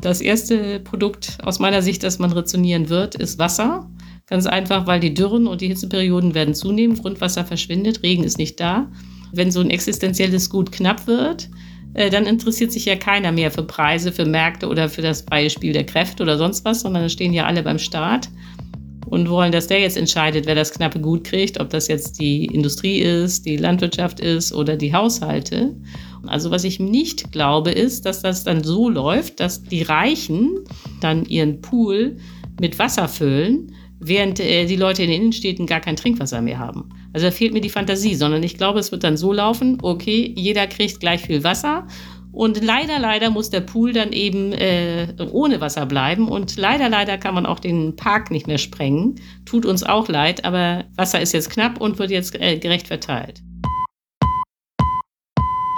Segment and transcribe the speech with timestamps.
[0.00, 3.90] Das erste Produkt aus meiner Sicht, das man rationieren wird, ist Wasser.
[4.26, 8.60] Ganz einfach, weil die Dürren und die Hitzeperioden werden zunehmen, Grundwasser verschwindet, Regen ist nicht
[8.60, 8.90] da.
[9.32, 11.48] Wenn so ein existenzielles Gut knapp wird,
[11.94, 15.50] äh, dann interessiert sich ja keiner mehr für Preise, für Märkte oder für das freie
[15.50, 18.28] Spiel der Kräfte oder sonst was, sondern da stehen ja alle beim Staat
[19.10, 22.46] und wollen, dass der jetzt entscheidet, wer das knappe Gut kriegt, ob das jetzt die
[22.46, 25.74] Industrie ist, die Landwirtschaft ist oder die Haushalte.
[26.26, 30.60] Also was ich nicht glaube, ist, dass das dann so läuft, dass die Reichen
[31.00, 32.16] dann ihren Pool
[32.60, 36.88] mit Wasser füllen, während äh, die Leute in den Innenstädten gar kein Trinkwasser mehr haben.
[37.12, 40.32] Also da fehlt mir die Fantasie, sondern ich glaube, es wird dann so laufen, okay,
[40.36, 41.86] jeder kriegt gleich viel Wasser
[42.38, 46.28] und leider, leider muss der Pool dann eben äh, ohne Wasser bleiben.
[46.28, 49.20] Und leider, leider kann man auch den Park nicht mehr sprengen.
[49.44, 53.42] Tut uns auch leid, aber Wasser ist jetzt knapp und wird jetzt äh, gerecht verteilt.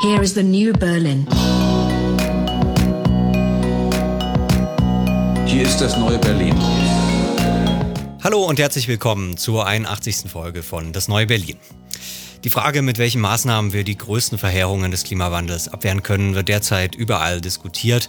[0.03, 1.27] Here is the new Berlin.
[5.47, 6.55] Hier ist das neue Berlin.
[8.23, 10.31] Hallo und herzlich willkommen zur 81.
[10.31, 11.57] Folge von Das neue Berlin.
[12.43, 16.95] Die Frage, mit welchen Maßnahmen wir die größten Verheerungen des Klimawandels abwehren können, wird derzeit
[16.95, 18.09] überall diskutiert.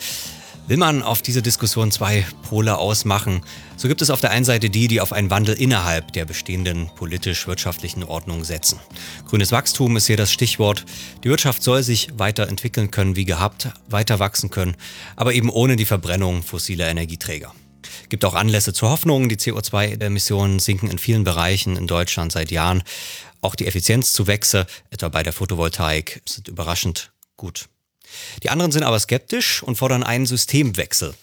[0.68, 3.42] Will man auf diese Diskussion zwei Pole ausmachen,
[3.76, 6.90] so gibt es auf der einen Seite die, die auf einen Wandel innerhalb der bestehenden
[6.96, 8.80] politisch-wirtschaftlichen Ordnung setzen.
[9.28, 10.86] Grünes Wachstum ist hier das Stichwort.
[11.26, 14.78] Die Wirtschaft soll sich weiterentwickeln können wie gehabt, weiter wachsen können,
[15.18, 17.54] aber eben ohne die Verbrennung fossiler Energieträger.
[18.08, 19.28] Gibt auch Anlässe zur Hoffnung.
[19.30, 22.84] Die CO2-Emissionen sinken in vielen Bereichen in Deutschland seit Jahren.
[23.42, 27.68] Auch die Effizienzzuwächse, etwa bei der Photovoltaik, sind überraschend gut.
[28.44, 31.16] Die anderen sind aber skeptisch und fordern einen Systemwechsel.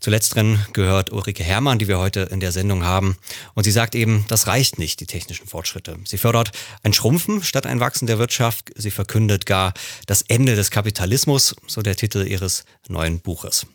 [0.00, 3.16] Zuletzt drin gehört Ulrike Herrmann, die wir heute in der Sendung haben.
[3.54, 5.98] Und sie sagt eben, das reicht nicht, die technischen Fortschritte.
[6.04, 8.70] Sie fördert ein Schrumpfen statt ein Wachsen der Wirtschaft.
[8.76, 9.72] Sie verkündet gar
[10.06, 13.66] das Ende des Kapitalismus, so der Titel ihres neuen Buches.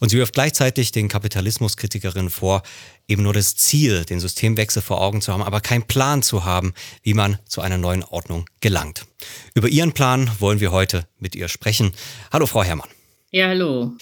[0.00, 2.62] Und sie wirft gleichzeitig den Kapitalismuskritikerinnen vor,
[3.08, 6.74] eben nur das Ziel, den Systemwechsel vor Augen zu haben, aber keinen Plan zu haben,
[7.02, 9.06] wie man zu einer neuen Ordnung gelangt.
[9.54, 11.92] Über ihren Plan wollen wir heute mit ihr sprechen.
[12.32, 12.88] Hallo, Frau Herrmann.
[13.30, 13.92] Ja, hallo.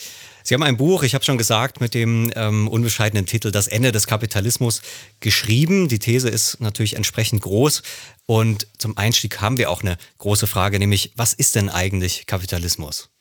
[0.44, 3.92] Sie haben ein Buch, ich habe schon gesagt, mit dem ähm, unbescheidenen Titel Das Ende
[3.92, 4.82] des Kapitalismus
[5.20, 5.88] geschrieben.
[5.88, 7.82] Die These ist natürlich entsprechend groß.
[8.26, 13.11] Und zum Einstieg haben wir auch eine große Frage, nämlich was ist denn eigentlich Kapitalismus?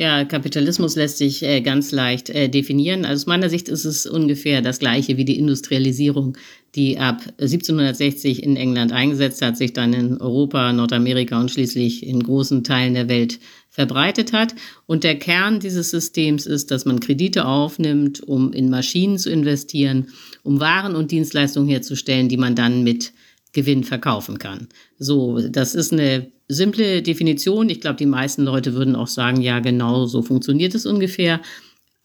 [0.00, 3.04] Ja, Kapitalismus lässt sich äh, ganz leicht äh, definieren.
[3.04, 6.38] Also aus meiner Sicht ist es ungefähr das gleiche wie die Industrialisierung,
[6.76, 12.22] die ab 1760 in England eingesetzt hat, sich dann in Europa, Nordamerika und schließlich in
[12.22, 14.54] großen Teilen der Welt verbreitet hat.
[14.86, 20.10] Und der Kern dieses Systems ist, dass man Kredite aufnimmt, um in Maschinen zu investieren,
[20.44, 23.12] um Waren und Dienstleistungen herzustellen, die man dann mit
[23.52, 24.68] Gewinn verkaufen kann.
[25.00, 27.68] So, das ist eine simple Definition.
[27.68, 31.40] Ich glaube, die meisten Leute würden auch sagen, ja, genau so funktioniert es ungefähr.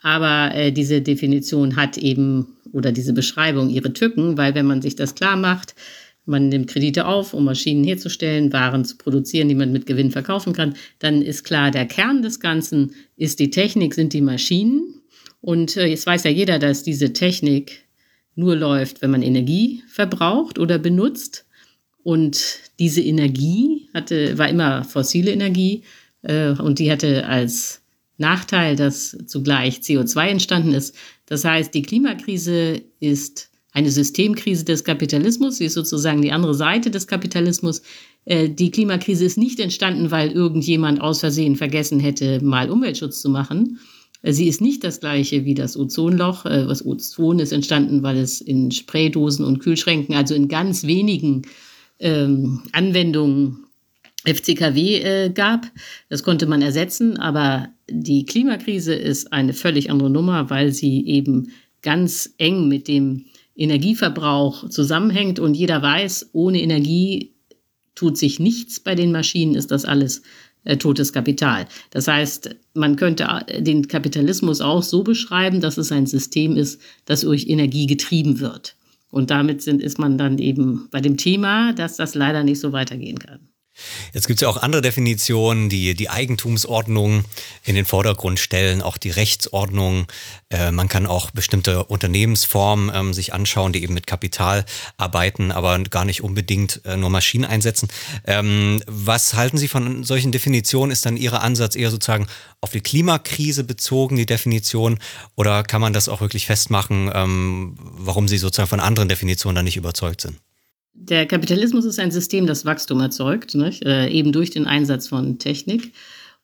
[0.02, 4.96] Aber äh, diese Definition hat eben oder diese Beschreibung ihre Tücken, weil wenn man sich
[4.96, 5.76] das klar macht,
[6.26, 10.54] man nimmt Kredite auf, um Maschinen herzustellen, Waren zu produzieren, die man mit Gewinn verkaufen
[10.54, 15.02] kann, dann ist klar, der Kern des Ganzen ist die Technik, sind die Maschinen.
[15.42, 17.84] Und äh, jetzt weiß ja jeder, dass diese Technik
[18.36, 21.46] nur läuft, wenn man Energie verbraucht oder benutzt.
[22.04, 25.84] Und diese Energie hatte, war immer fossile Energie
[26.22, 27.82] äh, und die hatte als
[28.18, 30.96] Nachteil, dass zugleich CO2 entstanden ist.
[31.26, 35.58] Das heißt, die Klimakrise ist eine Systemkrise des Kapitalismus.
[35.58, 37.82] Sie ist sozusagen die andere Seite des Kapitalismus.
[38.26, 43.30] Äh, die Klimakrise ist nicht entstanden, weil irgendjemand aus Versehen vergessen hätte, mal Umweltschutz zu
[43.30, 43.80] machen.
[44.22, 46.46] Äh, sie ist nicht das gleiche wie das Ozonloch.
[46.46, 51.44] Äh, das Ozon ist entstanden, weil es in Spraydosen und Kühlschränken, also in ganz wenigen
[52.04, 53.66] ähm, Anwendungen
[54.26, 55.66] FCKW äh, gab.
[56.10, 61.52] Das konnte man ersetzen, aber die Klimakrise ist eine völlig andere Nummer, weil sie eben
[61.82, 63.26] ganz eng mit dem
[63.56, 67.34] Energieverbrauch zusammenhängt und jeder weiß, ohne Energie
[67.96, 70.24] tut sich nichts bei den Maschinen, ist das alles
[70.64, 71.68] äh, totes Kapital.
[71.92, 76.82] Das heißt, man könnte äh, den Kapitalismus auch so beschreiben, dass es ein System ist,
[77.06, 78.76] das durch Energie getrieben wird.
[79.14, 82.72] Und damit sind, ist man dann eben bei dem Thema, dass das leider nicht so
[82.74, 83.53] weitergehen kann.
[84.14, 87.26] Jetzt gibt es ja auch andere Definitionen, die die Eigentumsordnung
[87.64, 90.08] in den Vordergrund stellen, auch die Rechtsordnung.
[90.50, 94.66] Äh, man kann auch bestimmte Unternehmensformen ähm, sich anschauen, die eben mit Kapital
[94.98, 97.88] arbeiten, aber gar nicht unbedingt äh, nur Maschinen einsetzen.
[98.26, 100.92] Ähm, was halten Sie von solchen Definitionen?
[100.92, 102.28] Ist dann Ihr Ansatz eher sozusagen
[102.62, 105.00] auf die Klimakrise bezogen, die Definition?
[105.36, 109.66] Oder kann man das auch wirklich festmachen, ähm, warum Sie sozusagen von anderen Definitionen dann
[109.66, 110.40] nicht überzeugt sind?
[110.94, 115.92] Der Kapitalismus ist ein System, das Wachstum erzeugt, äh, eben durch den Einsatz von Technik.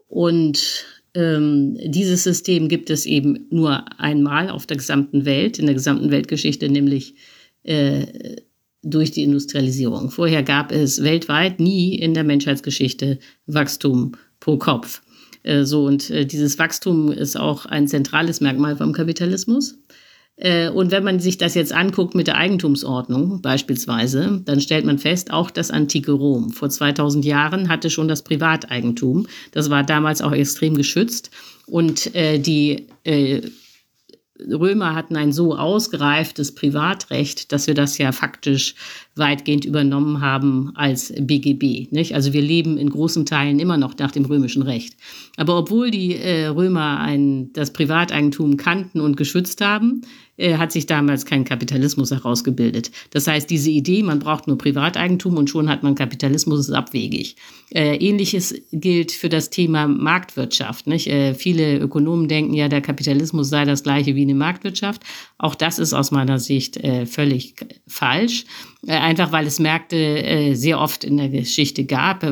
[0.07, 5.75] Und ähm, dieses System gibt es eben nur einmal auf der gesamten Welt, in der
[5.75, 7.15] gesamten Weltgeschichte, nämlich
[7.63, 8.05] äh,
[8.81, 10.09] durch die Industrialisierung.
[10.09, 15.01] Vorher gab es weltweit nie in der Menschheitsgeschichte Wachstum pro Kopf.
[15.43, 19.77] Äh, so und äh, dieses Wachstum ist auch ein zentrales Merkmal vom Kapitalismus.
[20.39, 24.97] Äh, und wenn man sich das jetzt anguckt mit der Eigentumsordnung beispielsweise, dann stellt man
[24.97, 29.27] fest, auch das antike Rom vor 2000 Jahren hatte schon das Privateigentum.
[29.51, 31.29] Das war damals auch extrem geschützt.
[31.67, 33.41] Und äh, die äh,
[34.39, 38.75] Römer hatten ein so ausgereiftes Privatrecht, dass wir das ja faktisch
[39.15, 41.91] weitgehend übernommen haben als BGB.
[41.91, 42.15] Nicht?
[42.15, 44.95] Also wir leben in großen Teilen immer noch nach dem römischen Recht.
[45.35, 50.01] Aber obwohl die äh, Römer ein, das Privateigentum kannten und geschützt haben,
[50.39, 52.91] äh, hat sich damals kein Kapitalismus herausgebildet.
[53.11, 57.35] Das heißt, diese Idee, man braucht nur Privateigentum und schon hat man Kapitalismus, ist abwegig.
[57.71, 60.87] Äh, Ähnliches gilt für das Thema Marktwirtschaft.
[60.87, 61.07] Nicht?
[61.07, 65.03] Äh, viele Ökonomen denken ja, der Kapitalismus sei das gleiche wie eine Marktwirtschaft.
[65.37, 67.55] Auch das ist aus meiner Sicht äh, völlig
[67.87, 68.45] falsch.
[68.87, 72.25] Äh, einfach weil es Märkte äh, sehr oft in der Geschichte gab.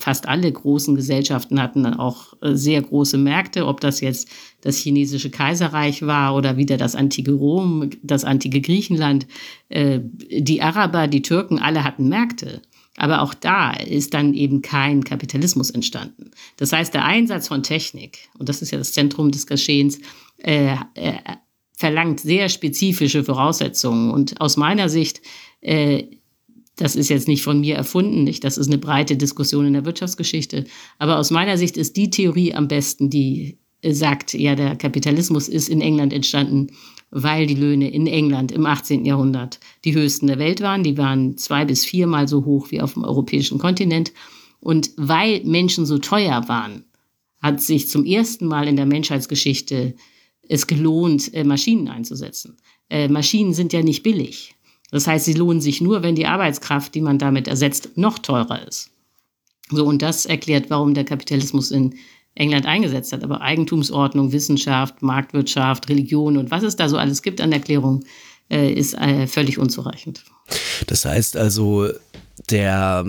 [0.00, 4.28] Fast alle großen Gesellschaften hatten dann auch sehr große Märkte, ob das jetzt
[4.62, 9.26] das chinesische Kaiserreich war oder wieder das antike Rom, das antike Griechenland.
[9.70, 12.62] Die Araber, die Türken, alle hatten Märkte.
[12.96, 16.30] Aber auch da ist dann eben kein Kapitalismus entstanden.
[16.56, 19.98] Das heißt, der Einsatz von Technik, und das ist ja das Zentrum des Geschehens,
[20.38, 21.14] äh, äh,
[21.74, 24.10] verlangt sehr spezifische Voraussetzungen.
[24.10, 25.22] Und aus meiner Sicht,
[25.62, 26.04] äh,
[26.76, 28.44] das ist jetzt nicht von mir erfunden, nicht?
[28.44, 30.64] das ist eine breite Diskussion in der Wirtschaftsgeschichte,
[30.98, 35.68] aber aus meiner Sicht ist die Theorie am besten, die sagt, ja, der Kapitalismus ist
[35.68, 36.68] in England entstanden
[37.12, 39.04] weil die Löhne in England im 18.
[39.04, 40.82] Jahrhundert die höchsten der Welt waren.
[40.82, 44.12] Die waren zwei bis viermal so hoch wie auf dem europäischen Kontinent.
[44.60, 46.84] Und weil Menschen so teuer waren,
[47.40, 49.94] hat sich zum ersten Mal in der Menschheitsgeschichte
[50.48, 52.56] es gelohnt, äh, Maschinen einzusetzen.
[52.88, 54.54] Äh, Maschinen sind ja nicht billig.
[54.92, 58.66] Das heißt, sie lohnen sich nur, wenn die Arbeitskraft, die man damit ersetzt, noch teurer
[58.68, 58.90] ist.
[59.70, 61.94] So, und das erklärt, warum der Kapitalismus in
[62.34, 63.24] England eingesetzt hat.
[63.24, 68.04] Aber Eigentumsordnung, Wissenschaft, Marktwirtschaft, Religion und was es da so alles gibt an Erklärungen,
[68.50, 70.24] äh, ist äh, völlig unzureichend.
[70.86, 71.88] Das heißt also,
[72.50, 73.04] der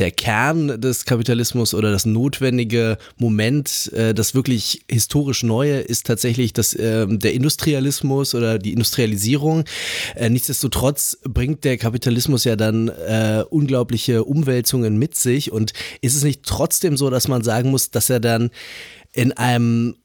[0.00, 6.52] der Kern des Kapitalismus oder das notwendige Moment, äh, das wirklich historisch Neue, ist tatsächlich
[6.52, 9.64] das, äh, der Industrialismus oder die Industrialisierung.
[10.16, 15.52] Äh, nichtsdestotrotz bringt der Kapitalismus ja dann äh, unglaubliche Umwälzungen mit sich.
[15.52, 18.50] Und ist es nicht trotzdem so, dass man sagen muss, dass er dann
[19.12, 19.96] in einem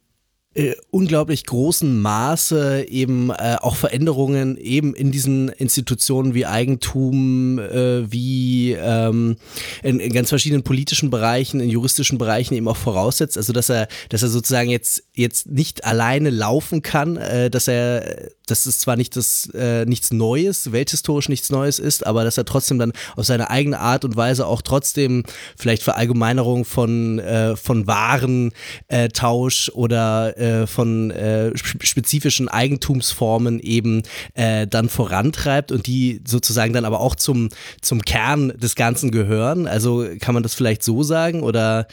[0.56, 8.10] äh, unglaublich großen Maße eben äh, auch Veränderungen eben in diesen Institutionen wie Eigentum, äh,
[8.10, 9.36] wie ähm,
[9.84, 13.38] in, in, ganz verschiedenen politischen Bereichen, in juristischen Bereichen eben auch voraussetzt.
[13.38, 18.32] Also dass er, dass er sozusagen jetzt jetzt nicht alleine laufen kann, äh, dass er,
[18.46, 22.46] dass es zwar nicht das äh, nichts Neues, welthistorisch nichts Neues ist, aber dass er
[22.46, 25.24] trotzdem dann auf seine eigene Art und Weise auch trotzdem
[25.58, 34.04] vielleicht Verallgemeinerung von äh, von Warentausch oder äh, von äh, spezifischen Eigentumsformen eben
[34.34, 37.50] äh, dann vorantreibt und die sozusagen dann aber auch zum,
[37.82, 39.68] zum Kern des Ganzen gehören.
[39.68, 41.88] Also kann man das vielleicht so sagen oder?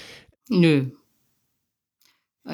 [0.49, 0.87] Nö,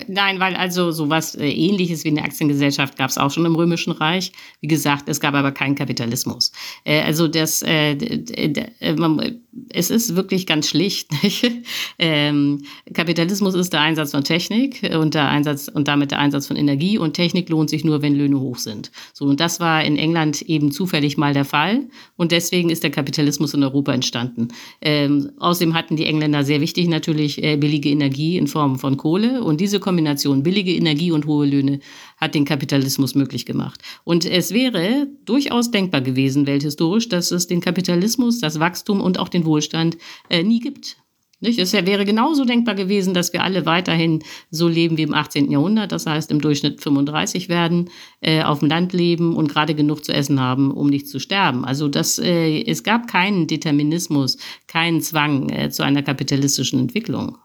[0.06, 3.92] Nein, weil also sowas äh, ähnliches wie eine Aktiengesellschaft gab es auch schon im Römischen
[3.92, 4.32] Reich.
[4.60, 6.52] Wie gesagt, es gab aber keinen Kapitalismus.
[6.84, 11.10] Äh, also das, äh, äh man, es ist wirklich ganz schlicht.
[11.98, 12.62] ähm,
[12.92, 16.98] Kapitalismus ist der Einsatz von Technik und der Einsatz und damit der Einsatz von Energie
[16.98, 18.90] und Technik lohnt sich nur, wenn Löhne hoch sind.
[19.12, 21.86] So und das war in England eben zufällig mal der Fall
[22.16, 24.48] und deswegen ist der Kapitalismus in Europa entstanden.
[24.80, 29.42] Ähm, außerdem hatten die Engländer sehr wichtig natürlich äh, billige Energie in Form von Kohle
[29.42, 31.80] und diese Kombination billige Energie und hohe Löhne
[32.18, 33.80] hat den Kapitalismus möglich gemacht.
[34.04, 39.28] Und es wäre durchaus denkbar gewesen, welthistorisch, dass es den Kapitalismus, das Wachstum und auch
[39.28, 39.96] den Wohlstand
[40.28, 40.96] äh, nie gibt.
[41.40, 41.60] Nicht?
[41.60, 45.52] Es wäre genauso denkbar gewesen, dass wir alle weiterhin so leben wie im 18.
[45.52, 50.04] Jahrhundert, das heißt im Durchschnitt 35 werden, äh, auf dem Land leben und gerade genug
[50.04, 51.64] zu essen haben, um nicht zu sterben.
[51.64, 57.38] Also das, äh, es gab keinen Determinismus, keinen Zwang äh, zu einer kapitalistischen Entwicklung.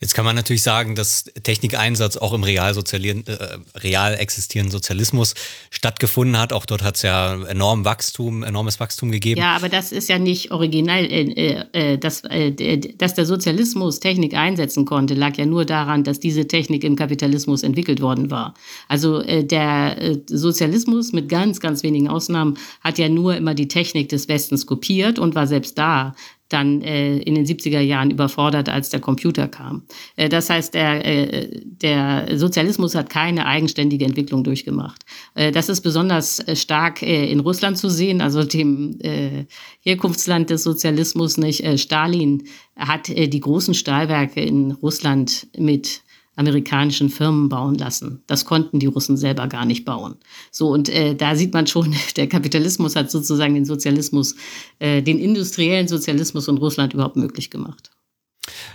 [0.00, 5.34] Jetzt kann man natürlich sagen, dass Technikeinsatz auch im real, äh, real existierenden Sozialismus
[5.70, 6.52] stattgefunden hat.
[6.52, 9.40] Auch dort hat es ja enorm Wachstum, enormes Wachstum gegeben.
[9.40, 11.04] Ja, aber das ist ja nicht original.
[11.04, 16.04] Äh, äh, äh dass, äh, dass der Sozialismus Technik einsetzen konnte, lag ja nur daran,
[16.04, 18.54] dass diese Technik im Kapitalismus entwickelt worden war.
[18.88, 24.08] Also äh, der Sozialismus mit ganz, ganz wenigen Ausnahmen hat ja nur immer die Technik
[24.08, 26.14] des Westens kopiert und war selbst da
[26.48, 29.82] dann äh, in den 70er Jahren überfordert, als der Computer kam.
[30.16, 35.04] Äh, das heißt, der, äh, der Sozialismus hat keine eigenständige Entwicklung durchgemacht.
[35.34, 39.46] Äh, das ist besonders äh, stark äh, in Russland zu sehen, also dem äh,
[39.80, 41.38] Herkunftsland des Sozialismus.
[41.38, 41.64] Nicht?
[41.64, 42.44] Äh, Stalin
[42.76, 46.02] hat äh, die großen Stahlwerke in Russland mit
[46.36, 48.22] amerikanischen Firmen bauen lassen.
[48.26, 50.16] Das konnten die Russen selber gar nicht bauen.
[50.50, 54.34] So, und äh, da sieht man schon, der Kapitalismus hat sozusagen den Sozialismus,
[54.78, 57.90] äh, den industriellen Sozialismus in Russland überhaupt möglich gemacht.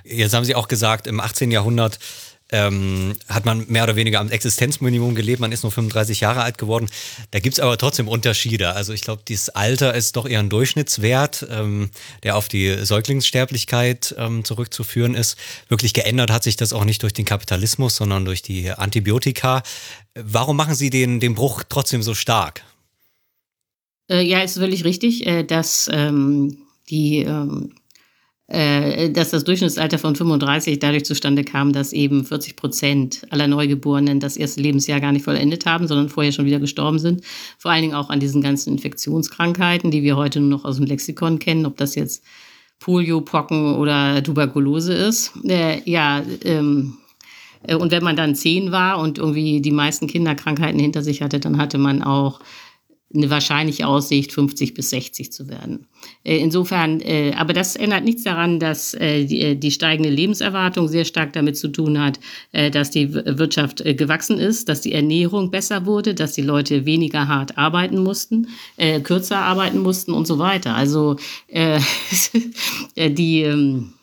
[0.03, 1.51] Jetzt haben Sie auch gesagt, im 18.
[1.51, 1.99] Jahrhundert
[2.51, 6.57] ähm, hat man mehr oder weniger am Existenzminimum gelebt, man ist nur 35 Jahre alt
[6.57, 6.87] geworden.
[7.31, 8.73] Da gibt es aber trotzdem Unterschiede.
[8.73, 11.89] Also ich glaube, dieses Alter ist doch eher ein Durchschnittswert, ähm,
[12.23, 15.37] der auf die Säuglingssterblichkeit ähm, zurückzuführen ist.
[15.67, 19.61] Wirklich geändert hat sich das auch nicht durch den Kapitalismus, sondern durch die Antibiotika.
[20.15, 22.63] Warum machen Sie den, den Bruch trotzdem so stark?
[24.09, 26.57] Äh, ja, ist völlig richtig, äh, dass ähm,
[26.89, 27.75] die ähm, äh,
[28.51, 34.37] dass das Durchschnittsalter von 35 dadurch zustande kam, dass eben 40 Prozent aller Neugeborenen das
[34.37, 37.23] erste Lebensjahr gar nicht vollendet haben, sondern vorher schon wieder gestorben sind.
[37.59, 40.87] Vor allen Dingen auch an diesen ganzen Infektionskrankheiten, die wir heute nur noch aus dem
[40.87, 42.23] Lexikon kennen, ob das jetzt
[42.79, 45.33] Polio, Pocken oder Tuberkulose ist.
[45.43, 46.97] Äh, ja, ähm,
[47.63, 51.39] äh, und wenn man dann zehn war und irgendwie die meisten Kinderkrankheiten hinter sich hatte,
[51.39, 52.39] dann hatte man auch
[53.13, 55.87] eine wahrscheinliche Aussicht, 50 bis 60 zu werden.
[56.23, 61.33] Äh, insofern, äh, aber das ändert nichts daran, dass äh, die, steigende Lebenserwartung sehr stark
[61.33, 62.19] damit zu tun hat,
[62.51, 67.57] dass die Wirtschaft gewachsen ist, dass die Ernährung besser wurde, dass die Leute weniger hart
[67.57, 68.47] arbeiten mussten,
[69.03, 70.75] kürzer arbeiten mussten und so weiter.
[70.75, 71.17] Also
[72.97, 73.98] die ähm, äh,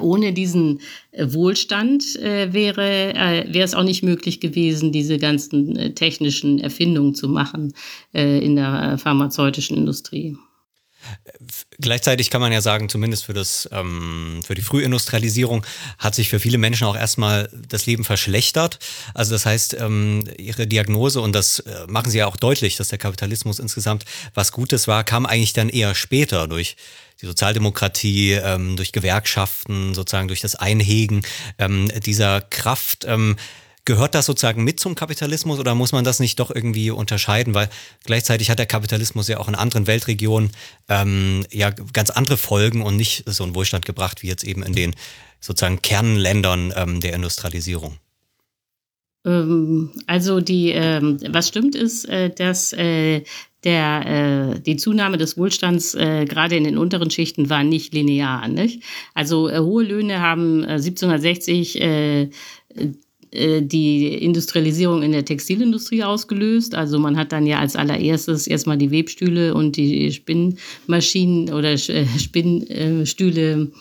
[0.00, 0.80] ohne diesen
[1.12, 6.58] äh, Wohlstand äh, wäre, äh, wäre es auch nicht möglich gewesen, diese ganzen äh, technischen
[6.58, 7.74] Erfindungen zu machen
[8.12, 10.36] äh, in der pharmazeutischen Industrie.
[11.80, 15.64] Gleichzeitig kann man ja sagen, zumindest für, das, ähm, für die Frühindustrialisierung
[15.98, 18.78] hat sich für viele Menschen auch erstmal das Leben verschlechtert.
[19.14, 22.88] Also das heißt, ähm, ihre Diagnose, und das äh, machen sie ja auch deutlich, dass
[22.88, 24.04] der Kapitalismus insgesamt
[24.34, 26.76] was Gutes war, kam eigentlich dann eher später durch
[27.20, 31.22] die Sozialdemokratie, ähm, durch Gewerkschaften, sozusagen durch das Einhegen
[31.58, 33.04] ähm, dieser Kraft.
[33.06, 33.36] Ähm,
[33.88, 37.54] Gehört das sozusagen mit zum Kapitalismus oder muss man das nicht doch irgendwie unterscheiden?
[37.54, 37.70] Weil
[38.04, 40.50] gleichzeitig hat der Kapitalismus ja auch in anderen Weltregionen
[40.90, 44.74] ähm, ja ganz andere Folgen und nicht so einen Wohlstand gebracht wie jetzt eben in
[44.74, 44.94] den
[45.40, 47.96] sozusagen Kernländern ähm, der Industrialisierung.
[49.24, 53.22] Ähm, also die, ähm, was stimmt ist, äh, dass äh,
[53.64, 58.46] der, äh, die Zunahme des Wohlstands äh, gerade in den unteren Schichten war nicht linear.
[58.48, 58.82] Nicht?
[59.14, 62.30] Also äh, hohe Löhne haben äh, 1760 äh,
[63.30, 66.74] äh, die Industrialisierung in der Textilindustrie ausgelöst.
[66.74, 72.06] Also man hat dann ja als allererstes erstmal die Webstühle und die Spinnmaschinen oder äh,
[72.18, 73.72] Spinnstühle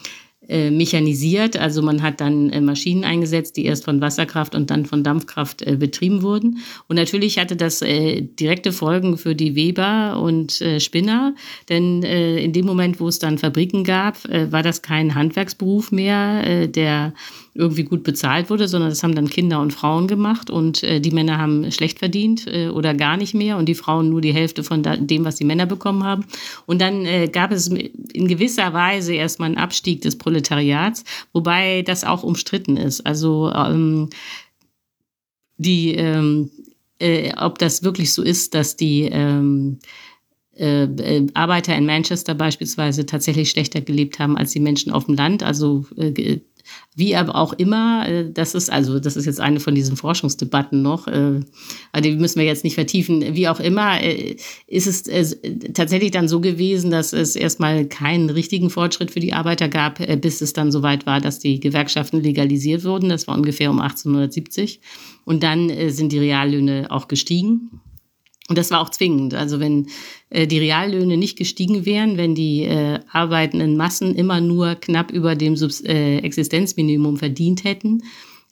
[0.49, 1.57] äh, mechanisiert.
[1.57, 5.61] Also man hat dann äh, Maschinen eingesetzt, die erst von Wasserkraft und dann von Dampfkraft
[5.61, 6.59] äh, betrieben wurden.
[6.87, 11.35] Und natürlich hatte das äh, direkte Folgen für die Weber und Spinner,
[11.69, 17.13] denn in dem Moment, wo es dann Fabriken gab, war das kein Handwerksberuf mehr, der
[17.57, 21.11] irgendwie gut bezahlt wurde, sondern das haben dann Kinder und Frauen gemacht und äh, die
[21.11, 24.63] Männer haben schlecht verdient äh, oder gar nicht mehr und die Frauen nur die Hälfte
[24.63, 26.25] von da, dem, was die Männer bekommen haben.
[26.67, 32.03] Und dann äh, gab es in gewisser Weise erstmal einen Abstieg des Proletariats, wobei das
[32.03, 33.05] auch umstritten ist.
[33.07, 34.09] Also ähm,
[35.57, 36.51] die, ähm,
[36.99, 39.79] äh, ob das wirklich so ist, dass die ähm,
[40.55, 45.15] äh, äh, Arbeiter in Manchester beispielsweise tatsächlich schlechter gelebt haben als die Menschen auf dem
[45.15, 45.41] Land.
[45.41, 46.39] Also äh,
[46.95, 50.81] wie aber auch immer, äh, das ist also, das ist jetzt eine von diesen Forschungsdebatten
[50.81, 51.41] noch, äh,
[52.01, 53.35] die müssen wir jetzt nicht vertiefen.
[53.35, 55.03] Wie auch immer, äh, ist es
[55.73, 60.41] tatsächlich dann so gewesen, dass es erstmal keinen richtigen Fortschritt für die Arbeiter gab, bis
[60.41, 63.09] es dann soweit war, dass die Gewerkschaften legalisiert wurden.
[63.09, 64.81] Das war ungefähr um 1870.
[65.23, 67.81] Und dann sind die Reallöhne auch gestiegen.
[68.49, 69.33] Und das war auch zwingend.
[69.33, 69.87] Also wenn
[70.29, 75.35] äh, die Reallöhne nicht gestiegen wären, wenn die äh, arbeitenden Massen immer nur knapp über
[75.35, 78.03] dem Subs äh, Existenzminimum verdient hätten,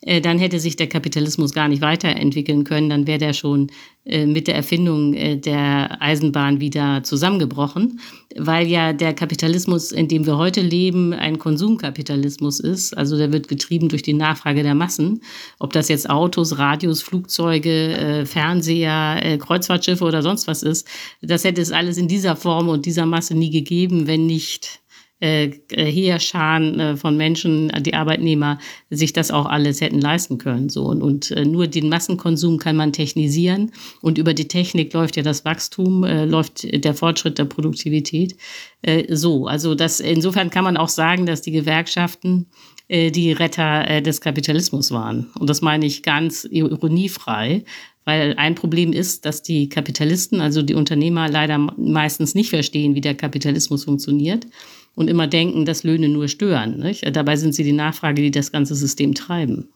[0.06, 2.88] dann hätte sich der Kapitalismus gar nicht weiterentwickeln können.
[2.88, 3.70] Dann wäre der schon
[4.06, 7.98] äh, mit der Erfindung äh, der Eisenbahn wieder zusammengebrochen,
[8.36, 12.96] weil ja der Kapitalismus, in dem wir heute leben, ein Konsumkapitalismus ist.
[12.96, 15.22] Also der wird getrieben durch die Nachfrage der Massen.
[15.58, 20.86] Ob das jetzt Autos, Radios, Flugzeuge, Fernseher, Kreuzfahrtschiffe oder sonst was ist,
[21.22, 24.80] das hätte es alles in dieser Form und dieser Masse nie gegeben, wenn nicht
[25.18, 28.58] äh, Heerscharen äh, von Menschen, die Arbeitnehmer,
[28.90, 30.68] sich das auch alles hätten leisten können.
[30.68, 30.84] So.
[30.84, 35.22] Und, und äh, nur den Massenkonsum kann man technisieren und über die Technik läuft ja
[35.22, 38.36] das Wachstum, äh, läuft der Fortschritt der Produktivität.
[38.82, 42.48] Äh, so, also das, insofern kann man auch sagen, dass die Gewerkschaften
[42.88, 45.30] äh, die Retter des Kapitalismus waren.
[45.38, 47.64] Und das meine ich ganz ironiefrei,
[48.04, 53.00] weil ein Problem ist, dass die Kapitalisten, also die Unternehmer, leider meistens nicht verstehen, wie
[53.00, 54.46] der Kapitalismus funktioniert
[54.96, 56.80] und immer denken, dass Löhne nur stören.
[56.80, 57.04] Nicht?
[57.14, 59.68] Dabei sind sie die Nachfrage, die das ganze System treiben.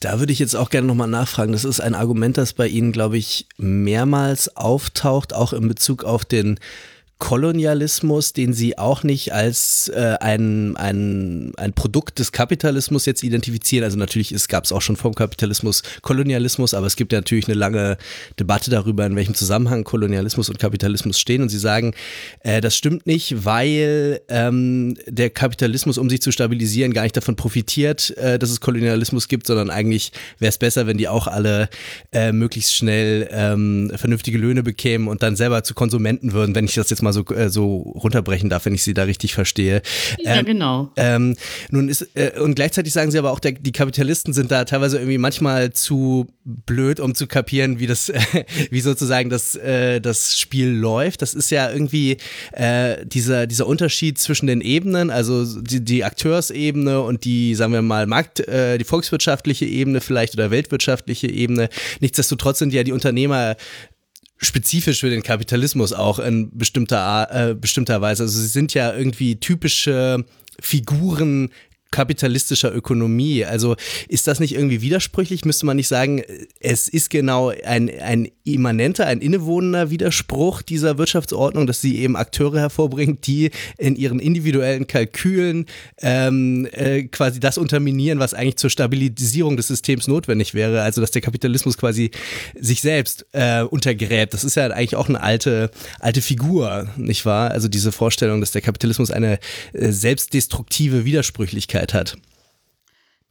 [0.00, 1.52] Da würde ich jetzt auch gerne nochmal nachfragen.
[1.52, 6.24] Das ist ein Argument, das bei Ihnen, glaube ich, mehrmals auftaucht, auch in Bezug auf
[6.24, 6.58] den
[7.18, 13.84] Kolonialismus, den sie auch nicht als äh, ein, ein, ein Produkt des Kapitalismus jetzt identifizieren.
[13.84, 17.56] Also natürlich gab es auch schon vom Kapitalismus Kolonialismus, aber es gibt ja natürlich eine
[17.56, 17.98] lange
[18.38, 21.42] Debatte darüber, in welchem Zusammenhang Kolonialismus und Kapitalismus stehen.
[21.42, 21.92] Und sie sagen,
[22.44, 27.34] äh, das stimmt nicht, weil ähm, der Kapitalismus, um sich zu stabilisieren, gar nicht davon
[27.34, 31.68] profitiert, äh, dass es Kolonialismus gibt, sondern eigentlich wäre es besser, wenn die auch alle
[32.12, 36.74] äh, möglichst schnell ähm, vernünftige Löhne bekämen und dann selber zu Konsumenten würden, wenn ich
[36.74, 39.82] das jetzt mal mal so, äh, so runterbrechen darf, wenn ich Sie da richtig verstehe.
[40.18, 40.90] Ja, ähm, genau.
[40.96, 41.36] Ähm,
[41.70, 44.98] nun ist, äh, und gleichzeitig sagen Sie aber auch, der, die Kapitalisten sind da teilweise
[44.98, 48.20] irgendwie manchmal zu blöd, um zu kapieren, wie das, äh,
[48.70, 51.22] wie sozusagen das, äh, das Spiel läuft.
[51.22, 52.18] Das ist ja irgendwie
[52.52, 57.82] äh, dieser, dieser Unterschied zwischen den Ebenen, also die, die Akteursebene und die, sagen wir
[57.82, 61.68] mal, Markt, äh, die volkswirtschaftliche Ebene vielleicht oder weltwirtschaftliche Ebene.
[62.00, 63.56] Nichtsdestotrotz sind ja die Unternehmer
[64.38, 68.22] spezifisch für den Kapitalismus auch in bestimmter, äh, bestimmter Weise.
[68.22, 70.24] Also sie sind ja irgendwie typische
[70.60, 71.50] Figuren
[71.90, 73.44] kapitalistischer Ökonomie.
[73.44, 73.76] Also
[74.08, 75.44] ist das nicht irgendwie widersprüchlich?
[75.44, 76.22] Müsste man nicht sagen,
[76.60, 82.60] es ist genau ein, ein immanenter, ein innewohnender Widerspruch dieser Wirtschaftsordnung, dass sie eben Akteure
[82.60, 85.66] hervorbringt, die in ihren individuellen Kalkülen
[86.00, 90.82] ähm, äh, quasi das unterminieren, was eigentlich zur Stabilisierung des Systems notwendig wäre.
[90.82, 92.10] Also dass der Kapitalismus quasi
[92.58, 94.34] sich selbst äh, untergräbt.
[94.34, 97.50] Das ist ja eigentlich auch eine alte, alte Figur, nicht wahr?
[97.50, 99.38] Also diese Vorstellung, dass der Kapitalismus eine
[99.72, 102.16] äh, selbstdestruktive Widersprüchlichkeit Persönlichkeit hat.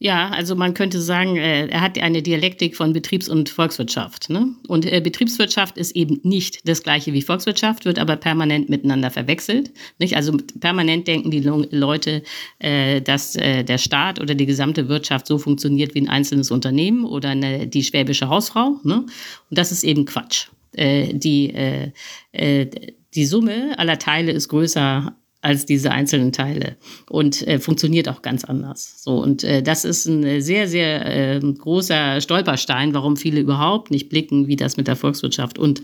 [0.00, 4.30] Ja, also man könnte sagen, äh, er hat eine Dialektik von Betriebs- und Volkswirtschaft.
[4.30, 4.54] Ne?
[4.68, 9.72] Und äh, Betriebswirtschaft ist eben nicht das gleiche wie Volkswirtschaft, wird aber permanent miteinander verwechselt.
[9.98, 10.14] Nicht?
[10.14, 12.22] Also permanent denken die Leute,
[12.60, 17.30] äh, dass der Staat oder die gesamte Wirtschaft so funktioniert wie ein einzelnes Unternehmen oder
[17.30, 18.78] eine, die schwäbische Hausfrau.
[18.84, 18.98] Ne?
[18.98, 20.46] Und das ist eben Quatsch.
[20.76, 21.52] die,
[23.14, 26.76] die Summe aller Teile ist größer als diese einzelnen Teile
[27.08, 29.02] und äh, funktioniert auch ganz anders.
[29.02, 34.08] So und äh, das ist ein sehr sehr äh, großer Stolperstein, warum viele überhaupt nicht
[34.08, 35.82] blicken, wie das mit der Volkswirtschaft und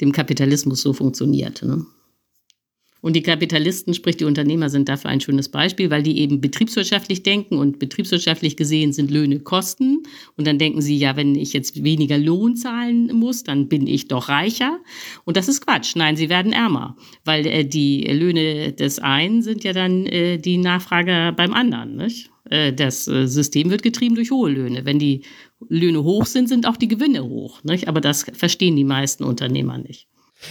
[0.00, 1.62] dem Kapitalismus so funktioniert.
[1.62, 1.86] Ne?
[3.02, 7.24] Und die Kapitalisten, sprich die Unternehmer, sind dafür ein schönes Beispiel, weil die eben betriebswirtschaftlich
[7.24, 10.04] denken und betriebswirtschaftlich gesehen sind Löhne Kosten.
[10.36, 14.06] Und dann denken sie, ja, wenn ich jetzt weniger Lohn zahlen muss, dann bin ich
[14.06, 14.78] doch reicher.
[15.24, 15.96] Und das ist Quatsch.
[15.96, 20.56] Nein, sie werden ärmer, weil äh, die Löhne des einen sind ja dann äh, die
[20.56, 21.96] Nachfrage beim anderen.
[21.96, 22.30] Nicht?
[22.50, 24.84] Äh, das äh, System wird getrieben durch hohe Löhne.
[24.84, 25.22] Wenn die
[25.68, 27.64] Löhne hoch sind, sind auch die Gewinne hoch.
[27.64, 27.88] Nicht?
[27.88, 30.06] Aber das verstehen die meisten Unternehmer nicht.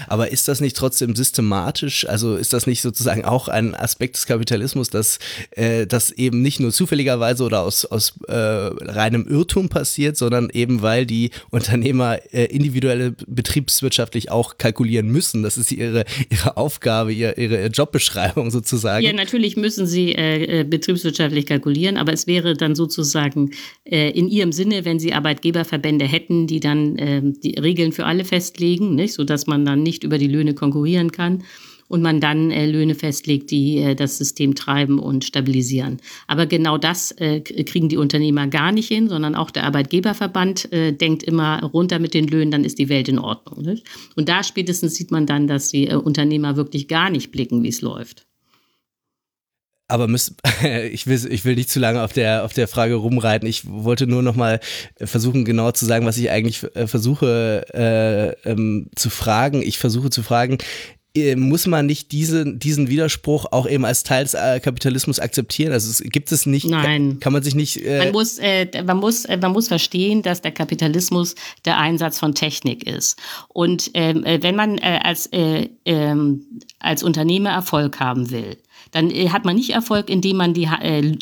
[0.07, 2.07] Aber ist das nicht trotzdem systematisch?
[2.07, 5.19] Also ist das nicht sozusagen auch ein Aspekt des Kapitalismus, dass
[5.51, 10.81] äh, das eben nicht nur zufälligerweise oder aus, aus äh, reinem Irrtum passiert, sondern eben
[10.81, 15.43] weil die Unternehmer äh, individuelle betriebswirtschaftlich auch kalkulieren müssen.
[15.43, 19.05] Das ist ihre, ihre Aufgabe, ihre, ihre Jobbeschreibung sozusagen.
[19.05, 23.51] Ja, natürlich müssen sie äh, äh, betriebswirtschaftlich kalkulieren, aber es wäre dann sozusagen
[23.85, 28.25] äh, in ihrem Sinne, wenn sie Arbeitgeberverbände hätten, die dann äh, die Regeln für alle
[28.25, 31.43] festlegen, nicht, sodass man dann nicht über die Löhne konkurrieren kann
[31.91, 35.97] und man dann äh, Löhne festlegt, die äh, das System treiben und stabilisieren.
[36.25, 40.93] Aber genau das äh, kriegen die Unternehmer gar nicht hin, sondern auch der Arbeitgeberverband äh,
[40.93, 43.65] denkt immer runter mit den Löhnen, dann ist die Welt in Ordnung.
[43.65, 43.85] Nicht?
[44.15, 47.69] Und da spätestens sieht man dann, dass die äh, Unternehmer wirklich gar nicht blicken, wie
[47.69, 48.25] es läuft.
[49.91, 50.35] Aber müß,
[50.91, 53.47] ich, will, ich will nicht zu lange auf der, auf der Frage rumreiten.
[53.47, 54.61] Ich wollte nur noch mal
[54.97, 59.61] versuchen, genauer zu sagen, was ich eigentlich äh, versuche äh, ähm, zu fragen.
[59.61, 60.59] Ich versuche zu fragen,
[61.13, 65.73] äh, muss man nicht diese, diesen Widerspruch auch eben als Teil des äh, Kapitalismus akzeptieren?
[65.73, 67.19] Also es, gibt es nicht, Nein.
[67.19, 67.85] kann man sich nicht.
[67.85, 72.17] Äh man, muss, äh, man, muss, äh, man muss verstehen, dass der Kapitalismus der Einsatz
[72.17, 73.19] von Technik ist.
[73.49, 76.45] Und ähm, wenn man als, ähm,
[76.79, 78.55] als Unternehmer Erfolg haben will,
[78.91, 80.69] dann hat man nicht Erfolg, indem man die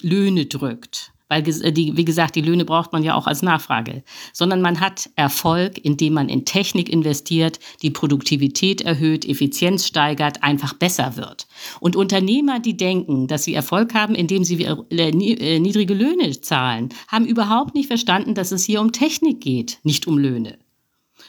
[0.01, 4.03] Löhne drückt weil, äh, die, wie gesagt, die Löhne braucht man ja auch als Nachfrage,
[4.33, 10.73] sondern man hat Erfolg, indem man in Technik investiert, die Produktivität erhöht, Effizienz steigert, einfach
[10.73, 11.47] besser wird.
[11.79, 16.89] Und Unternehmer, die denken, dass sie Erfolg haben, indem sie äh, äh, niedrige Löhne zahlen,
[17.07, 20.57] haben überhaupt nicht verstanden, dass es hier um Technik geht, nicht um Löhne.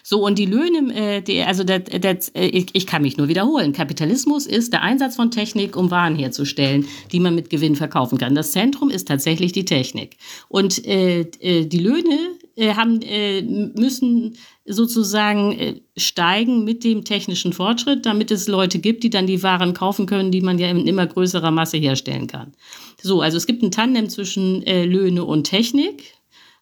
[0.02, 3.28] So, und die Löhne, äh, die, also das, das, äh, ich, ich kann mich nur
[3.28, 3.72] wiederholen.
[3.72, 8.34] Kapitalismus ist der Einsatz von Technik, um Waren herzustellen, die man mit Gewinn verkaufen kann.
[8.34, 10.16] Das Zentrum ist tatsächlich die Technik.
[10.48, 12.18] Und äh, äh die Löhne
[12.56, 14.36] äh, haben, äh, müssen
[14.66, 19.74] sozusagen äh, steigen mit dem technischen Fortschritt, damit es Leute gibt, die dann die Waren
[19.74, 22.52] kaufen können, die man ja in immer größerer Masse herstellen kann.
[23.02, 26.19] So, also es gibt ein Tandem zwischen äh, Löhne und Technik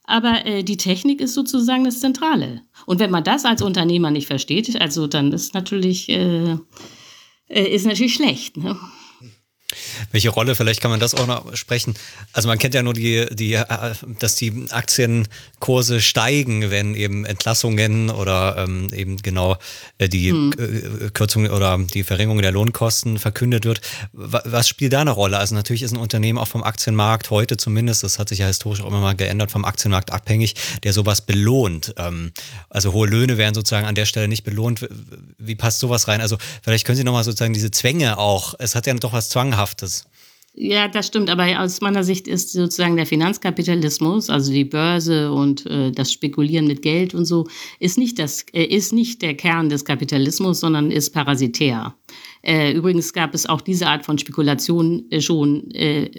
[0.08, 2.62] aber äh, die Technik ist sozusagen das Zentrale.
[2.86, 6.56] Und wenn man das als Unternehmer nicht versteht, also dann ist natürlich, äh,
[7.48, 8.56] äh ist natürlich schlecht.
[8.56, 8.76] Ne?
[10.12, 11.94] Welche Rolle, vielleicht kann man das auch noch sprechen.
[12.32, 13.66] Also man kennt ja nur die, die, äh,
[14.18, 19.58] dass die Aktienkurse steigen, wenn eben Entlassungen oder ähm, eben genau
[19.98, 21.10] äh, die hm.
[21.12, 23.82] Kürzung oder die Verringerung der Lohnkosten verkündet wird.
[24.12, 25.36] Was spielt da eine Rolle?
[25.38, 28.80] Also natürlich ist ein Unternehmen auch vom Aktienmarkt heute zumindest, das hat sich ja historisch
[28.80, 31.92] auch immer mal geändert, vom Aktienmarkt abhängig, der sowas belohnt.
[31.98, 32.32] Ähm,
[32.70, 34.88] also hohe Löhne werden sozusagen an der Stelle nicht belohnt.
[35.36, 36.22] Wie passt sowas rein?
[36.22, 39.57] Also vielleicht können Sie nochmal sozusagen diese Zwänge auch, es hat ja doch was Zwanghaftes
[39.82, 40.08] ist.
[40.60, 45.64] Ja, das stimmt, aber aus meiner Sicht ist sozusagen der Finanzkapitalismus, also die Börse und
[45.66, 47.46] äh, das Spekulieren mit Geld und so,
[47.78, 51.94] ist nicht, das, äh, ist nicht der Kern des Kapitalismus, sondern ist parasitär.
[52.42, 56.10] Äh, übrigens gab es auch diese Art von Spekulation äh, schon äh,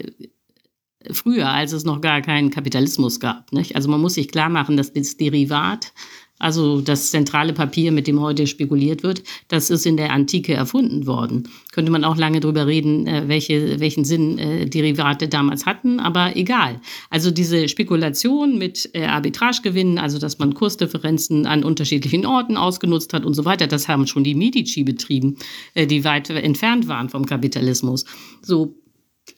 [1.10, 3.52] früher, als es noch gar keinen Kapitalismus gab.
[3.52, 3.76] Nicht?
[3.76, 5.92] Also man muss sich klar machen, dass das Derivat
[6.40, 11.06] also das zentrale Papier, mit dem heute spekuliert wird, das ist in der Antike erfunden
[11.06, 11.48] worden.
[11.70, 16.36] Könnte man auch lange drüber reden, äh, welche, welchen Sinn äh, Derivate damals hatten, aber
[16.36, 16.80] egal.
[17.10, 23.24] Also diese Spekulation mit äh, Arbitragegewinnen, also dass man Kursdifferenzen an unterschiedlichen Orten ausgenutzt hat
[23.24, 25.36] und so weiter, das haben schon die Medici betrieben,
[25.74, 28.06] äh, die weit entfernt waren vom Kapitalismus.
[28.40, 28.74] So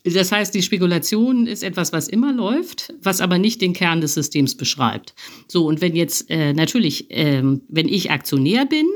[0.03, 4.13] das heißt, die Spekulation ist etwas, was immer läuft, was aber nicht den Kern des
[4.13, 5.13] Systems beschreibt.
[5.47, 8.87] So, und wenn jetzt äh, natürlich, äh, wenn ich Aktionär bin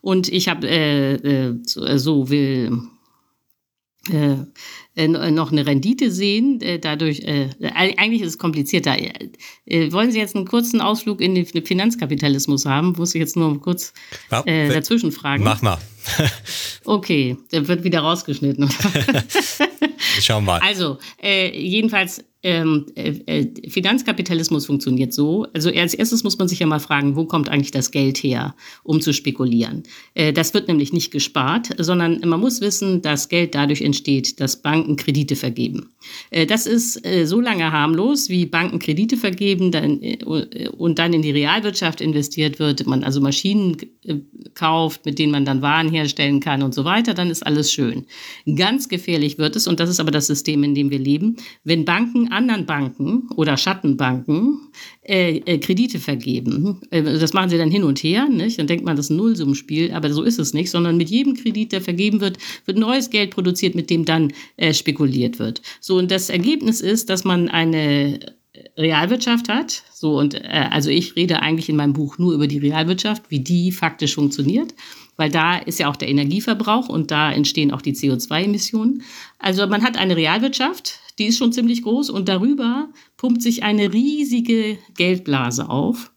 [0.00, 2.82] und ich habe äh, äh äh, so will
[4.08, 4.36] äh,
[4.96, 6.60] äh, noch eine Rendite sehen.
[6.62, 8.96] Äh, dadurch, äh, eigentlich ist es komplizierter.
[8.98, 12.94] Äh, wollen Sie jetzt einen kurzen Ausflug in den Finanzkapitalismus haben?
[12.96, 13.92] Muss ich jetzt nur kurz
[14.46, 15.44] äh, dazwischen fragen.
[15.44, 15.78] Mach mal.
[16.84, 18.70] okay, der wird wieder rausgeschnitten.
[20.20, 20.60] Schauen wir mal.
[20.70, 25.46] Also, äh, jedenfalls ähm, äh, äh, Finanzkapitalismus funktioniert so.
[25.52, 28.54] Also als erstes muss man sich ja mal fragen, wo kommt eigentlich das Geld her,
[28.82, 29.82] um zu spekulieren.
[30.14, 34.62] Äh, das wird nämlich nicht gespart, sondern man muss wissen, dass Geld dadurch entsteht, dass
[34.62, 35.90] Banken Kredite vergeben.
[36.30, 40.18] Äh, das ist äh, so lange harmlos, wie Banken Kredite vergeben dann, äh,
[40.68, 43.76] und dann in die Realwirtschaft investiert wird, man also Maschinen
[44.54, 48.06] kauft, mit denen man dann Waren herstellen kann und so weiter, dann ist alles schön.
[48.56, 51.84] Ganz gefährlich wird es, und das ist aber das System, in dem wir leben, wenn
[51.84, 54.68] Banken anderen Banken oder Schattenbanken
[55.02, 56.80] äh, äh, Kredite vergeben.
[56.90, 58.58] Äh, das machen sie dann hin und her, nicht?
[58.58, 61.34] Dann denkt man, das ist ein Nullsummenspiel, aber so ist es nicht, sondern mit jedem
[61.34, 65.62] Kredit, der vergeben wird, wird neues Geld produziert, mit dem dann äh, spekuliert wird.
[65.80, 68.20] So, und das Ergebnis ist, dass man eine
[68.76, 69.82] Realwirtschaft hat.
[69.92, 73.40] So, und äh, also ich rede eigentlich in meinem Buch nur über die Realwirtschaft, wie
[73.40, 74.74] die faktisch funktioniert
[75.20, 79.02] weil da ist ja auch der Energieverbrauch und da entstehen auch die CO2-Emissionen.
[79.38, 83.92] Also man hat eine Realwirtschaft, die ist schon ziemlich groß und darüber pumpt sich eine
[83.92, 86.10] riesige Geldblase auf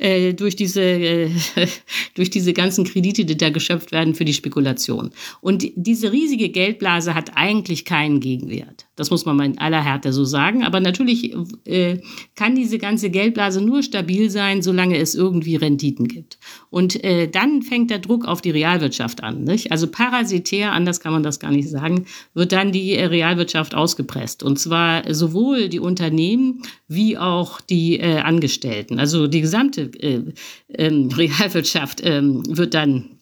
[0.00, 1.30] äh, durch, diese, äh,
[2.14, 5.10] durch diese ganzen Kredite, die da geschöpft werden für die Spekulation.
[5.40, 8.86] Und diese riesige Geldblase hat eigentlich keinen Gegenwert.
[8.96, 10.64] Das muss man mal in aller Härte so sagen.
[10.64, 11.34] Aber natürlich
[11.66, 11.98] äh,
[12.34, 16.38] kann diese ganze Geldblase nur stabil sein, solange es irgendwie Renditen gibt.
[16.70, 19.44] Und äh, dann fängt der Druck auf die Realwirtschaft an.
[19.44, 19.72] Nicht?
[19.72, 24.42] Also parasitär, anders kann man das gar nicht sagen, wird dann die äh, Realwirtschaft ausgepresst.
[24.42, 28.98] Und zwar sowohl die Unternehmen wie auch die äh, Angestellten.
[28.98, 30.22] Also die gesamte äh,
[30.68, 33.20] ähm, Realwirtschaft ähm, wird dann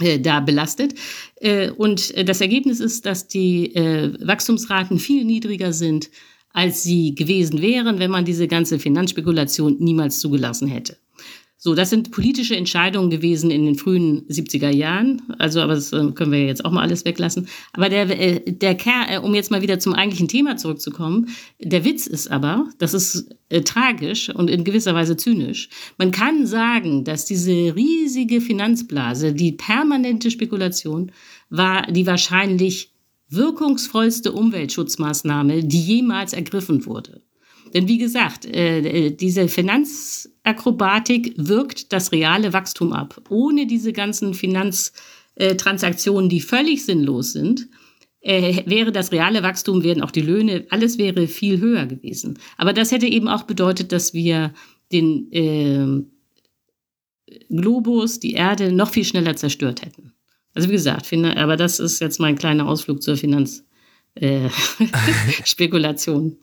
[0.00, 0.94] äh, da belastet.
[1.36, 6.10] Äh, und das Ergebnis ist, dass die äh, Wachstumsraten viel niedriger sind,
[6.50, 10.96] als sie gewesen wären, wenn man diese ganze Finanzspekulation niemals zugelassen hätte.
[11.66, 15.20] So, das sind politische Entscheidungen gewesen in den frühen 70er Jahren.
[15.40, 17.48] Also, aber das äh, können wir jetzt auch mal alles weglassen.
[17.72, 21.28] Aber der, äh, der Kern, äh, um jetzt mal wieder zum eigentlichen Thema zurückzukommen,
[21.60, 25.68] der Witz ist aber, das ist äh, tragisch und in gewisser Weise zynisch.
[25.98, 31.10] Man kann sagen, dass diese riesige Finanzblase, die permanente Spekulation,
[31.50, 32.92] war die wahrscheinlich
[33.28, 37.22] wirkungsvollste Umweltschutzmaßnahme, die jemals ergriffen wurde.
[37.74, 43.20] Denn wie gesagt, äh, diese Finanzakrobatik wirkt das reale Wachstum ab.
[43.28, 47.68] Ohne diese ganzen Finanztransaktionen, die völlig sinnlos sind,
[48.20, 52.38] äh, wäre das reale Wachstum, wären auch die Löhne, alles wäre viel höher gewesen.
[52.56, 54.52] Aber das hätte eben auch bedeutet, dass wir
[54.92, 56.04] den äh,
[57.48, 60.12] Globus, die Erde, noch viel schneller zerstört hätten.
[60.54, 63.65] Also wie gesagt, aber das ist jetzt mein kleiner Ausflug zur Finanzspekulation.
[64.16, 64.48] Äh,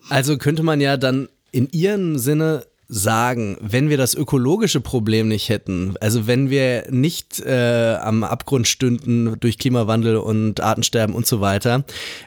[0.08, 5.48] also könnte man ja dann in Ihrem Sinne sagen, wenn wir das ökologische Problem nicht
[5.48, 11.40] hätten, also wenn wir nicht äh, am Abgrund stünden durch Klimawandel und Artensterben und so
[11.40, 11.84] weiter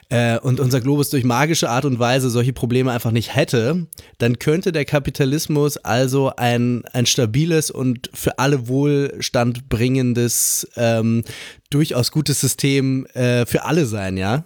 [0.08, 3.86] äh, und unser Globus durch magische Art und Weise solche Probleme einfach nicht hätte,
[4.18, 11.22] dann könnte der Kapitalismus also ein, ein stabiles und für alle Wohlstand bringendes, ähm,
[11.70, 14.44] durchaus gutes System äh, für alle sein, ja?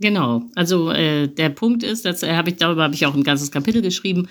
[0.00, 3.50] Genau, also äh, der Punkt ist, das habe ich darüber habe ich auch ein ganzes
[3.50, 4.28] Kapitel geschrieben.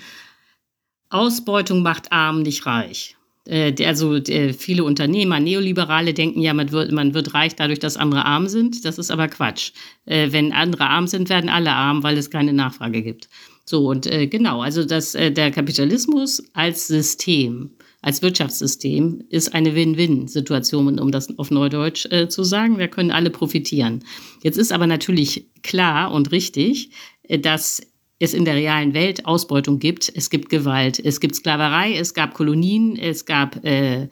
[1.10, 3.16] Ausbeutung macht arm, nicht reich.
[3.46, 7.96] Äh, also äh, viele Unternehmer, Neoliberale denken ja, man wird, man wird reich dadurch, dass
[7.96, 8.84] andere arm sind.
[8.84, 9.72] Das ist aber Quatsch.
[10.06, 13.28] Äh, wenn andere arm sind, werden alle arm, weil es keine Nachfrage gibt.
[13.64, 17.70] So, und genau, also das, der Kapitalismus als System,
[18.02, 22.78] als Wirtschaftssystem ist eine Win-Win-Situation, um das auf Neudeutsch zu sagen.
[22.78, 24.04] Da können alle profitieren.
[24.42, 26.90] Jetzt ist aber natürlich klar und richtig,
[27.28, 27.82] dass
[28.20, 30.12] es in der realen Welt Ausbeutung gibt.
[30.14, 34.08] Es gibt Gewalt, es gibt Sklaverei, es gab Kolonien, es gab äh,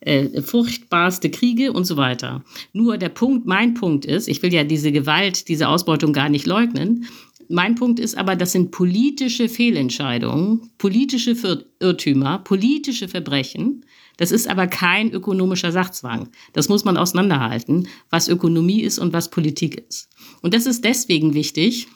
[0.00, 2.42] äh, furchtbarste Kriege und so weiter.
[2.72, 6.46] Nur der Punkt, mein Punkt ist, ich will ja diese Gewalt, diese Ausbeutung gar nicht
[6.46, 7.06] leugnen.
[7.52, 11.34] Mein Punkt ist aber, das sind politische Fehlentscheidungen, politische
[11.80, 13.84] Irrtümer, politische Verbrechen.
[14.18, 16.28] Das ist aber kein ökonomischer Sachzwang.
[16.52, 20.10] Das muss man auseinanderhalten, was Ökonomie ist und was Politik ist.
[20.42, 21.88] Und das ist deswegen wichtig,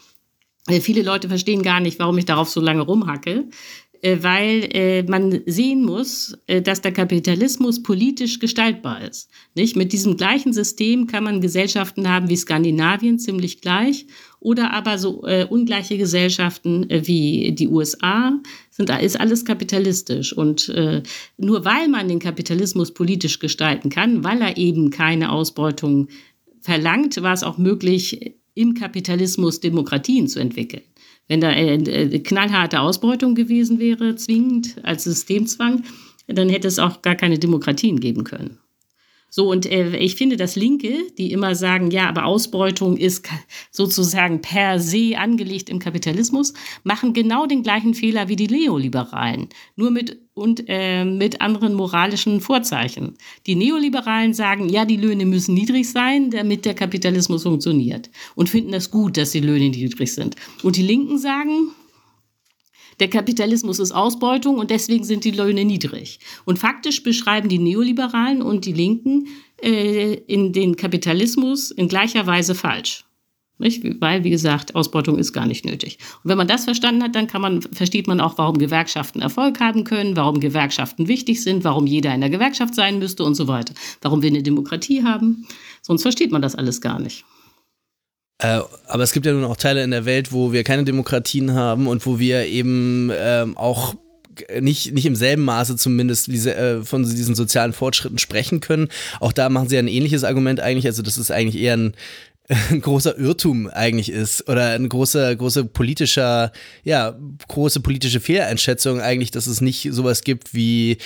[0.81, 3.49] viele Leute verstehen gar nicht, warum ich darauf so lange rumhacke,
[4.21, 9.31] weil äh, man sehen muss, dass der Kapitalismus politisch gestaltbar ist.
[9.55, 9.77] Nicht?
[9.77, 14.07] Mit diesem gleichen System kann man Gesellschaften haben wie Skandinavien, ziemlich gleich,
[14.41, 18.39] oder aber so ungleiche Gesellschaften wie die USA,
[18.71, 20.37] sind, ist alles kapitalistisch.
[20.37, 20.71] Und
[21.39, 26.09] nur weil man den Kapitalismus politisch gestalten kann, weil er eben keine Ausbeutung
[26.61, 30.83] verlangt, war es auch möglich, im Kapitalismus Demokratien zu entwickeln.
[31.29, 35.85] Wenn da eine äh, knallharte Ausbeutung gewesen wäre, zwingend als Systemzwang,
[36.27, 38.59] dann hätte es auch gar keine Demokratien geben können.
[39.31, 43.29] So, und äh, ich finde, dass Linke, die immer sagen, ja, aber Ausbeutung ist
[43.73, 49.91] sozusagen per se angelegt im Kapitalismus, machen genau den gleichen Fehler wie die Neoliberalen, nur
[49.91, 53.17] mit, und, äh, mit anderen moralischen Vorzeichen.
[53.47, 58.73] Die Neoliberalen sagen, ja, die Löhne müssen niedrig sein, damit der Kapitalismus funktioniert und finden
[58.73, 60.35] das gut, dass die Löhne niedrig sind.
[60.63, 61.71] Und die Linken sagen,
[63.01, 66.21] der Kapitalismus ist Ausbeutung und deswegen sind die Löhne niedrig.
[66.45, 69.29] Und faktisch beschreiben die Neoliberalen und die Linken
[69.63, 73.04] äh, in den Kapitalismus in gleicher Weise falsch.
[73.59, 73.85] Nicht?
[74.01, 75.99] Weil, wie gesagt, Ausbeutung ist gar nicht nötig.
[76.23, 79.61] Und wenn man das verstanden hat, dann kann man, versteht man auch, warum Gewerkschaften Erfolg
[79.61, 83.47] haben können, warum Gewerkschaften wichtig sind, warum jeder in der Gewerkschaft sein müsste und so
[83.47, 83.73] weiter.
[84.03, 85.47] Warum wir eine Demokratie haben.
[85.83, 87.25] Sonst versteht man das alles gar nicht.
[88.39, 91.55] Äh, aber es gibt ja nun auch Teile in der Welt, wo wir keine Demokratien
[91.55, 93.95] haben und wo wir eben ähm, auch
[94.61, 98.89] nicht, nicht im selben Maße zumindest diese, äh, von diesen sozialen Fortschritten sprechen können.
[99.21, 100.87] Auch da machen sie ein ähnliches Argument eigentlich.
[100.87, 101.95] Also das ist eigentlich eher ein,
[102.49, 106.53] ein großer Irrtum eigentlich ist oder ein großer, großer politischer,
[106.83, 110.99] ja, große politische Fehleinschätzung eigentlich, dass es nicht sowas gibt wie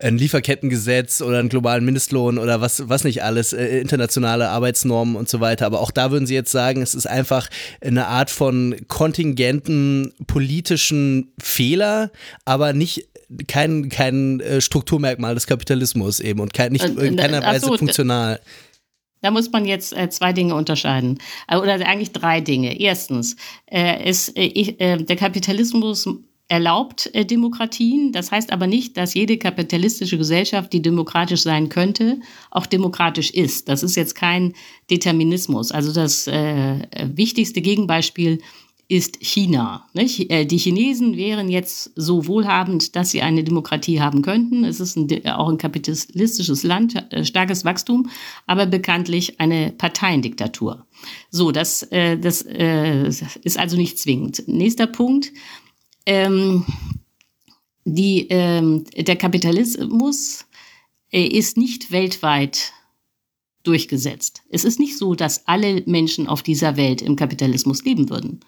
[0.00, 5.30] ein Lieferkettengesetz oder einen globalen Mindestlohn oder was, was nicht alles, äh, internationale Arbeitsnormen und
[5.30, 5.64] so weiter.
[5.64, 7.48] Aber auch da würden Sie jetzt sagen, es ist einfach
[7.80, 12.10] eine Art von kontingenten politischen Fehler,
[12.44, 13.08] aber nicht
[13.46, 18.40] kein, kein äh, Strukturmerkmal des Kapitalismus eben und kein, nicht in keiner Weise so, funktional.
[19.22, 21.18] Da muss man jetzt äh, zwei Dinge unterscheiden.
[21.48, 22.78] Äh, oder eigentlich drei Dinge.
[22.78, 23.36] Erstens,
[23.70, 26.08] äh, ist, äh, äh, der Kapitalismus
[26.48, 28.12] erlaubt äh, Demokratien.
[28.12, 32.18] Das heißt aber nicht, dass jede kapitalistische Gesellschaft, die demokratisch sein könnte,
[32.50, 33.68] auch demokratisch ist.
[33.68, 34.52] Das ist jetzt kein
[34.90, 35.72] Determinismus.
[35.72, 38.40] Also das wichtigste Gegenbeispiel
[38.92, 39.88] ist China.
[39.94, 40.30] Nicht?
[40.30, 44.64] Äh, die Chinesen wären jetzt so wohlhabend, dass sie eine Demokratie haben könnten.
[44.64, 48.10] Es ist ein, auch ein kapitalistisches Land, äh, starkes Wachstum,
[48.46, 50.84] aber bekanntlich eine Parteiendiktatur.
[51.30, 54.46] So, das, äh, das ist also nicht zwingend.
[54.46, 55.32] Nächster Punkt.
[56.04, 56.66] Ähm,
[57.86, 60.44] die, ähm, der Kapitalismus
[61.10, 62.72] ist nicht weltweit
[63.62, 64.42] durchgesetzt.
[64.50, 68.40] Es ist nicht so, dass alle Menschen auf dieser Welt im Kapitalismus leben würden.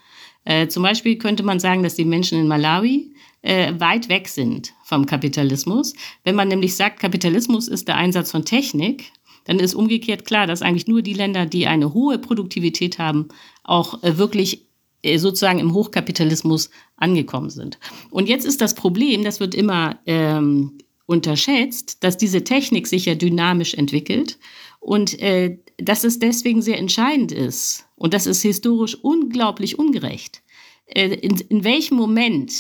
[0.44, 4.72] Äh, zum Beispiel könnte man sagen, dass die Menschen in Malawi äh, weit weg sind
[4.84, 5.94] vom Kapitalismus.
[6.24, 9.12] Wenn man nämlich sagt, Kapitalismus ist der Einsatz von Technik,
[9.44, 13.28] dann ist umgekehrt klar, dass eigentlich nur die Länder, die eine hohe Produktivität haben,
[13.62, 14.66] auch äh, wirklich
[15.02, 17.78] äh, sozusagen im Hochkapitalismus angekommen sind.
[18.10, 23.14] Und jetzt ist das Problem, das wird immer ähm, unterschätzt, dass diese Technik sich ja
[23.14, 24.38] dynamisch entwickelt
[24.84, 30.42] und äh, dass es deswegen sehr entscheidend ist und das ist historisch unglaublich ungerecht.
[30.86, 32.52] Äh, in, in welchem Moment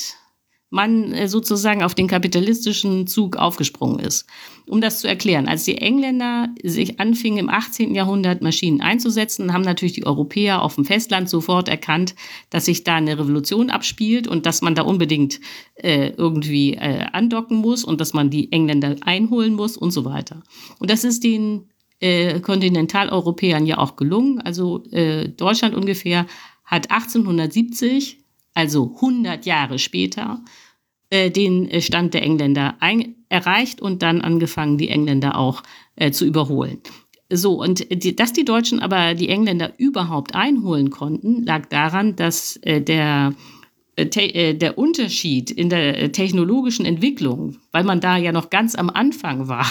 [0.70, 4.26] man äh, sozusagen auf den kapitalistischen Zug aufgesprungen ist.
[4.66, 7.94] Um das zu erklären, als die Engländer sich anfingen im 18.
[7.94, 12.14] Jahrhundert Maschinen einzusetzen, haben natürlich die Europäer auf dem Festland sofort erkannt,
[12.48, 15.40] dass sich da eine Revolution abspielt und dass man da unbedingt
[15.74, 20.42] äh, irgendwie äh, andocken muss und dass man die Engländer einholen muss und so weiter.
[20.80, 21.68] Und das ist den
[22.00, 24.40] äh, Kontinentaleuropäern ja auch gelungen.
[24.40, 26.26] Also äh, Deutschland ungefähr
[26.64, 30.40] hat 1870 also 100 Jahre später,
[31.10, 35.62] äh, den äh, Stand der Engländer ein, erreicht und dann angefangen, die Engländer auch
[35.96, 36.80] äh, zu überholen.
[37.30, 42.60] So, und die, dass die Deutschen aber die Engländer überhaupt einholen konnten, lag daran, dass
[42.62, 43.34] der,
[43.96, 49.66] der Unterschied in der technologischen Entwicklung, weil man da ja noch ganz am Anfang war,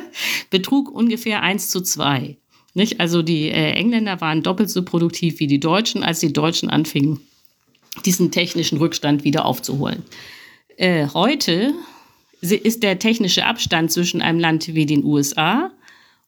[0.50, 2.36] betrug ungefähr 1 zu 2.
[2.74, 3.00] Nicht?
[3.00, 7.20] Also die Engländer waren doppelt so produktiv wie die Deutschen, als die Deutschen anfingen,
[8.04, 10.02] diesen technischen Rückstand wieder aufzuholen.
[10.76, 11.74] Äh, heute
[12.40, 15.70] ist der technische Abstand zwischen einem Land wie den USA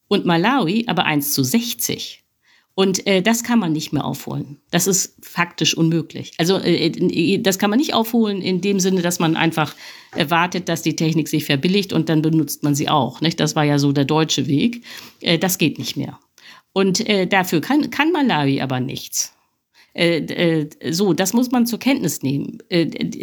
[0.09, 2.23] und Malawi aber 1 zu 60.
[2.79, 4.59] Und äh, das kann man nicht mehr aufholen.
[4.71, 6.35] Das ist faktisch unmöglich.
[6.39, 9.75] Also äh, äh, das kann man nicht aufholen in dem Sinne, dass man einfach
[10.15, 13.21] erwartet, dass die Technik sich verbilligt und dann benutzt man sie auch.
[13.21, 13.41] Nicht?
[13.41, 14.85] Das war ja so der deutsche Weg.
[15.21, 16.21] Äh, das geht nicht mehr.
[16.73, 19.35] Und äh, dafür kann, kann Malawi aber nichts.
[19.93, 22.59] Äh, äh, so, das muss man zur Kenntnis nehmen.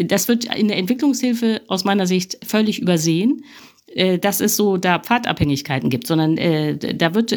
[0.03, 3.45] Das wird in der Entwicklungshilfe aus meiner Sicht völlig übersehen,
[4.21, 7.31] dass es so da Pfadabhängigkeiten gibt, sondern da wird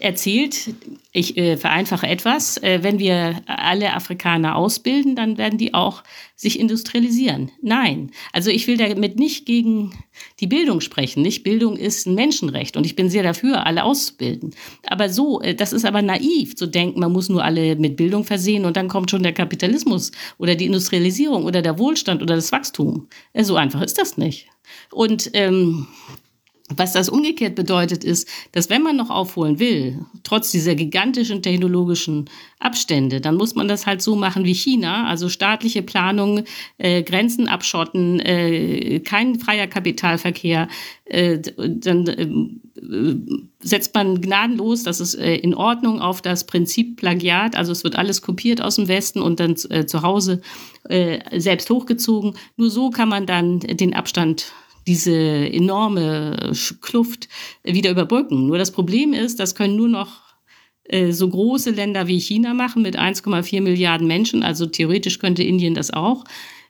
[0.00, 0.74] erzählt,
[1.12, 6.02] ich äh, vereinfache etwas, äh, wenn wir alle Afrikaner ausbilden, dann werden die auch
[6.34, 7.50] sich industrialisieren.
[7.62, 9.92] Nein, also ich will damit nicht gegen
[10.40, 11.22] die Bildung sprechen.
[11.22, 14.54] Nicht Bildung ist ein Menschenrecht und ich bin sehr dafür, alle auszubilden.
[14.86, 18.24] Aber so, äh, das ist aber naiv zu denken, man muss nur alle mit Bildung
[18.24, 22.52] versehen und dann kommt schon der Kapitalismus oder die Industrialisierung oder der Wohlstand oder das
[22.52, 23.08] Wachstum.
[23.32, 24.48] Äh, so einfach ist das nicht.
[24.90, 25.86] Und ähm,
[26.68, 32.28] was das umgekehrt bedeutet, ist, dass wenn man noch aufholen will, trotz dieser gigantischen technologischen
[32.58, 36.42] Abstände, dann muss man das halt so machen wie China, also staatliche Planung,
[36.78, 40.66] äh, Grenzen abschotten, äh, kein freier Kapitalverkehr,
[41.04, 47.54] äh, dann äh, setzt man gnadenlos, das ist äh, in Ordnung, auf das Prinzip Plagiat,
[47.54, 50.40] also es wird alles kopiert aus dem Westen und dann äh, zu Hause
[50.88, 52.36] selbst hochgezogen.
[52.56, 54.52] Nur so kann man dann den Abstand
[54.86, 57.28] diese enorme Kluft
[57.64, 58.46] wieder überbrücken.
[58.46, 60.26] Nur das Problem ist, das können nur noch
[60.84, 64.42] äh, so große Länder wie China machen mit 1,4 Milliarden Menschen.
[64.42, 66.24] Also theoretisch könnte Indien das auch.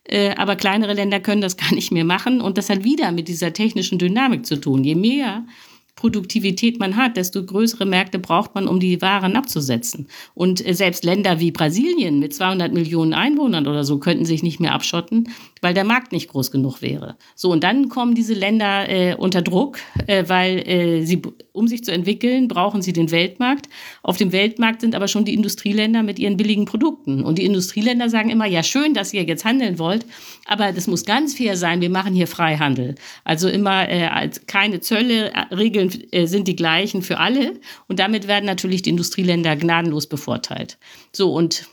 [0.05, 2.41] Äh, aber kleinere Länder können das gar nicht mehr machen.
[2.41, 4.85] Und das hat wieder mit dieser technischen Dynamik zu tun.
[4.85, 5.45] Je mehr
[5.97, 10.09] Produktivität man hat, desto größere Märkte braucht man, um die Waren abzusetzen.
[10.35, 14.61] Und äh, selbst Länder wie Brasilien mit 200 Millionen Einwohnern oder so könnten sich nicht
[14.61, 15.31] mehr abschotten,
[15.63, 17.17] weil der Markt nicht groß genug wäre.
[17.35, 21.83] So, und dann kommen diese Länder äh, unter Druck, äh, weil äh, sie, um sich
[21.83, 23.71] zu entwickeln, brauchen sie den Weltmarkt.
[24.03, 27.25] Auf dem Weltmarkt sind aber schon die Industrieländer mit ihren billigen Produkten.
[27.25, 30.05] Und die Industrieländer sagen immer, ja, schön, dass ihr jetzt handeln wollt,
[30.45, 32.97] aber das muss ganz fair sein, wir machen hier Freihandel.
[33.25, 37.55] Also immer äh, keine Zölle, äh, Regeln Regeln äh, sind die gleichen für alle
[37.89, 40.79] und damit werden natürlich die Industrieländer gnadenlos bevorteilt.
[41.13, 41.69] So und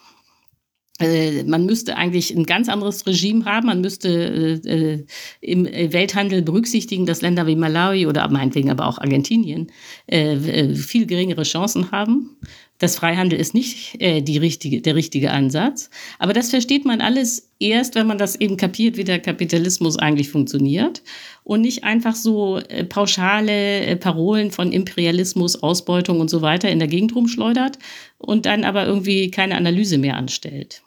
[0.99, 3.67] äh, man müsste eigentlich ein ganz anderes Regime haben.
[3.67, 5.05] Man müsste äh, äh
[5.41, 9.71] im Welthandel berücksichtigen, dass Länder wie Malawi oder meinetwegen aber auch Argentinien
[10.07, 12.37] äh, viel geringere Chancen haben.
[12.83, 15.89] Das Freihandel ist nicht äh, die richtige, der richtige Ansatz.
[16.19, 20.29] Aber das versteht man alles erst, wenn man das eben kapiert, wie der Kapitalismus eigentlich
[20.29, 21.01] funktioniert
[21.45, 26.79] und nicht einfach so äh, pauschale äh, Parolen von Imperialismus, Ausbeutung und so weiter in
[26.79, 27.79] der Gegend rumschleudert
[28.17, 30.81] und dann aber irgendwie keine Analyse mehr anstellt.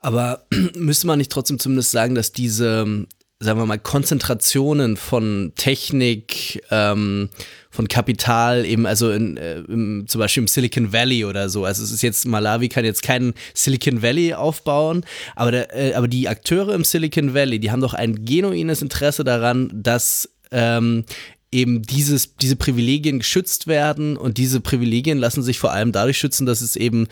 [0.00, 3.06] Aber müsste man nicht trotzdem zumindest sagen, dass diese
[3.40, 7.28] sagen wir mal, Konzentrationen von Technik, ähm,
[7.70, 11.64] von Kapital, eben also in, äh, im, zum Beispiel im Silicon Valley oder so.
[11.64, 15.04] Also es ist jetzt, Malawi kann jetzt keinen Silicon Valley aufbauen,
[15.36, 19.22] aber, der, äh, aber die Akteure im Silicon Valley, die haben doch ein genuines Interesse
[19.22, 21.04] daran, dass ähm,
[21.52, 26.44] eben dieses, diese Privilegien geschützt werden und diese Privilegien lassen sich vor allem dadurch schützen,
[26.44, 27.06] dass es eben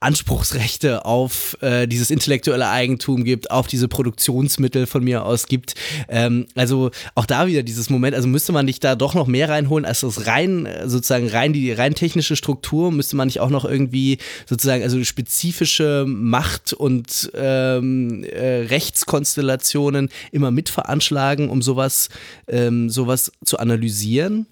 [0.00, 5.74] Anspruchsrechte auf äh, dieses intellektuelle Eigentum gibt, auf diese Produktionsmittel von mir aus gibt.
[6.08, 9.50] Ähm, also auch da wieder dieses Moment, also müsste man nicht da doch noch mehr
[9.50, 13.66] reinholen, als das rein, sozusagen rein die rein technische Struktur, müsste man nicht auch noch
[13.66, 22.08] irgendwie sozusagen, also spezifische Macht- und ähm, äh, Rechtskonstellationen immer mit veranschlagen, um sowas,
[22.48, 24.46] ähm, sowas zu analysieren?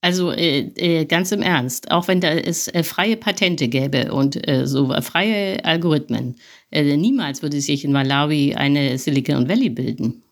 [0.00, 4.48] Also äh, äh, ganz im Ernst, auch wenn da es äh, freie Patente gäbe und
[4.48, 6.36] äh, so freie Algorithmen,
[6.70, 10.22] äh, niemals würde sich in Malawi eine Silicon Valley bilden.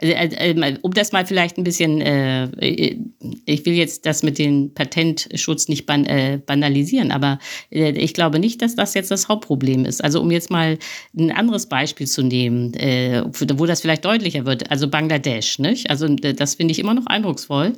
[0.00, 5.66] Also, äh, um das mal vielleicht ein bisschen, ich will jetzt das mit dem Patentschutz
[5.66, 6.06] nicht ban
[6.46, 10.04] banalisieren, aber ich glaube nicht, dass das jetzt das Hauptproblem ist.
[10.04, 10.78] Also um jetzt mal
[11.18, 15.90] ein anderes Beispiel zu nehmen, wo das vielleicht deutlicher wird, also Bangladesch, nicht?
[15.90, 17.72] Also das finde ich immer noch eindrucksvoll.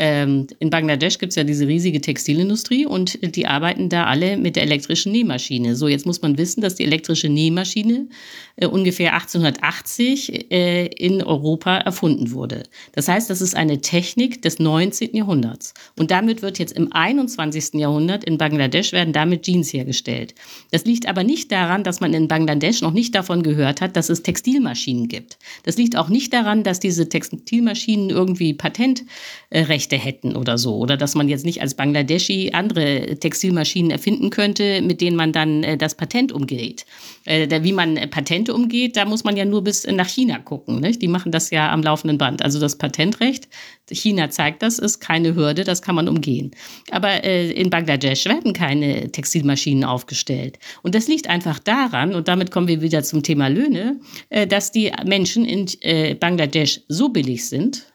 [0.00, 4.54] Ähm, in Bangladesch gibt es ja diese riesige Textilindustrie und die arbeiten da alle mit
[4.54, 5.74] der elektrischen Nähmaschine.
[5.74, 8.06] So, jetzt muss man wissen, dass die elektrische Nähmaschine
[8.54, 12.62] äh, ungefähr 1880 äh, in Europa erfunden wurde.
[12.92, 15.16] Das heißt, das ist eine Technik des 19.
[15.16, 15.74] Jahrhunderts.
[15.96, 17.74] Und damit wird jetzt im 21.
[17.74, 20.32] Jahrhundert in Bangladesch werden damit Jeans hergestellt.
[20.70, 24.10] Das liegt aber nicht daran, dass man in Bangladesch noch nicht davon gehört hat, dass
[24.10, 25.38] es Textilmaschinen gibt.
[25.64, 30.76] Das liegt auch nicht daran, dass diese Textilmaschinen irgendwie Patentrecht Rechte hätten oder so.
[30.76, 35.62] Oder dass man jetzt nicht als Bangladeschi andere Textilmaschinen erfinden könnte, mit denen man dann
[35.62, 36.84] äh, das Patent umgeht.
[37.24, 40.80] Äh, wie man Patente umgeht, da muss man ja nur bis nach China gucken.
[40.80, 41.00] Nicht?
[41.02, 42.42] Die machen das ja am laufenden Band.
[42.42, 43.48] Also das Patentrecht,
[43.90, 46.50] China zeigt das, ist keine Hürde, das kann man umgehen.
[46.90, 50.58] Aber äh, in Bangladesch werden keine Textilmaschinen aufgestellt.
[50.82, 54.72] Und das liegt einfach daran, und damit kommen wir wieder zum Thema Löhne, äh, dass
[54.72, 57.86] die Menschen in äh, Bangladesch so billig sind,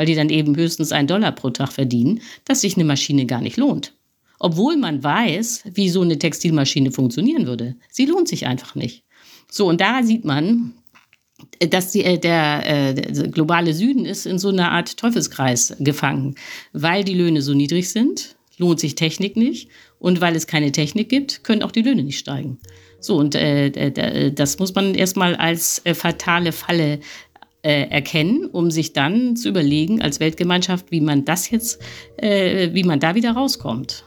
[0.00, 3.42] weil die dann eben höchstens einen Dollar pro Tag verdienen, dass sich eine Maschine gar
[3.42, 3.92] nicht lohnt.
[4.38, 7.76] Obwohl man weiß, wie so eine Textilmaschine funktionieren würde.
[7.90, 9.04] Sie lohnt sich einfach nicht.
[9.50, 10.72] So, und da sieht man,
[11.58, 16.34] dass die, äh, der, äh, der, globale Süden ist in so einer Art Teufelskreis gefangen.
[16.72, 19.68] Weil die Löhne so niedrig sind, lohnt sich Technik nicht.
[19.98, 22.56] Und weil es keine Technik gibt, können auch die Löhne nicht steigen.
[23.00, 27.00] So, und äh, das muss man erstmal als äh, fatale Falle
[27.62, 31.82] äh, erkennen, um sich dann zu überlegen als Weltgemeinschaft, wie man das jetzt,
[32.16, 34.04] äh, wie man da wieder rauskommt.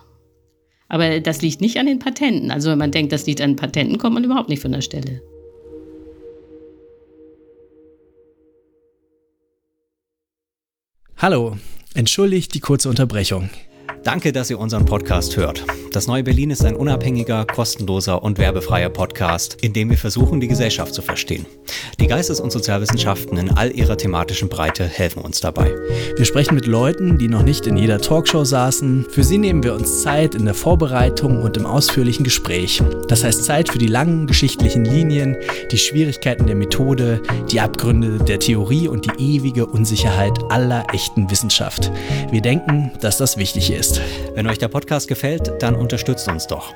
[0.87, 2.51] Aber das liegt nicht an den Patenten.
[2.51, 5.21] Also wenn man denkt, das liegt an Patenten, kommt man überhaupt nicht von der Stelle.
[11.17, 11.57] Hallo,
[11.93, 13.49] entschuldigt die kurze Unterbrechung.
[14.03, 15.63] Danke, dass ihr unseren Podcast hört.
[15.93, 20.49] Das Neue Berlin ist ein unabhängiger, kostenloser und werbefreier Podcast, in dem wir versuchen, die
[20.49, 21.45] Gesellschaft zu verstehen.
[22.01, 25.73] Die Geistes- und Sozialwissenschaften in all ihrer thematischen Breite helfen uns dabei.
[26.17, 29.05] Wir sprechen mit Leuten, die noch nicht in jeder Talkshow saßen.
[29.09, 32.83] Für sie nehmen wir uns Zeit in der Vorbereitung und im ausführlichen Gespräch.
[33.07, 35.37] Das heißt Zeit für die langen geschichtlichen Linien,
[35.71, 41.89] die Schwierigkeiten der Methode, die Abgründe der Theorie und die ewige Unsicherheit aller echten Wissenschaft.
[42.31, 44.35] Wir denken, dass das wichtig ist ist.
[44.35, 46.73] Wenn euch der Podcast gefällt, dann unterstützt uns doch.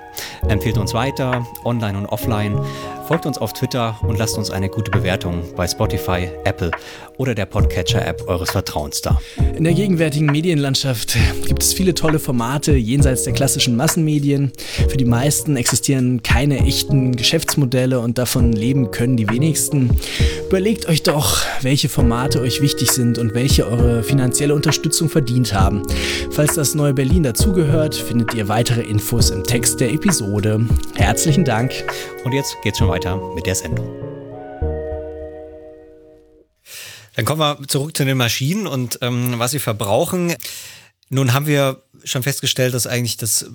[0.48, 2.60] Empfehlt uns weiter, online und offline.
[3.08, 6.72] Folgt uns auf Twitter und lasst uns eine gute Bewertung bei Spotify, Apple
[7.16, 9.22] oder der Podcatcher-App eures Vertrauens da.
[9.56, 14.52] In der gegenwärtigen Medienlandschaft gibt es viele tolle Formate jenseits der klassischen Massenmedien.
[14.90, 19.98] Für die meisten existieren keine echten Geschäftsmodelle und davon leben können die wenigsten.
[20.50, 25.84] Überlegt euch doch, welche Formate euch wichtig sind und welche eure finanzielle Unterstützung verdient haben.
[26.32, 30.68] Falls das neue Berlin dazugehört, findet ihr weitere Infos im Text der Episode.
[30.96, 31.72] Herzlichen Dank.
[32.26, 32.97] Und jetzt geht's schon weiter
[33.36, 33.88] mit der Sendung.
[37.16, 40.36] Dann kommen wir zurück zu den Maschinen und ähm, was sie verbrauchen.
[41.10, 43.48] Nun haben wir schon festgestellt, dass eigentlich das äh,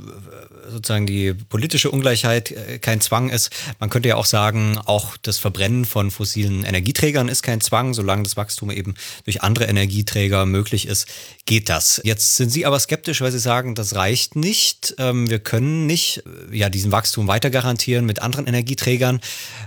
[0.70, 3.50] sozusagen die politische Ungleichheit äh, kein Zwang ist.
[3.78, 7.94] Man könnte ja auch sagen, auch das Verbrennen von fossilen Energieträgern ist kein Zwang.
[7.94, 8.94] Solange das Wachstum eben
[9.24, 11.06] durch andere Energieträger möglich ist,
[11.44, 12.00] geht das.
[12.04, 14.94] Jetzt sind Sie aber skeptisch, weil Sie sagen, das reicht nicht.
[14.98, 19.20] Ähm, wir können nicht äh, ja diesen Wachstum weiter garantieren mit anderen Energieträgern.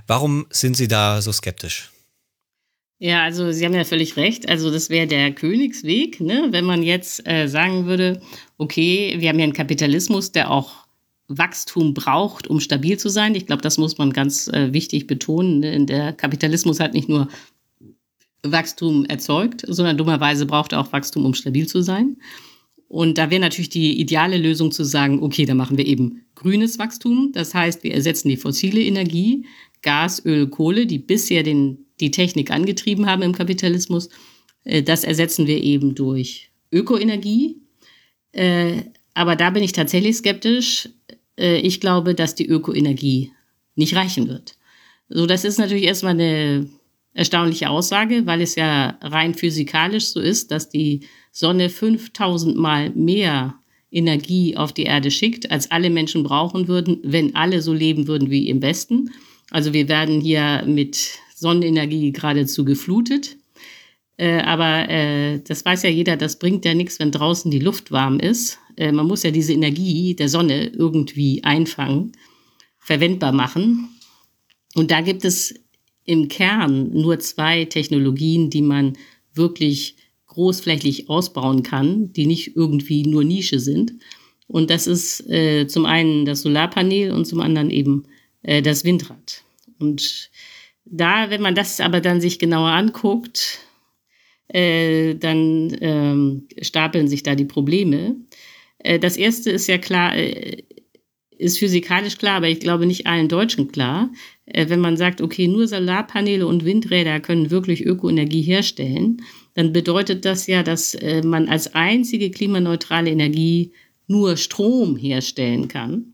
[0.08, 1.90] Warum sind Sie da so skeptisch?
[2.98, 4.48] Ja, also Sie haben ja völlig recht.
[4.48, 6.48] Also das wäre der Königsweg, ne?
[6.52, 8.22] wenn man jetzt äh, sagen würde,
[8.58, 10.86] okay, wir haben ja einen Kapitalismus, der auch
[11.28, 13.36] Wachstum braucht, um stabil zu sein.
[13.36, 15.60] Ich glaube, das muss man ganz äh, wichtig betonen.
[15.60, 15.86] Ne?
[15.86, 17.28] Der Kapitalismus hat nicht nur
[18.44, 22.18] Wachstum erzeugt, sondern dummerweise braucht er auch Wachstum, um stabil zu sein.
[22.88, 26.78] Und da wäre natürlich die ideale Lösung zu sagen, okay, dann machen wir eben grünes
[26.78, 27.32] Wachstum.
[27.34, 29.48] Das heißt, wir ersetzen die fossile Energie,
[29.82, 34.10] Gas, Öl, Kohle, die bisher den die Technik angetrieben haben im Kapitalismus.
[34.64, 37.58] Äh, das ersetzen wir eben durch Ökoenergie.
[38.32, 38.84] Äh,
[39.14, 40.90] aber da bin ich tatsächlich skeptisch,
[41.38, 43.32] äh, ich glaube, dass die Ökoenergie
[43.76, 44.58] nicht reichen wird.
[45.10, 46.70] So, das ist natürlich erstmal eine
[47.14, 53.56] erstaunliche Aussage, weil es ja rein physikalisch so ist, dass die Sonne 5000 Mal mehr
[53.92, 58.30] Energie auf die Erde schickt, als alle Menschen brauchen würden, wenn alle so leben würden
[58.30, 59.12] wie im Westen.
[59.52, 63.36] Also wir werden hier mit Sonnenenergie geradezu geflutet.
[64.18, 67.92] Äh, aber äh, das weiß ja jeder, das bringt ja nichts, wenn draußen die Luft
[67.92, 68.58] warm ist.
[68.78, 72.14] Äh, man muss ja diese Energie der Sonne irgendwie einfangen,
[72.80, 73.90] verwendbar machen.
[74.74, 75.54] Und da gibt es
[76.06, 78.94] im Kern nur zwei Technologien, die man
[79.34, 83.94] wirklich großflächig ausbauen kann, die nicht irgendwie nur Nische sind.
[84.48, 88.06] Und das ist äh, zum einen das Solarpanel und zum anderen eben
[88.44, 89.44] äh, das Windrad.
[89.80, 90.30] Und
[90.86, 93.60] da, wenn man das aber dann sich genauer anguckt,
[94.48, 98.16] äh, dann ähm, stapeln sich da die Probleme.
[98.80, 100.64] Äh, das erste ist ja klar, äh,
[101.38, 104.12] ist physikalisch klar, aber ich glaube nicht allen Deutschen klar.
[104.46, 109.22] Äh, wenn man sagt, okay, nur Solarpaneele und Windräder können wirklich Ökoenergie herstellen,
[109.56, 113.74] dann bedeutet das ja, dass äh, man als einzige klimaneutrale Energie
[114.08, 116.14] nur Strom herstellen kann,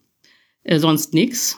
[0.64, 1.58] äh, sonst nichts.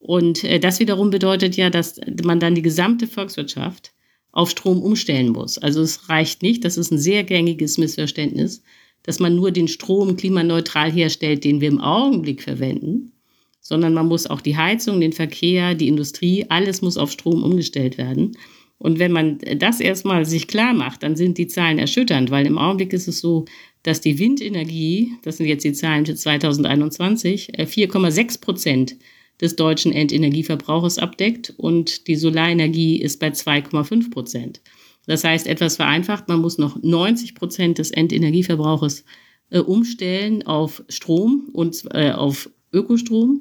[0.00, 3.92] Und äh, das wiederum bedeutet ja, dass man dann die gesamte Volkswirtschaft
[4.32, 5.58] auf Strom umstellen muss.
[5.58, 8.62] Also es reicht nicht, das ist ein sehr gängiges Missverständnis,
[9.02, 13.12] dass man nur den Strom klimaneutral herstellt, den wir im Augenblick verwenden,
[13.60, 17.98] sondern man muss auch die Heizung, den Verkehr, die Industrie, alles muss auf Strom umgestellt
[17.98, 18.36] werden.
[18.78, 22.56] Und wenn man das erstmal sich klar macht, dann sind die Zahlen erschütternd, weil im
[22.56, 23.44] Augenblick ist es so,
[23.82, 28.96] dass die Windenergie, das sind jetzt die Zahlen für 2021, 4,6 äh, Prozent
[29.40, 34.60] des deutschen Endenergieverbrauches abdeckt und die Solarenergie ist bei 2,5 Prozent.
[35.06, 39.04] Das heißt, etwas vereinfacht, man muss noch 90 Prozent des Endenergieverbrauches
[39.50, 43.40] äh, umstellen auf Strom und äh, auf Ökostrom.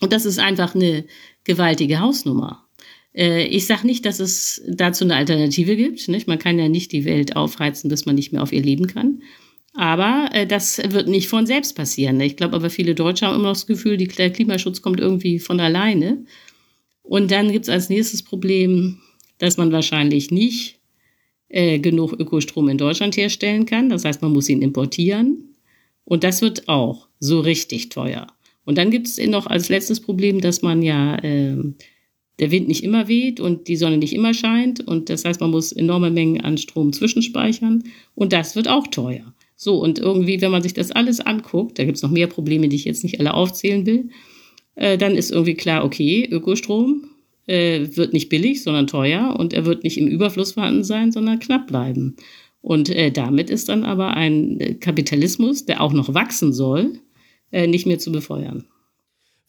[0.00, 1.06] Und das ist einfach eine
[1.44, 2.64] gewaltige Hausnummer.
[3.14, 6.06] Äh, ich sage nicht, dass es dazu eine Alternative gibt.
[6.08, 6.28] Nicht?
[6.28, 9.22] Man kann ja nicht die Welt aufheizen, bis man nicht mehr auf ihr leben kann.
[9.74, 12.20] Aber äh, das wird nicht von selbst passieren.
[12.20, 15.40] Ich glaube aber, viele Deutsche haben immer noch das Gefühl, die, der Klimaschutz kommt irgendwie
[15.40, 16.24] von alleine.
[17.02, 19.00] Und dann gibt es als nächstes Problem,
[19.38, 20.78] dass man wahrscheinlich nicht
[21.48, 23.88] äh, genug Ökostrom in Deutschland herstellen kann.
[23.88, 25.54] Das heißt, man muss ihn importieren.
[26.04, 28.28] Und das wird auch so richtig teuer.
[28.64, 31.56] Und dann gibt es noch als letztes Problem, dass man ja äh,
[32.38, 34.80] der Wind nicht immer weht und die Sonne nicht immer scheint.
[34.86, 37.84] Und das heißt, man muss enorme Mengen an Strom zwischenspeichern.
[38.14, 39.34] Und das wird auch teuer.
[39.56, 42.68] So, und irgendwie, wenn man sich das alles anguckt, da gibt es noch mehr Probleme,
[42.68, 44.10] die ich jetzt nicht alle aufzählen will,
[44.74, 47.08] äh, dann ist irgendwie klar, okay, Ökostrom
[47.46, 51.38] äh, wird nicht billig, sondern teuer und er wird nicht im Überfluss vorhanden sein, sondern
[51.38, 52.16] knapp bleiben.
[52.60, 56.98] Und äh, damit ist dann aber ein Kapitalismus, der auch noch wachsen soll,
[57.52, 58.64] äh, nicht mehr zu befeuern.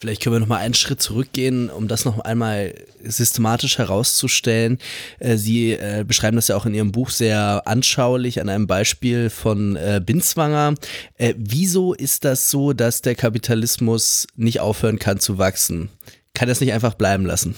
[0.01, 4.77] Vielleicht können wir noch mal einen Schritt zurückgehen, um das noch einmal systematisch herauszustellen.
[5.19, 9.29] Äh, Sie äh, beschreiben das ja auch in Ihrem Buch sehr anschaulich an einem Beispiel
[9.29, 10.75] von äh, Binswanger.
[11.37, 15.89] Wieso ist das so, dass der Kapitalismus nicht aufhören kann zu wachsen?
[16.33, 17.55] Kann das nicht einfach bleiben lassen?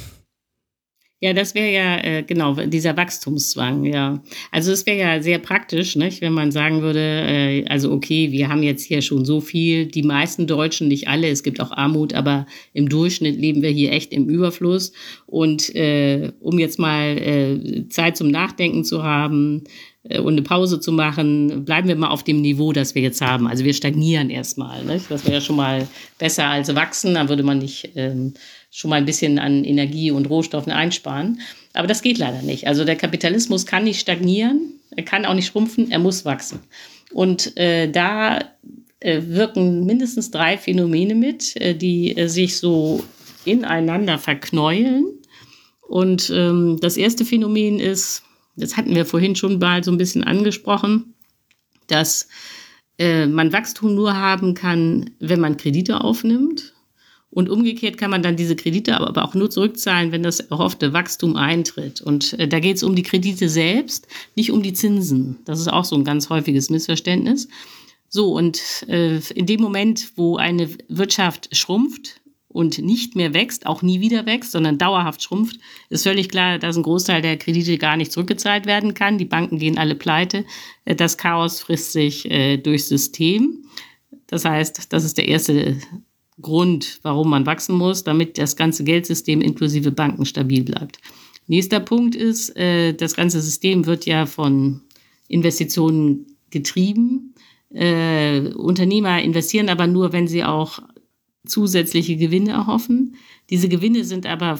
[1.20, 4.22] Ja, das wäre ja äh, genau dieser Wachstumszwang, ja.
[4.51, 8.49] Also es wäre ja sehr praktisch, nicht, wenn man sagen würde, äh, also okay, wir
[8.49, 12.13] haben jetzt hier schon so viel, die meisten Deutschen, nicht alle, es gibt auch Armut,
[12.13, 14.93] aber im Durchschnitt leben wir hier echt im Überfluss.
[15.26, 19.63] Und äh, um jetzt mal äh, Zeit zum Nachdenken zu haben,
[20.09, 23.22] äh, und eine Pause zu machen, bleiben wir mal auf dem Niveau, das wir jetzt
[23.22, 23.47] haben.
[23.47, 24.84] Also wir stagnieren erstmal.
[24.84, 25.09] Nicht?
[25.09, 25.88] Das wäre ja schon mal
[26.18, 28.34] besser als wachsen, dann würde man nicht ähm,
[28.70, 31.39] schon mal ein bisschen an Energie und Rohstoffen einsparen.
[31.74, 32.68] Aber das geht leider nicht.
[32.68, 36.59] Also der Kapitalismus kann nicht stagnieren, er kann auch nicht schrumpfen, er muss wachsen.
[37.11, 38.39] Und äh, da
[38.99, 43.03] äh, wirken mindestens drei Phänomene mit, äh, die äh, sich so
[43.45, 45.05] ineinander verknäueln.
[45.88, 48.24] Und ähm, das erste Phänomen ist,
[48.55, 51.13] das hatten wir vorhin schon mal so ein bisschen angesprochen,
[51.88, 52.28] dass
[52.97, 56.74] äh, man Wachstum nur haben kann, wenn man Kredite aufnimmt.
[57.38, 61.36] Und umgekehrt kann man dann diese Kredite aber auch nur zurückzahlen, wenn das erhoffte Wachstum
[61.36, 62.02] eintritt.
[62.02, 65.38] Und äh, da geht es um die Kredite selbst, nicht um die Zinsen.
[65.46, 67.48] Das ist auch so ein ganz häufiges Missverständnis.
[68.10, 73.84] So, und äh, in dem Moment, wo eine Wirtschaft schrumpft und nicht mehr wächst, auch
[73.84, 75.60] nie wieder wächst, sondern dauerhaft schrumpft,
[75.92, 79.20] ist völlig klar, dass ein Großteil der Kredite gar nicht zurückgezahlt werden kann.
[79.20, 80.44] Die Banken gehen alle pleite.
[80.86, 83.64] Äh, das Chaos frisst sich äh, durchs System.
[84.26, 85.78] Das heißt, das ist der erste
[86.42, 91.00] Grund, warum man wachsen muss, damit das ganze Geldsystem inklusive Banken stabil bleibt.
[91.48, 94.82] Nächster Punkt ist, äh, das ganze System wird ja von
[95.28, 97.34] Investitionen getrieben.
[97.74, 100.80] Äh, Unternehmer investieren aber nur, wenn sie auch
[101.46, 103.16] zusätzliche Gewinne erhoffen.
[103.50, 104.60] Diese Gewinne sind aber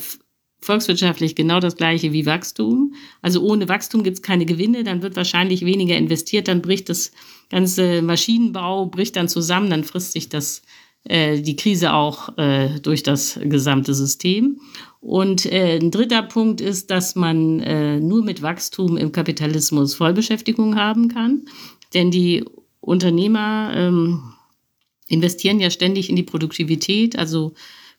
[0.60, 2.94] volkswirtschaftlich genau das gleiche wie Wachstum.
[3.22, 7.12] Also ohne Wachstum gibt es keine Gewinne, dann wird wahrscheinlich weniger investiert, dann bricht das
[7.50, 10.64] ganze Maschinenbau, bricht dann zusammen, dann frisst sich das,
[11.10, 14.60] äh, die Krise auch äh, durch das gesamte System.
[15.00, 20.76] Und äh, ein dritter Punkt ist, dass man äh, nur mit Wachstum im Kapitalismus Vollbeschäftigung
[20.76, 21.46] haben kann.
[21.94, 22.44] Denn die
[22.80, 24.34] Unternehmer ähm,
[25.08, 27.54] investieren ja ständig in die Produktivität, also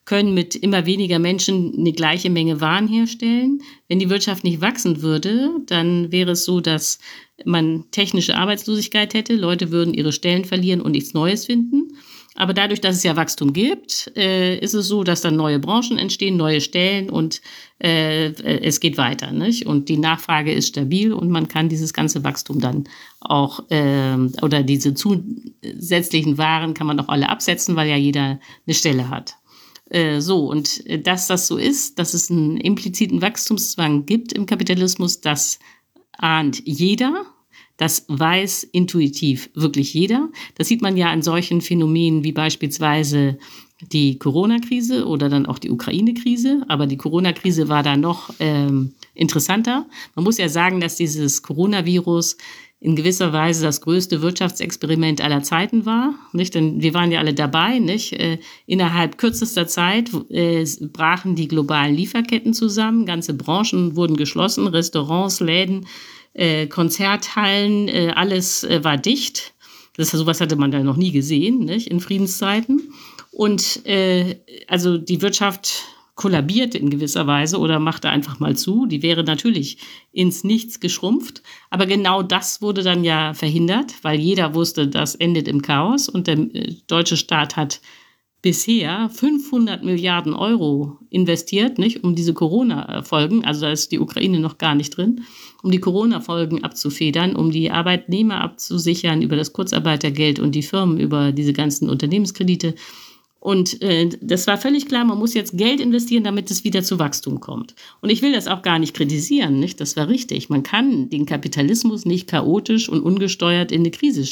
[0.05, 3.61] können mit immer weniger Menschen eine gleiche Menge Waren herstellen.
[3.87, 6.97] Wenn die Wirtschaft nicht wachsen würde, dann wäre es so, dass
[7.45, 11.95] man technische Arbeitslosigkeit hätte, Leute würden ihre Stellen verlieren und nichts Neues finden.
[12.39, 15.97] Aber dadurch, dass es ja Wachstum gibt, äh, ist es so, dass dann neue Branchen
[15.97, 17.41] entstehen, neue Stellen und
[17.79, 19.33] äh, es geht weiter.
[19.33, 19.65] Nicht?
[19.65, 22.85] Und die Nachfrage ist stabil und man kann dieses ganze Wachstum dann
[23.19, 28.73] auch äh, oder diese zusätzlichen Waren kann man auch alle absetzen, weil ja jeder eine
[28.73, 29.35] Stelle hat.
[29.89, 34.45] Äh, so, und äh, dass das so ist, dass es einen impliziten Wachstumszwang gibt im
[34.45, 35.59] Kapitalismus, das
[36.13, 37.25] ahnt jeder.
[37.79, 40.27] Das weiß intuitiv wirklich jeder.
[40.55, 43.37] Das sieht man ja an solchen Phänomenen wie beispielsweise
[43.81, 46.65] die Corona-Krise oder dann auch die Ukraine-Krise.
[46.67, 49.85] Aber die Corona-Krise war da noch ähm, interessanter.
[50.13, 52.35] Man muss ja sagen, dass dieses Coronavirus
[52.81, 56.55] in gewisser Weise das größte Wirtschaftsexperiment aller Zeiten war, nicht?
[56.55, 58.11] Denn wir waren ja alle dabei, nicht?
[58.13, 65.39] Äh, innerhalb kürzester Zeit äh, brachen die globalen Lieferketten zusammen, ganze Branchen wurden geschlossen, Restaurants,
[65.39, 65.85] Läden,
[66.33, 69.53] äh, Konzerthallen, äh, alles äh, war dicht.
[69.95, 71.87] Das sowas hatte man da noch nie gesehen, nicht?
[71.87, 72.93] In Friedenszeiten.
[73.31, 75.83] Und äh, also die Wirtschaft
[76.19, 78.85] kollabierte in gewisser Weise oder machte einfach mal zu.
[78.85, 79.77] Die wäre natürlich
[80.11, 81.41] ins Nichts geschrumpft.
[81.69, 86.09] Aber genau das wurde dann ja verhindert, weil jeder wusste, das endet im Chaos.
[86.09, 87.79] Und der äh, deutsche Staat hat
[88.41, 94.57] bisher 500 Milliarden Euro investiert, nicht, um diese Corona-Folgen, also da ist die Ukraine noch
[94.57, 95.21] gar nicht drin,
[95.61, 101.31] um die Corona-Folgen abzufedern, um die Arbeitnehmer abzusichern über das Kurzarbeitergeld und die Firmen über
[101.31, 102.75] diese ganzen Unternehmenskredite.
[103.41, 106.99] Und äh, das war völlig klar, man muss jetzt Geld investieren, damit es wieder zu
[106.99, 107.73] Wachstum kommt.
[108.01, 109.79] Und ich will das auch gar nicht kritisieren, nicht?
[109.79, 110.49] Das war richtig.
[110.49, 114.25] Man kann den Kapitalismus nicht chaotisch und ungesteuert in eine Krise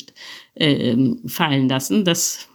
[0.55, 2.03] äh, ähm, fallen lassen.
[2.03, 2.49] Das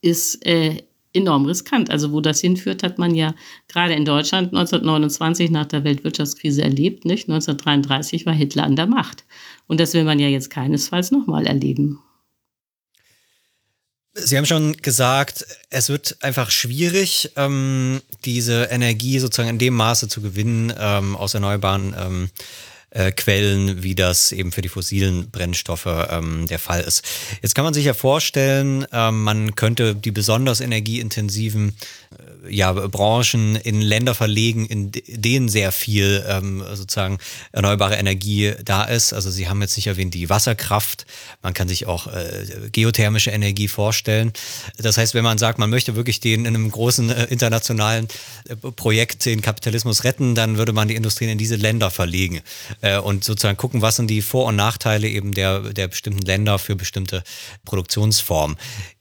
[0.00, 0.82] ist äh,
[1.12, 1.90] enorm riskant.
[1.90, 3.34] Also wo das hinführt, hat man ja
[3.68, 7.04] gerade in Deutschland 1929 nach der Weltwirtschaftskrise erlebt.
[7.04, 7.28] Nicht?
[7.28, 9.24] 1933 war Hitler an der Macht.
[9.66, 12.00] Und das will man ja jetzt keinesfalls nochmal erleben.
[14.14, 20.08] Sie haben schon gesagt, es wird einfach schwierig, ähm, diese Energie sozusagen in dem Maße
[20.08, 22.30] zu gewinnen ähm, aus erneuerbaren ähm,
[22.90, 27.04] äh, Quellen, wie das eben für die fossilen Brennstoffe ähm, der Fall ist.
[27.42, 31.76] Jetzt kann man sich ja vorstellen, ähm, man könnte die besonders energieintensiven
[32.18, 37.18] äh, ja, Branchen in Länder verlegen, in denen sehr viel ähm, sozusagen
[37.52, 39.12] erneuerbare Energie da ist.
[39.12, 41.06] Also Sie haben jetzt nicht erwähnt die Wasserkraft,
[41.42, 44.32] man kann sich auch äh, geothermische Energie vorstellen.
[44.76, 48.08] Das heißt, wenn man sagt, man möchte wirklich den in einem großen äh, internationalen
[48.48, 52.40] äh, Projekt den Kapitalismus retten, dann würde man die Industrien in diese Länder verlegen
[52.80, 56.58] äh, und sozusagen gucken, was sind die Vor- und Nachteile eben der, der bestimmten Länder
[56.58, 57.22] für bestimmte
[57.64, 58.56] Produktionsformen.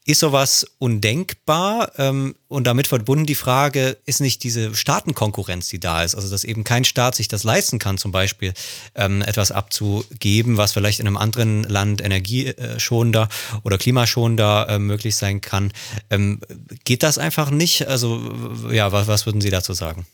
[0.08, 1.92] Ist sowas undenkbar?
[1.98, 6.46] Ähm, und damit verbunden die Frage, ist nicht diese Staatenkonkurrenz, die da ist, also dass
[6.46, 8.54] eben kein Staat sich das leisten kann, zum Beispiel
[8.96, 13.28] ähm, etwas abzugeben, was vielleicht in einem anderen Land energieschonender
[13.66, 15.74] oder klimaschonender äh, möglich sein kann.
[16.10, 16.40] Ähm,
[16.86, 17.90] geht das einfach nicht?
[17.90, 18.34] Also
[18.72, 20.08] ja, was, was würden Sie dazu sagen?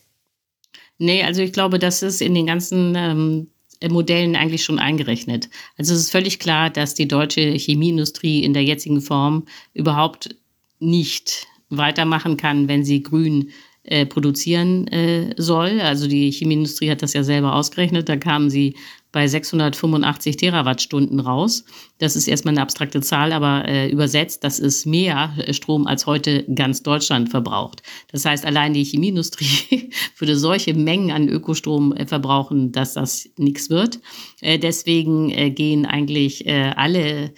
[0.97, 3.47] Nee, also ich glaube, das ist in den ganzen ähm,
[3.89, 5.49] Modellen eigentlich schon eingerechnet.
[5.77, 10.35] Also es ist völlig klar, dass die deutsche Chemieindustrie in der jetzigen Form überhaupt
[10.79, 13.51] nicht weitermachen kann, wenn sie grün
[13.83, 15.81] äh, produzieren äh, soll.
[15.81, 18.07] Also die Chemieindustrie hat das ja selber ausgerechnet.
[18.07, 18.75] Da kamen sie
[19.13, 21.63] bei 685 Terawattstunden raus.
[21.99, 26.43] Das ist erstmal eine abstrakte Zahl, aber äh, übersetzt, das ist mehr Strom, als heute
[26.53, 27.83] ganz Deutschland verbraucht.
[28.11, 33.69] Das heißt, allein die Chemieindustrie würde solche Mengen an Ökostrom äh, verbrauchen, dass das nichts
[33.69, 33.99] wird.
[34.41, 37.33] Äh, deswegen äh, gehen eigentlich äh, alle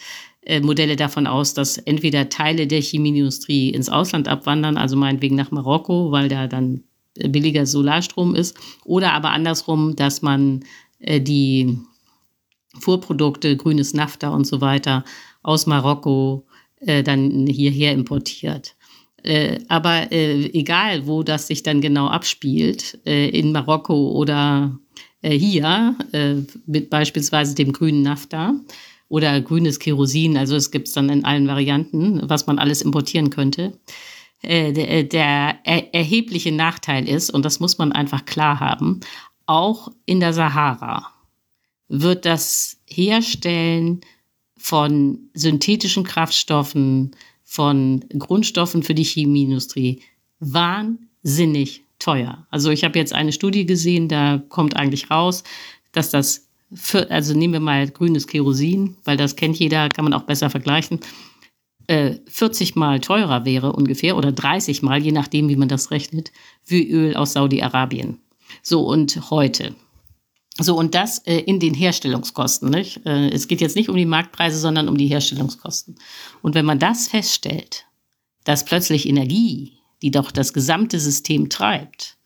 [0.46, 5.52] äh, Modelle davon aus, dass entweder Teile der Chemieindustrie ins Ausland abwandern, also meinetwegen nach
[5.52, 6.84] Marokko, weil da dann
[7.16, 10.66] billiger Solarstrom ist, oder aber andersrum, dass man äh,
[11.00, 11.78] die
[12.80, 15.04] Vorprodukte, grünes Nafta und so weiter
[15.44, 16.46] aus Marokko
[16.80, 18.76] äh, dann hierher importiert.
[19.24, 24.78] Äh, aber äh, egal, wo das sich dann genau abspielt, äh, in Marokko oder
[25.22, 25.96] äh, hier,
[26.66, 28.54] mit beispielsweise dem grünen Nafta
[29.08, 33.30] oder grünes Kerosin, also es gibt es dann in allen Varianten, was man alles importieren
[33.30, 33.74] könnte
[34.42, 39.00] äh, der, der er erhebliche Nachteil ist, und das muss man einfach klar haben,
[39.46, 41.12] auch in der Sahara
[41.88, 44.02] wird das Herstellen
[44.58, 50.02] von synthetischen Kraftstoffen, von Grundstoffen für die Chemieindustrie
[50.40, 52.48] wahnsinnig teuer.
[52.50, 55.44] Also ich habe jetzt eine Studie gesehen, da kommt eigentlich raus,
[55.92, 60.14] dass das, für, also nehmen wir mal grünes Kerosin, weil das kennt jeder, kann man
[60.14, 61.00] auch besser vergleichen,
[61.88, 66.32] äh, 40 mal teurer wäre ungefähr oder 30 mal, je nachdem, wie man das rechnet,
[66.66, 68.20] wie Öl aus Saudi-Arabien.
[68.62, 69.76] So und heute.
[70.58, 72.70] So, und das äh, in den Herstellungskosten.
[72.70, 73.06] Nicht?
[73.06, 75.96] Äh, es geht jetzt nicht um die Marktpreise, sondern um die Herstellungskosten.
[76.42, 77.86] Und wenn man das feststellt,
[78.46, 82.18] dass plötzlich Energie, die doch das gesamte System treibt,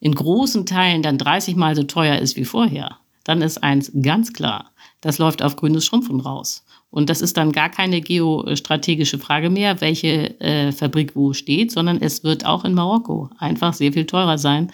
[0.00, 4.32] in großen Teilen dann 30 Mal so teuer ist wie vorher, dann ist eins ganz
[4.32, 6.64] klar, das läuft auf grünes Schrumpfen raus.
[6.90, 12.00] Und das ist dann gar keine geostrategische Frage mehr, welche äh, Fabrik wo steht, sondern
[12.00, 14.70] es wird auch in Marokko einfach sehr viel teurer sein,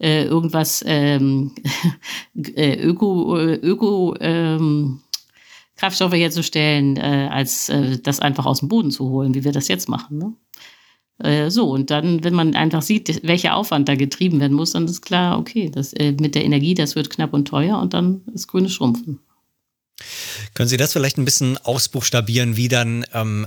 [0.00, 1.54] äh, irgendwas ähm,
[2.34, 5.00] äh, Öko, Öko ähm,
[5.76, 9.68] Kraftstoffe herzustellen, äh, als äh, das einfach aus dem Boden zu holen, wie wir das
[9.68, 10.18] jetzt machen.
[10.18, 10.32] Ne?
[11.22, 14.86] Äh, so, und dann, wenn man einfach sieht, welcher Aufwand da getrieben werden muss, dann
[14.86, 18.22] ist klar, okay, das, äh, mit der Energie, das wird knapp und teuer und dann
[18.34, 19.20] ist grünes Schrumpfen.
[20.54, 23.46] Können Sie das vielleicht ein bisschen ausbuchstabieren, wie dann ähm,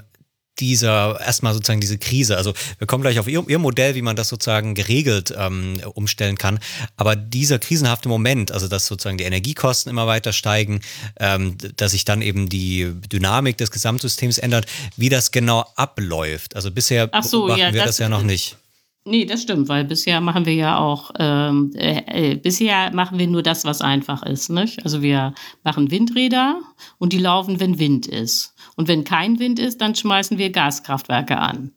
[0.60, 4.16] dieser, erstmal sozusagen diese Krise, also wir kommen gleich auf Ihr, Ihr Modell, wie man
[4.16, 6.60] das sozusagen geregelt ähm, umstellen kann,
[6.96, 10.82] aber dieser krisenhafte Moment, also dass sozusagen die Energiekosten immer weiter steigen,
[11.20, 14.66] ähm, dass sich dann eben die Dynamik des Gesamtsystems ändert,
[14.98, 16.56] wie das genau abläuft.
[16.56, 18.58] Also bisher Ach so, beobachten ja, wir das, das ja noch nicht.
[19.06, 23.28] Nee, das stimmt, weil bisher machen wir ja auch, ähm, äh, äh, bisher machen wir
[23.28, 24.50] nur das, was einfach ist.
[24.50, 24.82] Nicht?
[24.86, 25.34] Also wir
[25.64, 26.62] machen Windräder
[27.00, 28.53] und die laufen, wenn Wind ist.
[28.76, 31.72] Und wenn kein Wind ist, dann schmeißen wir Gaskraftwerke an.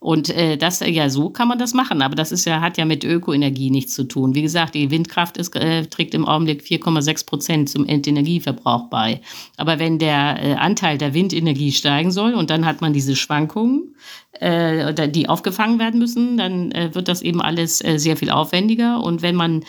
[0.00, 2.86] Und äh, das, ja, so kann man das machen, aber das ist ja, hat ja
[2.86, 4.34] mit Ökoenergie nichts zu tun.
[4.34, 9.20] Wie gesagt, die Windkraft ist, äh, trägt im Augenblick 4,6 Prozent zum Endenergieverbrauch bei.
[9.58, 13.94] Aber wenn der äh, Anteil der Windenergie steigen soll und dann hat man diese Schwankungen,
[14.32, 19.04] äh, die aufgefangen werden müssen, dann äh, wird das eben alles äh, sehr viel aufwendiger.
[19.04, 19.64] Und wenn man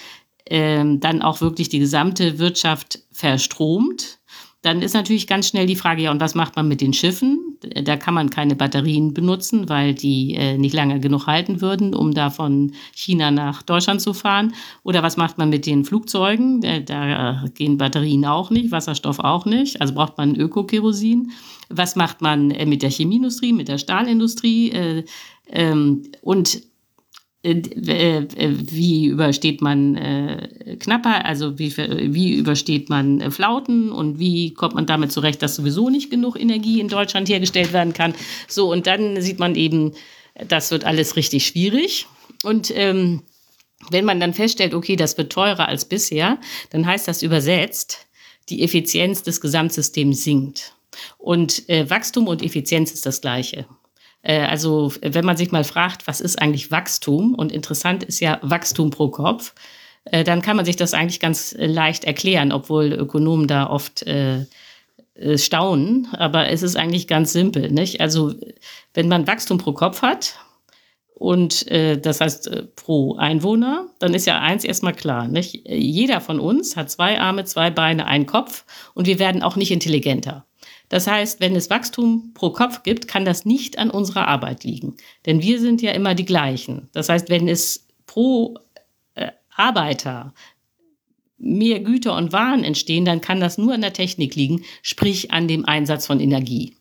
[0.45, 4.20] äh, dann auch wirklich die gesamte Wirtschaft verstromt,
[4.62, 7.57] dann ist natürlich ganz schnell die Frage, ja, und was macht man mit den Schiffen?
[7.84, 12.14] Da kann man keine Batterien benutzen, weil die äh, nicht lange genug halten würden, um
[12.14, 14.53] da von China nach Deutschland zu fahren.
[14.84, 16.62] Oder was macht man mit den Flugzeugen?
[16.62, 19.82] Da, da gehen Batterien auch nicht, Wasserstoff auch nicht.
[19.82, 21.32] Also braucht man Ökokerosin.
[21.70, 24.72] Was macht man äh, mit der Chemieindustrie, mit der Stahlindustrie?
[24.72, 25.05] Äh,
[25.51, 26.70] ähm, und äh, äh,
[27.43, 34.75] wie übersteht man äh, knapper, also wie, wie übersteht man äh, Flauten und wie kommt
[34.75, 38.13] man damit zurecht, dass sowieso nicht genug Energie in Deutschland hergestellt werden kann.
[38.47, 39.93] So, und dann sieht man eben,
[40.47, 42.05] das wird alles richtig schwierig.
[42.43, 43.23] Und ähm,
[43.89, 46.37] wenn man dann feststellt, okay, das wird teurer als bisher,
[46.69, 48.07] dann heißt das übersetzt,
[48.49, 50.75] die Effizienz des Gesamtsystems sinkt.
[51.17, 53.65] Und äh, Wachstum und Effizienz ist das gleiche.
[54.24, 57.36] Äh, also wenn man sich mal fragt, was ist eigentlich Wachstum?
[57.36, 59.53] Und interessant ist ja Wachstum pro Kopf.
[60.05, 64.45] Äh, dann kann man sich das eigentlich ganz leicht erklären, obwohl Ökonomen da oft äh,
[65.36, 66.07] staunen.
[66.13, 67.72] Aber es ist eigentlich ganz simpel.
[67.72, 68.01] Nicht?
[68.01, 68.34] Also
[68.93, 70.36] wenn man Wachstum pro Kopf hat,
[71.22, 75.28] und äh, das heißt äh, pro Einwohner, dann ist ja eins erstmal klar.
[75.28, 75.67] Nicht?
[75.67, 78.65] Jeder von uns hat zwei Arme, zwei Beine, einen Kopf
[78.95, 80.47] und wir werden auch nicht intelligenter.
[80.91, 84.97] Das heißt, wenn es Wachstum pro Kopf gibt, kann das nicht an unserer Arbeit liegen.
[85.25, 86.89] Denn wir sind ja immer die gleichen.
[86.91, 88.57] Das heißt, wenn es pro
[89.15, 90.33] äh, Arbeiter
[91.37, 95.47] mehr Güter und Waren entstehen, dann kann das nur an der Technik liegen, sprich an
[95.47, 96.75] dem Einsatz von Energie.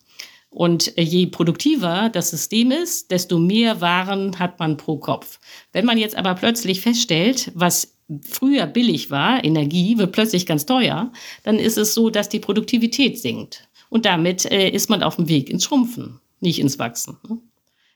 [0.49, 5.39] Und äh, je produktiver das System ist, desto mehr Waren hat man pro Kopf.
[5.73, 11.13] Wenn man jetzt aber plötzlich feststellt, was früher billig war, Energie wird plötzlich ganz teuer,
[11.45, 13.69] dann ist es so, dass die Produktivität sinkt.
[13.91, 17.19] Und damit äh, ist man auf dem Weg ins Schrumpfen, nicht ins Wachsen.
[17.29, 17.39] Ne?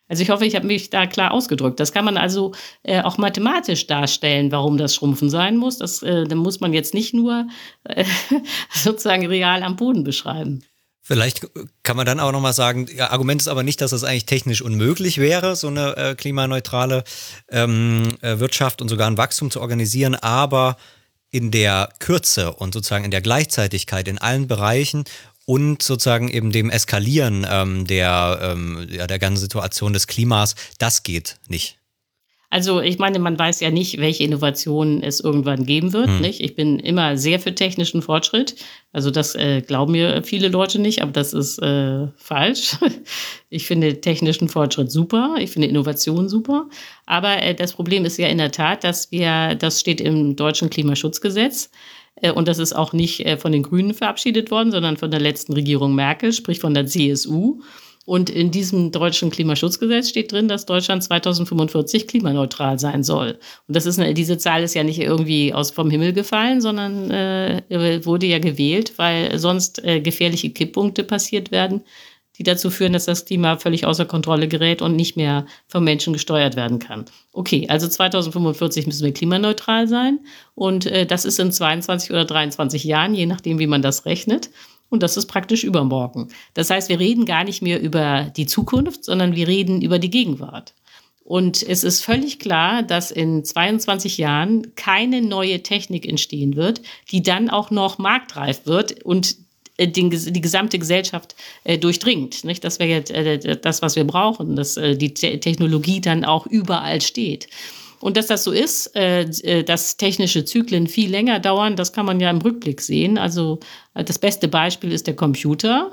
[0.06, 1.80] Also ich hoffe, ich habe mich da klar ausgedrückt.
[1.80, 5.78] Das kann man also äh, auch mathematisch darstellen, warum das Schrumpfen sein muss.
[5.78, 7.46] Das äh, da muss man jetzt nicht nur
[7.84, 8.04] äh,
[8.70, 10.62] sozusagen real am Boden beschreiben.
[11.06, 11.46] Vielleicht
[11.82, 14.62] kann man dann auch nochmal sagen, ja, Argument ist aber nicht, dass das eigentlich technisch
[14.62, 17.04] unmöglich wäre, so eine äh, klimaneutrale
[17.50, 20.76] ähm, äh, Wirtschaft und sogar ein Wachstum zu organisieren, aber
[21.30, 25.04] in der Kürze und sozusagen in der Gleichzeitigkeit in allen Bereichen
[25.46, 31.02] und sozusagen eben dem Eskalieren ähm, der, ähm, ja, der ganzen Situation des Klimas, das
[31.02, 31.78] geht nicht.
[32.54, 36.06] Also ich meine, man weiß ja nicht, welche Innovationen es irgendwann geben wird.
[36.06, 36.20] Hm.
[36.20, 36.40] Nicht?
[36.40, 38.54] Ich bin immer sehr für technischen Fortschritt.
[38.92, 42.76] Also das äh, glauben mir viele Leute nicht, aber das ist äh, falsch.
[43.50, 45.36] Ich finde technischen Fortschritt super.
[45.38, 46.68] Ich finde Innovation super.
[47.06, 50.70] Aber äh, das Problem ist ja in der Tat, dass wir, das steht im deutschen
[50.70, 51.70] Klimaschutzgesetz,
[52.32, 55.52] und das ist auch nicht äh, von den Grünen verabschiedet worden, sondern von der letzten
[55.52, 57.60] Regierung Merkel, sprich von der CSU.
[58.06, 63.38] Und in diesem deutschen Klimaschutzgesetz steht drin, dass Deutschland 2045 klimaneutral sein soll.
[63.66, 67.10] Und das ist eine, diese Zahl ist ja nicht irgendwie aus vom Himmel gefallen, sondern
[67.10, 67.62] äh,
[68.04, 71.82] wurde ja gewählt, weil sonst äh, gefährliche Kipppunkte passiert werden,
[72.38, 76.12] die dazu führen, dass das Klima völlig außer Kontrolle gerät und nicht mehr vom Menschen
[76.12, 77.04] gesteuert werden kann.
[77.32, 80.20] Okay, also 2045 müssen wir klimaneutral sein
[80.54, 84.50] und äh, das ist in 22 oder 23 Jahren, je nachdem, wie man das rechnet.
[84.90, 86.28] Und das ist praktisch übermorgen.
[86.52, 90.10] Das heißt, wir reden gar nicht mehr über die Zukunft, sondern wir reden über die
[90.10, 90.74] Gegenwart.
[91.24, 97.22] Und es ist völlig klar, dass in 22 Jahren keine neue Technik entstehen wird, die
[97.22, 99.36] dann auch noch marktreif wird und
[99.78, 102.44] den, die gesamte Gesellschaft äh, durchdringt.
[102.44, 102.64] Nicht?
[102.64, 106.46] Das wäre jetzt äh, das, was wir brauchen, dass äh, die Te Technologie dann auch
[106.46, 107.48] überall steht.
[108.00, 112.06] Und dass das so ist, äh, äh, dass technische Zyklen viel länger dauern, das kann
[112.06, 113.16] man ja im Rückblick sehen.
[113.16, 113.60] Also
[113.94, 115.90] äh, das beste Beispiel ist der Computer.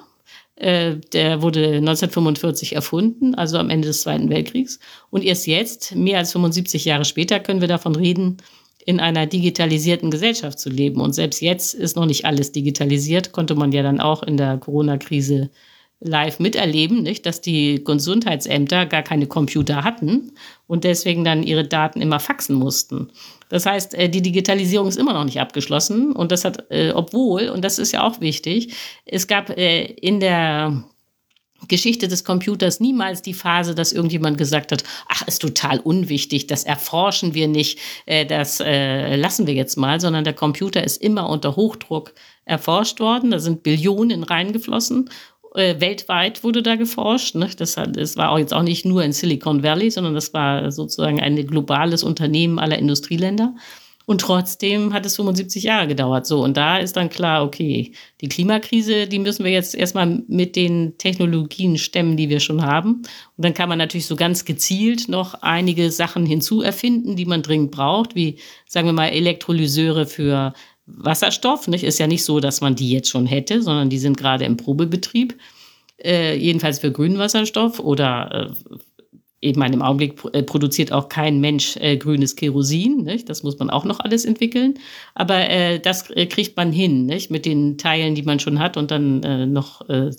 [0.58, 4.80] Äh, der wurde 1945 erfunden, also am Ende des Zweiten Weltkriegs.
[5.10, 8.38] Und erst jetzt, mehr als 75 Jahre später, können wir davon reden,
[8.86, 11.02] in einer digitalisierten Gesellschaft zu leben.
[11.02, 14.58] Und selbst jetzt ist noch nicht alles digitalisiert, konnte man ja dann auch in der
[14.58, 15.50] Corona-Krise
[16.02, 20.32] live miterleben, nicht, dass die Gesundheitsämter gar keine Computer hatten
[20.66, 23.12] und deswegen dann ihre Daten immer faxen mussten.
[23.50, 27.50] Das heißt, äh, die Digitalisierung ist immer noch nicht abgeschlossen und das hat, äh, obwohl,
[27.50, 28.74] und das ist ja auch wichtig,
[29.06, 30.84] es gab äh, in der
[31.72, 36.64] Geschichte des Computers niemals die Phase, dass irgendjemand gesagt hat, ach, ist total unwichtig, das
[36.64, 42.14] erforschen wir nicht, das lassen wir jetzt mal, sondern der Computer ist immer unter Hochdruck
[42.46, 45.10] erforscht worden, da sind Billionen reingeflossen
[45.56, 47.36] äh, weltweit wurde da geforscht.
[47.36, 47.50] Ne?
[47.58, 52.04] Das, war jetzt auch nicht nur in Silicon Valley, sondern das war sozusagen ein globales
[52.04, 53.56] Unternehmen aller Industrieländer.
[54.06, 56.26] Und trotzdem hat es 75 Jahre gedauert.
[56.26, 60.56] So, und da ist dann klar, okay, die Klimakrise, die müssen wir jetzt erstmal mit
[60.56, 63.04] den Technologien stemmen, die wir schon haben.
[63.38, 67.72] Und dann kann man natürlich so ganz gezielt noch einige Sachen hinzuerfinden, die man dringend
[67.72, 68.38] braucht, wie,
[68.68, 70.54] sagen wir mal, Elektrolyseure für
[70.86, 71.68] Wasserstoff.
[71.68, 71.84] Nicht?
[71.84, 74.58] Ist ja nicht so, dass man die jetzt schon hätte, sondern die sind gerade im
[74.58, 75.38] Probebetrieb.
[76.04, 78.76] Äh, jedenfalls für grünen Wasserstoff oder äh,
[79.42, 83.04] ich meine, im Augenblick äh, produziert auch kein Mensch äh, grünes Kerosin.
[83.04, 83.28] Nicht?
[83.28, 84.76] Das muss man auch noch alles entwickeln.
[85.16, 87.32] Aber äh, das äh, kriegt man hin, nicht?
[87.32, 90.12] mit den Teilen, die man schon hat und dann äh, noch äh,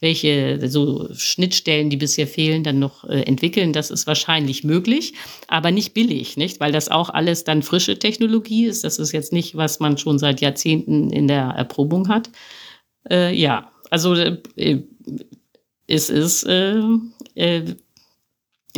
[0.00, 3.72] welche so Schnittstellen, die bisher fehlen, dann noch äh, entwickeln.
[3.72, 5.14] Das ist wahrscheinlich möglich,
[5.48, 6.60] aber nicht billig, nicht?
[6.60, 8.84] Weil das auch alles dann frische Technologie ist.
[8.84, 12.30] Das ist jetzt nicht, was man schon seit Jahrzehnten in der Erprobung hat.
[13.10, 14.82] Äh, ja, also äh,
[15.86, 16.82] es ist äh,
[17.34, 17.62] äh,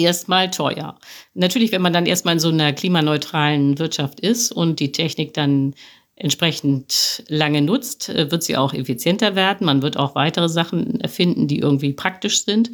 [0.00, 0.98] erstmal teuer.
[1.34, 5.74] Natürlich, wenn man dann erstmal in so einer klimaneutralen Wirtschaft ist und die Technik dann
[6.20, 9.64] entsprechend lange nutzt, äh, wird sie auch effizienter werden.
[9.64, 12.70] Man wird auch weitere Sachen erfinden, die irgendwie praktisch sind.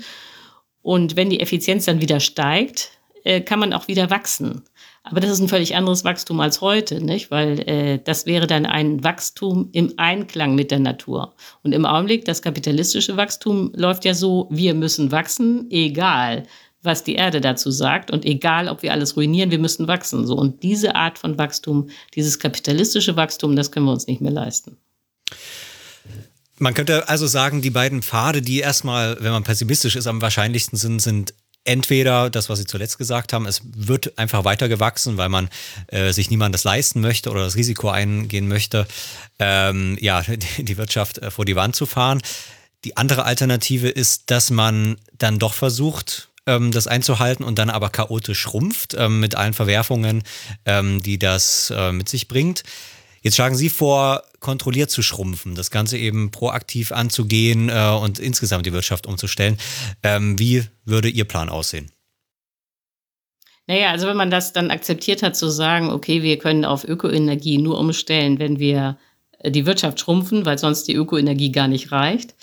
[0.83, 2.91] Und wenn die Effizienz dann wieder steigt,
[3.25, 4.63] äh, kann man auch wieder wachsen.
[5.03, 7.31] Aber das ist ein völlig anderes Wachstum als heute, nicht?
[7.31, 11.35] Weil äh, das wäre dann ein Wachstum im Einklang mit der Natur.
[11.63, 16.43] Und im Augenblick, das kapitalistische Wachstum läuft ja so, wir müssen wachsen, egal
[16.87, 18.11] was die Erde dazu sagt.
[18.11, 20.27] Und egal, ob wir alles ruinieren, wir müssen wachsen.
[20.27, 20.35] So.
[20.35, 24.77] Und diese Art von Wachstum, dieses kapitalistische Wachstum, das können wir uns nicht mehr leisten.
[26.59, 30.79] Man könnte also sagen, die beiden Pfade, die erstmal, wenn man pessimistisch ist, am wahrscheinlichsten
[30.79, 31.35] sind, sind
[31.65, 35.51] entweder das, was Sie zuletzt gesagt haben, es wird einfach weiter gewachsen, weil man
[35.89, 38.87] äh, sich niemandes leisten möchte oder das Risiko eingehen möchte,
[39.39, 42.23] ähm, ja, die, die Wirtschaft äh, vor die Wand zu fahren.
[42.85, 47.91] Die andere Alternative ist, dass man dann doch versucht, ähm, das einzuhalten und dann aber
[47.91, 50.23] chaotisch schrumpft ähm, mit allen Verwerfungen,
[50.65, 52.63] ähm, die das äh, mit sich bringt.
[53.23, 58.67] Jetzt schlagen Sie vor, kontrolliert zu schrumpfen, das Ganze eben proaktiv anzugehen äh, und insgesamt
[58.67, 59.59] die Wirtschaft umzustellen.
[60.03, 61.91] Ähm, wie würde Ihr Plan aussehen?
[63.67, 67.59] Naja, also wenn man das dann akzeptiert hat, zu sagen, okay, wir können auf Ökoenergie
[67.59, 68.97] nur umstellen, wenn wir
[69.41, 72.37] äh, die Wirtschaft schrumpfen, weil sonst die Ökoenergie gar nicht reicht,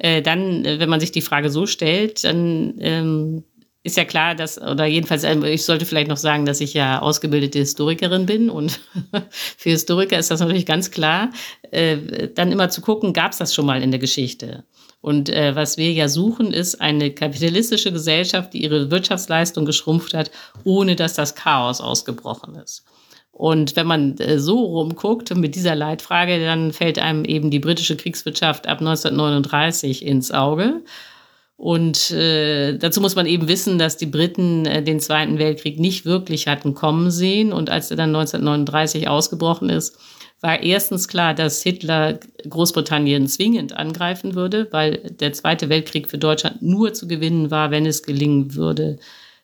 [0.00, 3.44] äh, dann, äh, wenn man sich die Frage so stellt, dann ähm,
[3.82, 7.00] ist ja klar, dass, oder jedenfalls, äh, ich sollte vielleicht noch sagen, dass ich ja
[7.00, 8.80] ausgebildete Historikerin bin und
[9.30, 11.30] für Historiker ist das natürlich ganz klar,
[11.70, 14.64] äh, dann immer zu gucken, gab es das schon mal in der Geschichte?
[15.02, 20.30] Und äh, was wir ja suchen, ist eine kapitalistische Gesellschaft, die ihre Wirtschaftsleistung geschrumpft hat,
[20.64, 22.84] ohne dass das Chaos ausgebrochen ist.
[23.32, 27.96] Und wenn man äh, so rumguckt mit dieser Leitfrage, dann fällt einem eben die britische
[27.96, 30.82] Kriegswirtschaft ab 1939 ins Auge.
[31.56, 36.06] Und äh, dazu muss man eben wissen, dass die Briten äh, den Zweiten Weltkrieg nicht
[36.06, 37.52] wirklich hatten kommen sehen.
[37.52, 39.98] Und als er dann 1939 ausgebrochen ist,
[40.40, 42.18] war erstens klar, dass Hitler
[42.48, 47.84] Großbritannien zwingend angreifen würde, weil der Zweite Weltkrieg für Deutschland nur zu gewinnen war, wenn
[47.84, 48.98] es gelingen würde,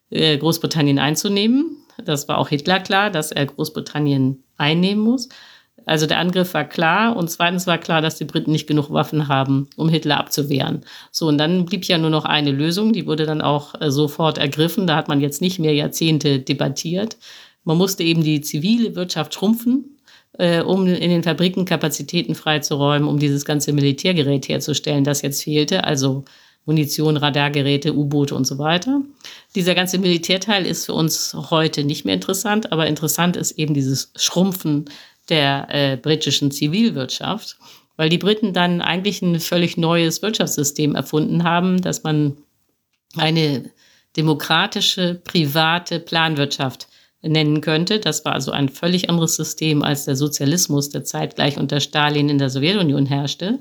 [0.09, 1.77] äh, Großbritannien einzunehmen.
[2.05, 5.29] Das war auch Hitler klar, dass er Großbritannien einnehmen muss.
[5.87, 9.29] Also der Angriff war klar und zweitens war klar, dass die Briten nicht genug Waffen
[9.29, 10.85] haben, um Hitler abzuwehren.
[11.13, 14.37] So, und dann blieb ja nur noch eine Lösung, die wurde dann auch äh, sofort
[14.37, 14.89] ergriffen.
[14.89, 17.17] Da hat man jetzt nicht mehr Jahrzehnte debattiert.
[17.63, 19.99] Man musste eben die zivile Wirtschaft schrumpfen,
[20.39, 25.85] äh, um in den Fabriken Kapazitäten freizuräumen, um dieses ganze Militärgerät herzustellen, das jetzt fehlte.
[25.85, 26.25] Also
[26.67, 29.01] Munition, Radargeräte, U-Boote und so weiter.
[29.55, 34.13] Dieser ganze Militärteil ist für uns heute nicht mehr interessant, aber interessant ist eben dieses
[34.17, 34.91] Schrumpfen
[35.29, 37.57] der äh, britischen Zivilwirtschaft,
[37.97, 42.37] weil die Briten dann eigentlich ein völlig neues Wirtschaftssystem erfunden haben, dass man
[43.17, 43.71] eine
[44.17, 46.89] demokratische, private Planwirtschaft
[47.23, 47.99] nennen könnte.
[47.99, 52.39] Das war also ein völlig anderes System als der Sozialismus, der zeitgleich unter Stalin in
[52.39, 53.61] der Sowjetunion herrschte.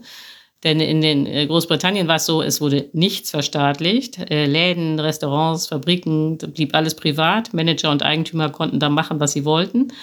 [0.65, 4.17] Denn in den äh, Großbritannien war es so, es wurde nichts verstaatlicht.
[4.31, 7.53] Äh, Läden, Restaurants, Fabriken, blieb alles privat.
[7.53, 9.93] Manager und Eigentümer konnten da machen, was sie wollten.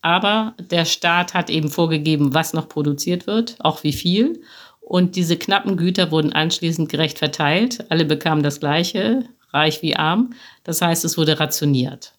[0.00, 4.40] Aber der Staat hat eben vorgegeben, was noch produziert wird, auch wie viel.
[4.80, 7.84] Und diese knappen Güter wurden anschließend gerecht verteilt.
[7.90, 10.30] Alle bekamen das Gleiche, reich wie arm.
[10.64, 12.14] Das heißt, es wurde rationiert.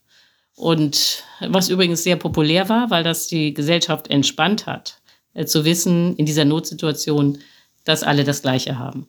[0.55, 4.99] Und was übrigens sehr populär war, weil das die Gesellschaft entspannt hat,
[5.33, 7.39] äh, zu wissen, in dieser Notsituation,
[7.85, 9.07] dass alle das Gleiche haben.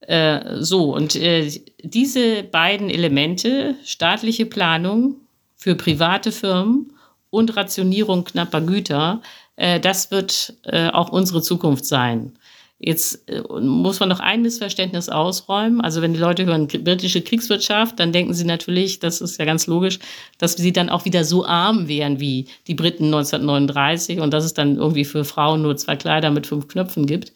[0.00, 1.50] Äh, so, und äh,
[1.82, 5.16] diese beiden Elemente, staatliche Planung
[5.56, 6.92] für private Firmen
[7.30, 9.22] und Rationierung knapper Güter,
[9.56, 12.32] äh, das wird äh, auch unsere Zukunft sein.
[12.78, 15.80] Jetzt äh, muss man noch ein Missverständnis ausräumen.
[15.80, 19.66] Also wenn die Leute hören britische Kriegswirtschaft, dann denken sie natürlich, das ist ja ganz
[19.66, 20.00] logisch,
[20.36, 24.52] dass sie dann auch wieder so arm wären wie die Briten 1939 und dass es
[24.52, 27.32] dann irgendwie für Frauen nur zwei Kleider mit fünf Knöpfen gibt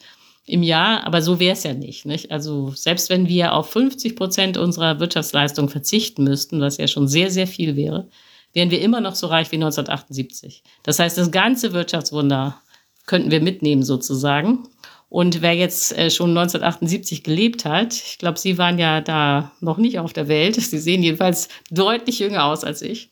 [0.48, 1.06] im Jahr.
[1.06, 2.30] Aber so wäre es ja nicht, nicht.
[2.30, 7.30] Also selbst wenn wir auf 50 Prozent unserer Wirtschaftsleistung verzichten müssten, was ja schon sehr,
[7.30, 8.08] sehr viel wäre,
[8.52, 10.62] wären wir immer noch so reich wie 1978.
[10.82, 12.60] Das heißt, das ganze Wirtschaftswunder
[13.06, 14.64] könnten wir mitnehmen sozusagen.
[15.08, 19.78] Und wer jetzt äh, schon 1978 gelebt hat, ich glaube, Sie waren ja da noch
[19.78, 20.56] nicht auf der Welt.
[20.56, 23.10] Sie sehen jedenfalls deutlich jünger aus als ich.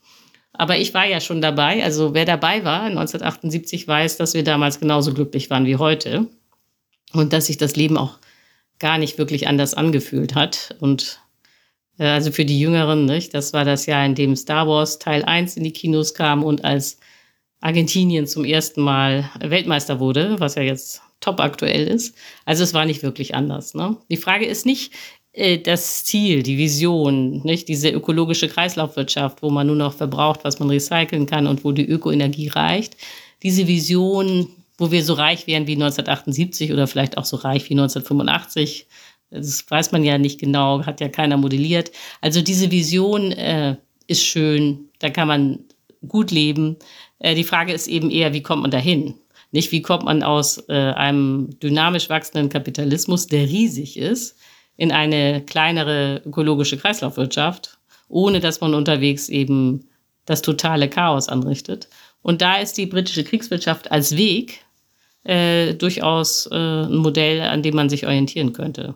[0.52, 1.84] Aber ich war ja schon dabei.
[1.84, 6.26] Also wer dabei war 1978 weiß, dass wir damals genauso glücklich waren wie heute.
[7.12, 8.18] Und dass sich das Leben auch
[8.78, 10.76] gar nicht wirklich anders angefühlt hat.
[10.80, 11.20] Und
[11.98, 13.34] äh, also für die Jüngeren, nicht?
[13.34, 16.64] das war das Jahr, in dem Star Wars Teil 1 in die Kinos kam und
[16.64, 16.98] als
[17.60, 22.14] Argentinien zum ersten Mal Weltmeister wurde, was ja jetzt top aktuell ist.
[22.44, 23.74] Also es war nicht wirklich anders.
[23.74, 23.96] Ne?
[24.10, 24.92] Die Frage ist nicht
[25.32, 30.58] äh, das Ziel, die Vision, nicht diese ökologische Kreislaufwirtschaft, wo man nur noch verbraucht, was
[30.58, 32.96] man recyceln kann und wo die Ökoenergie reicht.
[33.42, 34.48] Diese Vision,
[34.78, 38.86] wo wir so reich wären wie 1978 oder vielleicht auch so reich wie 1985,
[39.30, 41.90] das weiß man ja nicht genau, hat ja keiner modelliert.
[42.20, 45.58] Also diese Vision äh, ist schön, da kann man
[46.06, 46.76] gut leben.
[47.18, 49.14] Äh, die Frage ist eben eher, wie kommt man dahin?
[49.52, 54.36] Nicht, wie kommt man aus äh, einem dynamisch wachsenden Kapitalismus, der riesig ist,
[54.76, 59.88] in eine kleinere ökologische Kreislaufwirtschaft, ohne dass man unterwegs eben
[60.26, 61.88] das totale Chaos anrichtet.
[62.22, 64.65] Und da ist die britische Kriegswirtschaft als Weg
[65.26, 68.94] äh, durchaus äh, ein Modell, an dem man sich orientieren könnte.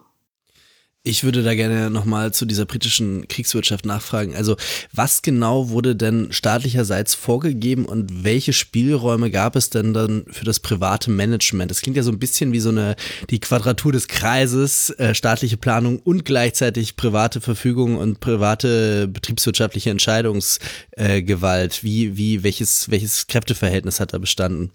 [1.03, 4.37] Ich würde da gerne nochmal zu dieser britischen Kriegswirtschaft nachfragen.
[4.37, 4.57] Also
[4.93, 10.61] was genau wurde denn staatlicherseits vorgegeben und welche Spielräume gab es denn dann für das
[10.61, 11.71] private Management?
[11.71, 12.97] Das klingt ja so ein bisschen wie so eine
[13.31, 21.79] die Quadratur des Kreises, äh, staatliche Planung und gleichzeitig private Verfügung und private betriebswirtschaftliche Entscheidungsgewalt.
[21.79, 24.71] Äh, wie, wie, welches, welches Kräfteverhältnis hat da bestanden?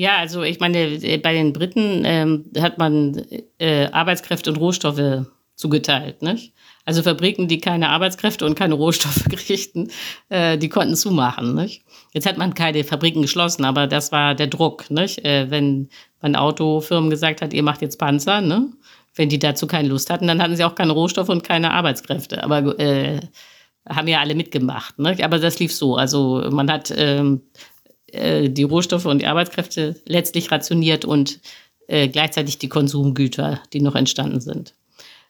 [0.00, 3.22] Ja, also ich meine, äh, bei den Briten ähm, hat man
[3.58, 5.26] äh, Arbeitskräfte und Rohstoffe
[5.56, 6.22] zugeteilt.
[6.22, 6.54] Nicht?
[6.86, 9.90] Also Fabriken, die keine Arbeitskräfte und keine Rohstoffe kriegten,
[10.30, 11.54] äh, die konnten zumachen.
[11.54, 11.84] Nicht?
[12.14, 14.90] Jetzt hat man keine Fabriken geschlossen, aber das war der Druck.
[14.90, 15.22] Nicht?
[15.22, 15.90] Äh, wenn
[16.22, 18.72] man Autofirmen gesagt hat, ihr macht jetzt Panzer, ne?
[19.14, 22.42] Wenn die dazu keine Lust hatten, dann hatten sie auch keine Rohstoffe und keine Arbeitskräfte.
[22.42, 23.20] Aber äh,
[23.86, 24.98] haben ja alle mitgemacht.
[24.98, 25.16] Ne?
[25.22, 25.96] Aber das lief so.
[25.96, 27.42] Also man hat ähm,
[28.12, 31.40] äh, die Rohstoffe und die Arbeitskräfte letztlich rationiert und
[31.86, 34.74] äh, gleichzeitig die Konsumgüter, die noch entstanden sind.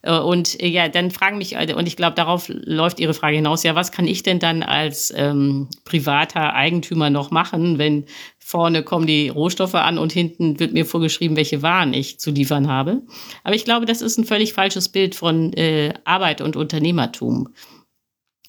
[0.03, 3.75] Äh, und ja, dann fragen mich, und ich glaube, darauf läuft Ihre Frage hinaus, ja,
[3.75, 8.05] was kann ich denn dann als ähm, privater Eigentümer noch machen, wenn
[8.39, 12.69] vorne kommen die Rohstoffe an und hinten wird mir vorgeschrieben, welche Waren ich zu liefern
[12.69, 13.03] habe.
[13.45, 17.51] Aber ich glaube, das ist ein völlig falsches Bild von äh, Arbeit und Unternehmertum.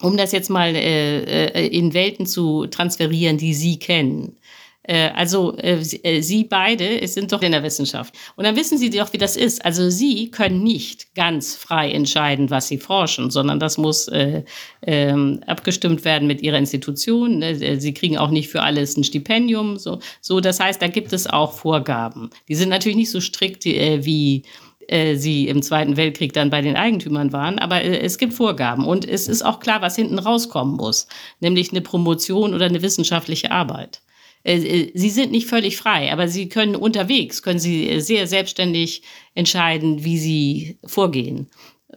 [0.02, 4.38] Um das jetzt mal äh, in Welten zu transferieren, die Sie kennen.
[4.84, 8.16] Äh, also äh, äh, Sie beide sind doch in der Wissenschaft.
[8.36, 9.64] Und dann wissen Sie doch, wie das ist.
[9.64, 14.44] Also Sie können nicht ganz frei entscheiden, was Sie forschen, sondern das muss äh,
[14.82, 15.14] äh,
[15.46, 17.40] abgestimmt werden mit Ihrer Institution.
[17.40, 19.78] Ne, Sie kriegen auch nicht für alles ein Stipendium.
[19.78, 22.30] So, so das heißt, da gibt es auch Vorgaben.
[22.48, 24.44] Die sind natürlich nicht so strikt äh, wie
[24.90, 29.28] sie im Zweiten Weltkrieg dann bei den Eigentümern waren, aber es gibt Vorgaben und es
[29.28, 31.08] ist auch klar, was hinten rauskommen muss,
[31.40, 34.02] nämlich eine Promotion oder eine wissenschaftliche Arbeit.
[34.44, 38.28] Äh, äh, sie sind nicht völlig frei, aber sie können unterwegs, können sie äh, sehr
[38.28, 39.04] selbstständig
[39.36, 41.48] entscheiden, wie sie vorgehen.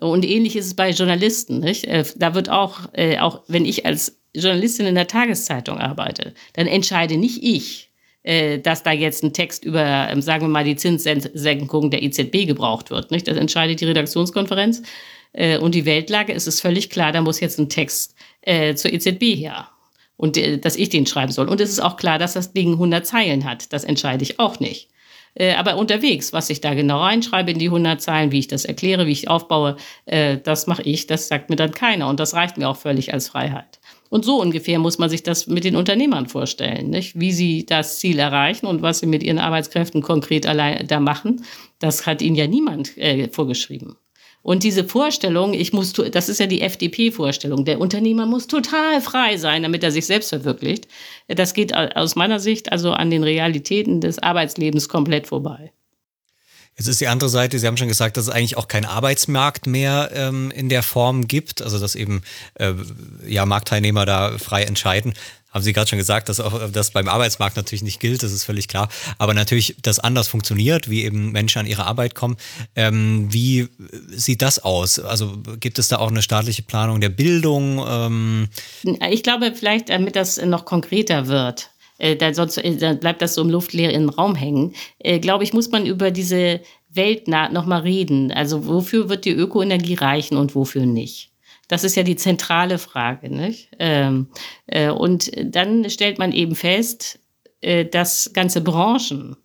[0.00, 1.60] Und ähnlich ist es bei Journalisten.
[1.60, 1.86] Nicht?
[2.16, 2.80] Da wird auch,
[3.20, 7.92] auch wenn ich als Journalistin in der Tageszeitung arbeite, dann entscheide nicht ich,
[8.24, 12.90] dass da jetzt ein Text über, ähm, sagen wir mal, die Zinssenkung der EZB gebraucht
[12.90, 13.10] wird.
[13.10, 13.28] Nicht?
[13.28, 14.82] Das entscheidet die Redaktionskonferenz.
[15.60, 18.14] Und die Weltlage ist es völlig klar, da muss jetzt ein Text
[18.76, 19.68] zur EZB her
[20.16, 21.48] und äh, dass ich den schreiben soll.
[21.48, 23.72] Und es ist auch klar, dass das Ding 100 Zeilen hat.
[23.72, 24.88] Das entscheide ich auch nicht.
[25.34, 28.64] Äh, aber unterwegs, was ich da genau reinschreibe in die 100 Zeilen, wie ich das
[28.64, 31.06] erkläre, wie ich aufbaue, äh, das mache ich.
[31.06, 32.08] Das sagt mir dann keiner.
[32.08, 33.80] Und das reicht mir auch völlig als Freiheit.
[34.10, 37.18] Und so ungefähr muss man sich das mit den Unternehmern vorstellen, nicht?
[37.18, 41.44] wie sie das Ziel erreichen und was sie mit ihren Arbeitskräften konkret allein da machen.
[41.78, 43.96] Das hat ihnen ja niemand äh, vorgeschrieben.
[44.44, 49.38] Und diese Vorstellung, ich muss, das ist ja die FDP-Vorstellung, der Unternehmer muss total frei
[49.38, 50.86] sein, damit er sich selbst verwirklicht.
[51.28, 55.72] Das geht aus meiner Sicht also an den Realitäten des Arbeitslebens komplett vorbei.
[56.76, 59.66] Jetzt ist die andere Seite, Sie haben schon gesagt, dass es eigentlich auch keinen Arbeitsmarkt
[59.66, 62.22] mehr ähm, in der Form gibt, also dass eben
[62.54, 62.74] äh,
[63.26, 65.14] ja, Marktteilnehmer da frei entscheiden
[65.54, 68.42] haben Sie gerade schon gesagt, dass auch das beim Arbeitsmarkt natürlich nicht gilt, das ist
[68.42, 68.88] völlig klar.
[69.18, 72.36] Aber natürlich, dass anders funktioniert, wie eben Menschen an ihre Arbeit kommen.
[72.74, 73.68] Ähm, wie
[74.08, 74.98] sieht das aus?
[74.98, 77.84] Also gibt es da auch eine staatliche Planung der Bildung?
[77.88, 78.48] Ähm
[79.10, 81.70] ich glaube, vielleicht, damit das noch konkreter wird,
[82.04, 85.70] äh, da sonst äh, bleibt das so im luftleeren Raum hängen, äh, glaube ich, muss
[85.70, 88.30] man über diese Welt nochmal reden.
[88.30, 91.32] Also wofür wird die Ökoenergie reichen und wofür nicht?
[91.68, 93.34] Das ist ja die zentrale Frage.
[93.34, 93.70] Nicht?
[93.78, 94.28] Ähm,
[94.66, 97.20] äh, und dann stellt man eben fest,
[97.62, 99.36] äh, dass ganze Branchen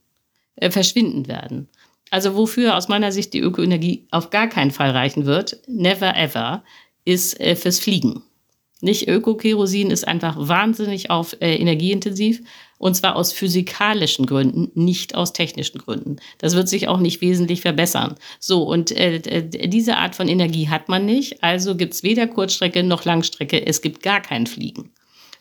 [0.57, 1.70] äh, verschwinden werden.
[2.12, 6.64] Also wofür aus meiner Sicht die Ökoenergie auf gar keinen Fall reichen wird, never ever,
[7.05, 8.24] ist äh, fürs Fliegen.
[8.82, 12.42] Nicht Ökokerosin ist einfach wahnsinnig auf äh, energieintensiv
[12.78, 16.16] und zwar aus physikalischen Gründen, nicht aus technischen Gründen.
[16.38, 18.16] Das wird sich auch nicht wesentlich verbessern.
[18.40, 19.20] So, und äh,
[19.68, 21.44] diese Art von Energie hat man nicht.
[21.44, 23.66] Also gibt es weder Kurzstrecke noch Langstrecke.
[23.66, 24.92] Es gibt gar kein Fliegen.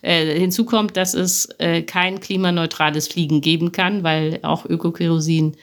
[0.02, 5.56] Äh, hinzu kommt, dass es äh, kein klimaneutrales Fliegen geben kann, weil auch Ökokerosin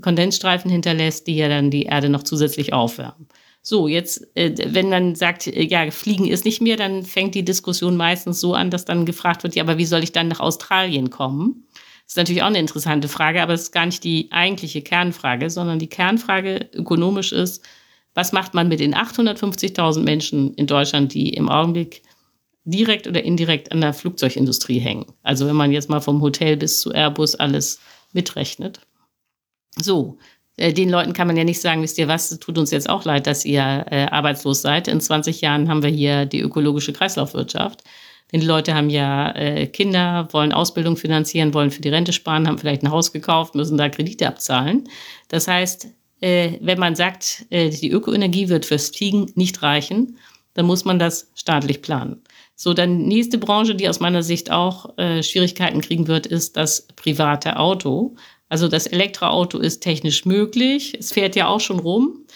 [0.00, 3.28] Kondensstreifen hinterlässt, die ja dann die Erde noch zusätzlich aufwärmen.
[3.64, 7.44] So, jetzt, äh, wenn man sagt, äh, ja, Fliegen ist nicht mehr, dann fängt die
[7.44, 10.40] Diskussion meistens so an, dass dann gefragt wird, ja, aber wie soll ich dann nach
[10.40, 11.64] Australien kommen?
[12.04, 15.48] Das ist natürlich auch eine interessante Frage, aber es ist gar nicht die eigentliche Kernfrage,
[15.48, 17.64] sondern die Kernfrage ökonomisch ist,
[18.14, 22.02] was macht man mit den 850.000 Menschen in Deutschland, die im Augenblick
[22.64, 25.06] direkt oder indirekt an der Flugzeugindustrie hängen?
[25.22, 27.80] Also wenn man jetzt mal vom Hotel bis zu Airbus alles
[28.12, 28.80] mitrechnet.
[29.80, 30.18] So,
[30.58, 33.26] den Leuten kann man ja nicht sagen, wisst ihr was, tut uns jetzt auch leid,
[33.26, 34.86] dass ihr äh, arbeitslos seid.
[34.86, 37.82] In 20 Jahren haben wir hier die ökologische Kreislaufwirtschaft.
[38.32, 42.48] Denn die Leute haben ja äh, Kinder, wollen Ausbildung finanzieren, wollen für die Rente sparen,
[42.48, 44.88] haben vielleicht ein Haus gekauft, müssen da Kredite abzahlen.
[45.28, 45.88] Das heißt,
[46.20, 50.16] äh, wenn man sagt, äh, die Ökoenergie wird fürs Fliegen nicht reichen,
[50.54, 52.22] dann muss man das staatlich planen.
[52.54, 56.86] So, dann nächste Branche, die aus meiner Sicht auch äh, Schwierigkeiten kriegen wird, ist das
[56.96, 58.14] private Auto.
[58.52, 62.26] Also das Elektroauto ist technisch möglich, es fährt ja auch schon rum.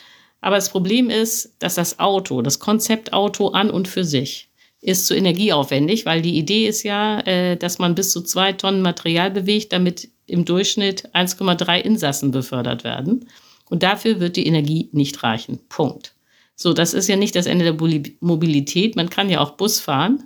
[0.40, 4.48] Aber das Problem ist, dass das Auto, das Konzeptauto an und für sich,
[4.80, 8.80] ist zu energieaufwendig, weil die Idee ist ja, äh, dass man bis zu zwei Tonnen
[8.80, 13.28] Material bewegt, damit im Durchschnitt 1,3 Insassen befördert werden.
[13.68, 15.60] Und dafür wird die Energie nicht reichen.
[15.68, 16.14] Punkt.
[16.54, 18.96] So, das ist ja nicht das Ende der Mobilität.
[18.96, 20.24] Man kann ja auch Bus fahren.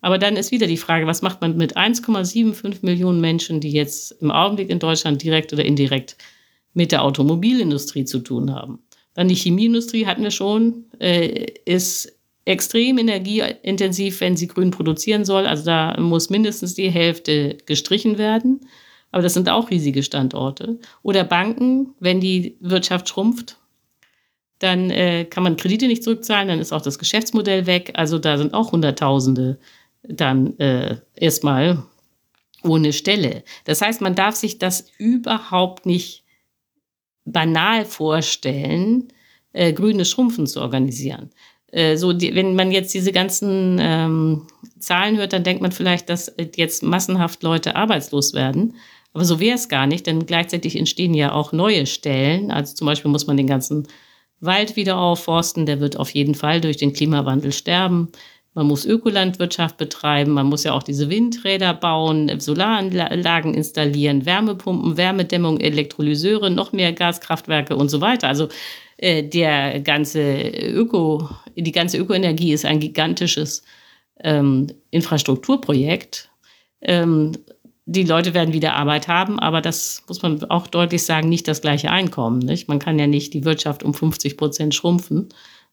[0.00, 4.12] Aber dann ist wieder die Frage, was macht man mit 1,75 Millionen Menschen, die jetzt
[4.22, 6.16] im Augenblick in Deutschland direkt oder indirekt
[6.72, 8.78] mit der Automobilindustrie zu tun haben?
[9.14, 15.46] Dann die Chemieindustrie hatten wir schon, äh, ist extrem energieintensiv, wenn sie grün produzieren soll.
[15.46, 18.60] Also da muss mindestens die Hälfte gestrichen werden.
[19.12, 20.78] Aber das sind auch riesige Standorte.
[21.02, 23.56] Oder Banken, wenn die Wirtschaft schrumpft,
[24.60, 27.92] dann äh, kann man Kredite nicht zurückzahlen, dann ist auch das Geschäftsmodell weg.
[27.94, 29.58] Also da sind auch Hunderttausende
[30.02, 31.82] dann äh, erstmal
[32.62, 33.42] ohne Stelle.
[33.64, 36.24] Das heißt, man darf sich das überhaupt nicht
[37.24, 39.08] banal vorstellen,
[39.52, 41.30] äh, grünes Schrumpfen zu organisieren.
[41.72, 44.46] Äh, so, die, wenn man jetzt diese ganzen ähm,
[44.78, 48.74] Zahlen hört, dann denkt man vielleicht, dass jetzt massenhaft Leute arbeitslos werden.
[49.12, 52.50] Aber so wäre es gar nicht, denn gleichzeitig entstehen ja auch neue Stellen.
[52.50, 53.88] Also zum Beispiel muss man den ganzen
[54.40, 58.10] Wald wieder aufforsten, der wird auf jeden Fall durch den Klimawandel sterben.
[58.52, 65.60] Man muss Ökolandwirtschaft betreiben, man muss ja auch diese Windräder bauen, Solaranlagen installieren, Wärmepumpen, Wärmedämmung,
[65.60, 68.26] Elektrolyseure, noch mehr Gaskraftwerke und so weiter.
[68.26, 68.48] Also
[68.96, 73.62] äh, der ganze Öko, die ganze Ökoenergie ist ein gigantisches
[74.18, 76.30] ähm, Infrastrukturprojekt.
[76.80, 77.32] Ähm,
[77.86, 81.60] die Leute werden wieder Arbeit haben, aber das muss man auch deutlich sagen, nicht das
[81.60, 82.40] gleiche Einkommen.
[82.40, 82.68] Nicht?
[82.68, 85.28] Man kann ja nicht die Wirtschaft um 50 Prozent schrumpfen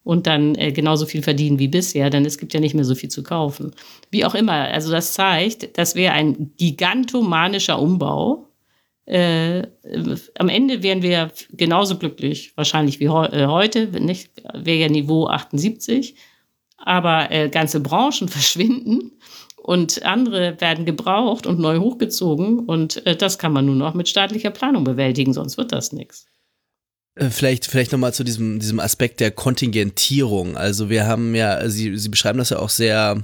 [0.08, 2.96] und dann äh, genauso viel verdienen wie bisher, denn es gibt ja nicht mehr so
[2.96, 3.74] viel zu kaufen.
[4.10, 8.48] Wie auch immer, also das zeigt, das wäre ein gigantomanischer Umbau.
[9.06, 9.64] Äh,
[10.40, 15.28] am Ende wären wir genauso glücklich, wahrscheinlich wie heu äh, heute, nicht wäre ja Niveau
[15.28, 16.16] 78,
[16.78, 19.12] aber äh, ganze Branchen verschwinden
[19.58, 24.08] und andere werden gebraucht und neu hochgezogen und äh, das kann man nur noch mit
[24.08, 26.28] staatlicher Planung bewältigen, sonst wird das nichts.
[27.18, 30.58] Äh, vielleicht, vielleicht nochmal zu diesem, diesem Aspekt der Kontingentierung.
[30.58, 33.24] Also wir haben ja, Sie, Sie beschreiben das ja auch sehr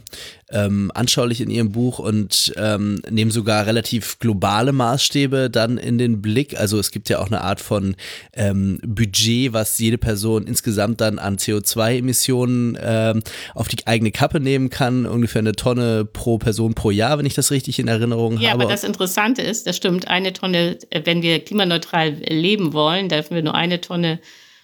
[0.53, 6.21] ähm, anschaulich in Ihrem Buch und ähm, nehmen sogar relativ globale Maßstäbe dann in den
[6.21, 6.59] Blick.
[6.59, 7.95] Also es gibt ja auch eine Art von
[8.33, 13.23] ähm, Budget, was jede Person insgesamt dann an CO2-Emissionen ähm,
[13.55, 15.05] auf die eigene Kappe nehmen kann.
[15.05, 18.59] Ungefähr eine Tonne pro Person pro Jahr, wenn ich das richtig in Erinnerung ja, habe.
[18.61, 23.09] Ja, aber das Interessante ist, das stimmt, eine Tonne, äh, wenn wir klimaneutral leben wollen,
[23.09, 24.19] dürfen wir nur eine Tonne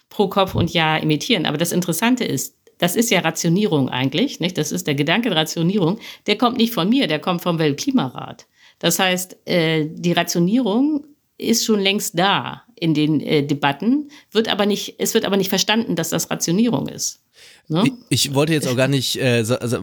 [0.08, 1.46] pro Kopf und Jahr emittieren.
[1.46, 4.58] Aber das Interessante ist, das ist ja Rationierung eigentlich, nicht?
[4.58, 5.98] Das ist der Gedanke der Rationierung.
[6.26, 8.46] Der kommt nicht von mir, der kommt vom Weltklimarat.
[8.78, 11.04] Das heißt, äh, die Rationierung
[11.36, 15.50] ist schon längst da in den äh, Debatten, wird aber nicht, es wird aber nicht
[15.50, 17.20] verstanden, dass das Rationierung ist.
[17.68, 17.84] Ne?
[18.08, 19.80] Ich, wollte jetzt auch gar nicht äh, so, also,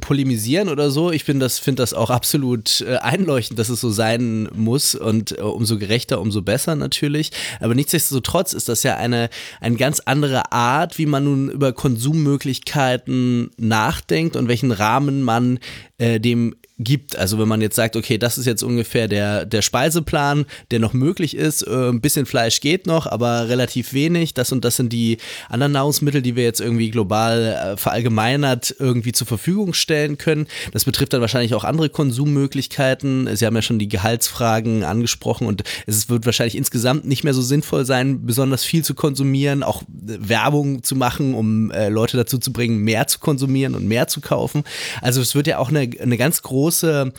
[0.00, 1.10] polemisieren oder so.
[1.10, 5.40] Ich das, finde das auch absolut äh, einleuchtend, dass es so sein muss und äh,
[5.40, 7.30] umso gerechter, umso besser natürlich.
[7.60, 13.50] Aber nichtsdestotrotz ist das ja eine, eine ganz andere Art, wie man nun über Konsummöglichkeiten
[13.56, 15.58] nachdenkt und welchen Rahmen man
[15.96, 17.16] äh, dem gibt.
[17.16, 20.92] Also wenn man jetzt sagt, okay, das ist jetzt ungefähr der, der Speiseplan, der noch
[20.92, 24.34] möglich ist, äh, ein bisschen Fleisch geht noch, aber relativ wenig.
[24.34, 25.18] Das und das sind die
[25.48, 30.46] anderen Nahrungsmittel, die wir jetzt irgendwie global äh, verallgemeinert irgendwie zur Verfügung stellen können.
[30.72, 33.34] Das betrifft dann wahrscheinlich auch andere Konsummöglichkeiten.
[33.36, 37.42] Sie haben ja schon die Gehaltsfragen angesprochen und es wird wahrscheinlich insgesamt nicht mehr so
[37.42, 42.52] sinnvoll sein, besonders viel zu konsumieren, auch Werbung zu machen, um äh, Leute dazu zu
[42.52, 44.64] bringen, mehr zu konsumieren und mehr zu kaufen.
[45.00, 47.12] Also es wird ja auch eine, eine ganz große große,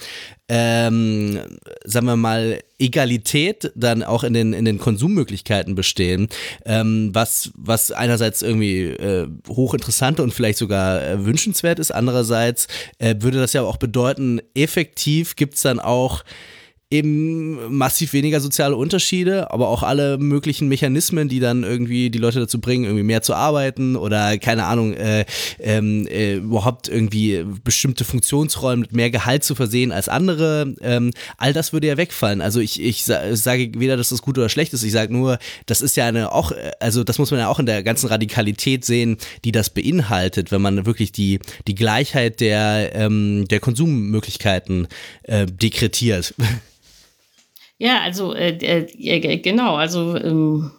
[0.50, 1.40] ähm,
[1.86, 6.28] sagen wir mal, Egalität dann auch in den, in den Konsummöglichkeiten bestehen,
[6.66, 12.68] ähm, was, was einerseits irgendwie äh, hochinteressant und vielleicht sogar äh, wünschenswert ist, andererseits
[12.98, 16.24] äh, würde das ja auch bedeuten, effektiv gibt es dann auch
[16.94, 22.40] eben massiv weniger soziale Unterschiede, aber auch alle möglichen Mechanismen, die dann irgendwie die Leute
[22.40, 25.26] dazu bringen, irgendwie mehr zu arbeiten oder keine Ahnung, äh,
[25.60, 30.76] ähm, äh, überhaupt irgendwie bestimmte Funktionsräume mit mehr Gehalt zu versehen als andere.
[30.82, 32.42] Ähm, all das würde ja wegfallen.
[32.42, 35.82] Also ich, ich sage weder, dass das gut oder schlecht ist, ich sage nur, das
[35.82, 39.18] ist ja eine auch, also das muss man ja auch in der ganzen Radikalität sehen,
[39.46, 44.88] die das beinhaltet, wenn man wirklich die, die Gleichheit der, ähm, der Konsummöglichkeiten
[45.24, 46.36] äh, dekretiert.
[47.84, 50.72] Ja, also äh, äh, genau, also ähm,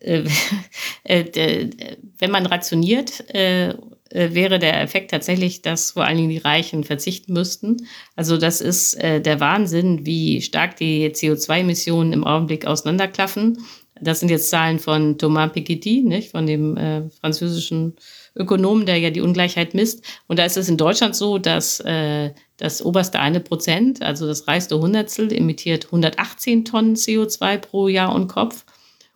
[0.00, 0.24] äh,
[1.04, 1.70] äh
[2.18, 3.74] wenn man rationiert, äh, äh,
[4.10, 7.86] wäre der Effekt tatsächlich, dass vor allen Dingen die Reichen verzichten müssten.
[8.16, 13.58] Also das ist der Wahnsinn, wie stark die CO2-Emissionen im Augenblick auseinanderklaffen.
[14.00, 17.94] Das sind jetzt Zahlen von Thomas Piketty, nicht, von dem französischen
[18.36, 20.04] Ökonomen, der ja die Ungleichheit misst.
[20.26, 24.48] Und da ist es in Deutschland so, dass äh, das oberste eine Prozent, also das
[24.48, 28.64] reichste Hundertstel, emittiert 118 Tonnen CO2 pro Jahr und Kopf.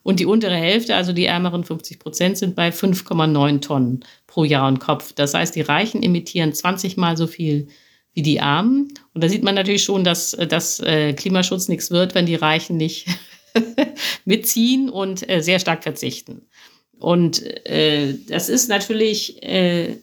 [0.02, 4.68] Und die untere Hälfte, also die ärmeren 50 Prozent, sind bei 5,9 Tonnen pro Jahr
[4.68, 5.12] und Kopf.
[5.12, 7.68] Das heißt, die Reichen emittieren 20 mal so viel
[8.14, 8.88] wie die Armen.
[9.14, 12.76] Und da sieht man natürlich schon, dass, dass äh, Klimaschutz nichts wird, wenn die Reichen
[12.76, 13.06] nicht
[14.24, 16.47] mitziehen und äh, sehr stark verzichten.
[16.98, 19.96] Und äh, das ist natürlich äh,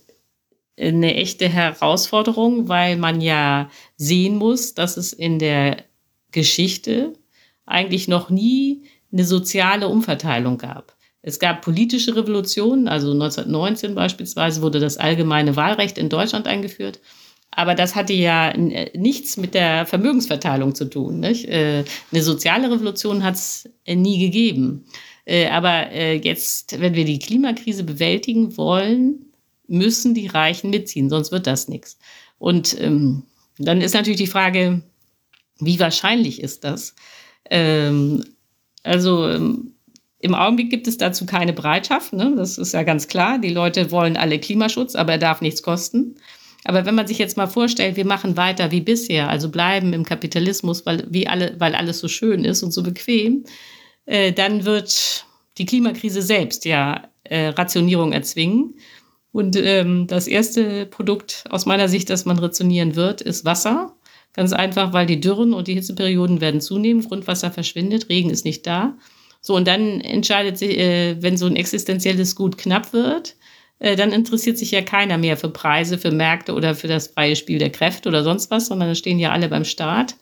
[0.80, 5.84] eine echte Herausforderung, weil man ja sehen muss, dass es in der
[6.32, 7.14] Geschichte
[7.66, 10.96] eigentlich noch nie eine soziale Umverteilung gab.
[11.22, 17.00] Es gab politische Revolutionen, also 1919 beispielsweise wurde das allgemeine Wahlrecht in Deutschland eingeführt.
[17.50, 21.22] Aber das hatte ja nichts mit der Vermögensverteilung zu tun.
[21.22, 21.46] Nicht?
[21.48, 24.86] Äh, eine soziale Revolution hat es nie gegeben.
[25.26, 29.26] Äh, aber äh, jetzt, wenn wir die Klimakrise bewältigen wollen,
[29.68, 31.98] müssen die Reichen mitziehen, sonst wird das nichts.
[32.38, 33.24] Und ähm,
[33.58, 34.82] dann ist natürlich die Frage,
[35.60, 36.96] wie wahrscheinlich ist das?
[37.50, 38.24] Ähm,
[38.84, 39.72] also ähm,
[40.20, 42.34] im Augenblick gibt es dazu keine Bereitschaft, ne?
[42.36, 43.40] das ist ja ganz klar.
[43.40, 46.16] Die Leute wollen alle Klimaschutz, aber er darf nichts kosten.
[46.64, 50.04] Aber wenn man sich jetzt mal vorstellt, wir machen weiter wie bisher, also bleiben im
[50.04, 53.46] Kapitalismus, weil, wie alle, weil alles so schön ist und so bequem,
[54.06, 55.26] äh, dann wird
[55.58, 58.76] die Klimakrise selbst ja äh, Rationierung erzwingen.
[59.32, 63.94] Und ähm, das erste Produkt aus meiner Sicht, das man rationieren wird, ist Wasser.
[64.34, 68.66] Ganz einfach, weil die Dürren und die Hitzeperioden werden zunehmen, Grundwasser verschwindet, Regen ist nicht
[68.68, 68.98] da.
[69.42, 73.36] So, und dann entscheidet sich, äh, wenn so ein existenzielles Gut knapp wird,
[73.80, 77.36] äh, dann interessiert sich ja keiner mehr für Preise, für Märkte oder für das freie
[77.36, 80.16] Spiel der Kräfte oder sonst was, sondern da stehen ja alle beim Staat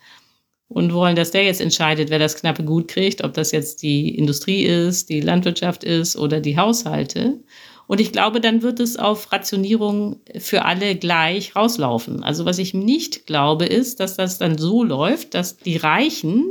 [0.67, 4.15] und wollen, dass der jetzt entscheidet, wer das knappe Gut kriegt, ob das jetzt die
[4.17, 7.39] Industrie ist, die Landwirtschaft ist oder die Haushalte.
[7.85, 12.23] Und ich glaube, dann wird es auf Rationierung für alle gleich rauslaufen.
[12.23, 16.45] Also was ich nicht glaube, ist, dass das dann so läuft, dass die Reichen,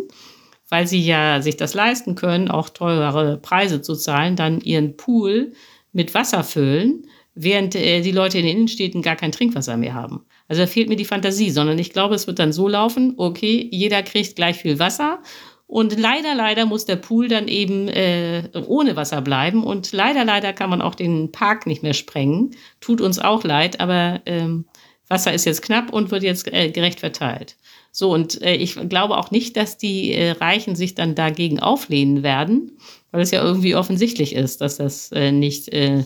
[0.68, 5.52] weil sie ja sich das leisten können, auch teurere Preise zu zahlen, dann ihren Pool
[5.92, 10.24] mit Wasser füllen, während äh, die Leute in den Innenstädten gar kein Trinkwasser mehr haben.
[10.52, 13.66] Also da fehlt mir die Fantasie, sondern ich glaube, es wird dann so laufen, okay,
[13.72, 15.20] jeder kriegt gleich viel Wasser
[15.66, 19.64] und leider, leider muss der Pool dann eben äh, ohne Wasser bleiben.
[19.64, 22.54] Und leider, leider kann man auch den Park nicht mehr sprengen.
[22.82, 24.66] Tut uns auch leid, aber ähm,
[25.08, 27.56] Wasser ist jetzt knapp und wird jetzt äh, gerecht verteilt.
[27.90, 32.22] So, und äh, ich glaube auch nicht, dass die äh, Reichen sich dann dagegen auflehnen
[32.22, 32.76] werden,
[33.10, 36.04] weil es ja irgendwie offensichtlich ist, dass das äh, nicht äh,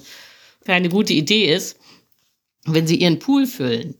[0.65, 1.81] keine gute Idee ist,
[2.67, 3.97] wenn sie ihren Pool füllen.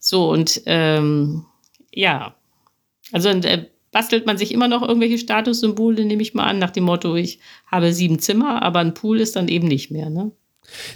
[0.00, 1.44] So, und ähm,
[1.92, 2.34] ja,
[3.12, 6.84] also äh, bastelt man sich immer noch irgendwelche Statussymbole, nehme ich mal an, nach dem
[6.84, 10.10] Motto, ich habe sieben Zimmer, aber ein Pool ist dann eben nicht mehr.
[10.10, 10.32] Ne?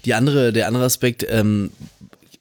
[0.04, 1.70] Die andere, der andere Aspekt, ähm,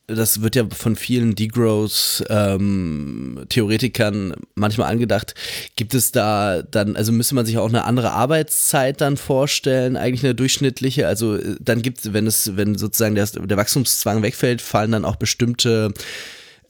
[0.07, 5.33] das wird ja von vielen Degrowth-Theoretikern ähm, manchmal angedacht.
[5.75, 10.23] Gibt es da dann, also müsste man sich auch eine andere Arbeitszeit dann vorstellen, eigentlich
[10.23, 11.07] eine durchschnittliche?
[11.07, 15.05] Also äh, dann gibt es, wenn es, wenn sozusagen der, der Wachstumszwang wegfällt, fallen dann
[15.05, 15.93] auch bestimmte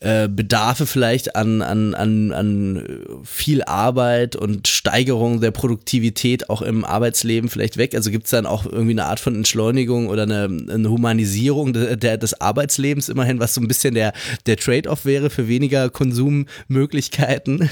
[0.04, 6.84] äh, Bedarfe vielleicht an, an, an, an viel Arbeit und Steigerung der Produktivität auch im
[6.84, 7.94] Arbeitsleben vielleicht weg?
[7.94, 11.96] Also gibt es dann auch irgendwie eine Art von Entschleunigung oder eine, eine Humanisierung de,
[11.96, 14.12] der, des Arbeitslebens immerhin, was so ein bisschen der,
[14.44, 17.70] der Trade-off wäre für weniger Konsummöglichkeiten?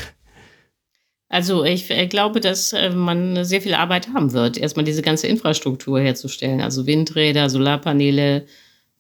[1.28, 5.26] Also ich äh, glaube, dass äh, man sehr viel Arbeit haben wird, erstmal diese ganze
[5.26, 8.46] Infrastruktur herzustellen, also Windräder, Solarpaneele,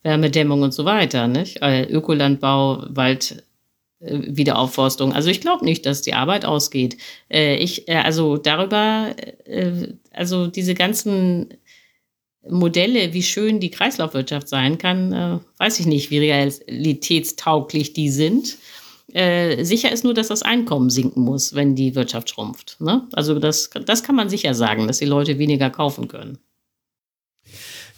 [0.02, 1.62] Wärmedämmung und so weiter, nicht?
[1.62, 3.44] Äh, Ökolandbau, Wald,
[4.00, 5.12] äh, Wiederaufforstung.
[5.12, 6.96] Also ich glaube nicht, dass die Arbeit ausgeht.
[7.30, 9.14] Äh, ich, also darüber,
[10.12, 11.54] also diese ganzen
[12.48, 18.58] Modelle, wie schön die Kreislaufwirtschaft sein kann, weiß ich nicht, wie realitätstauglich die sind.
[19.12, 22.80] sicher ist nur, dass das Einkommen sinken muss, wenn die Wirtschaft schrumpft.
[22.80, 23.06] Ne?
[23.12, 26.38] Also das, das kann man sicher sagen, dass die Leute weniger kaufen können.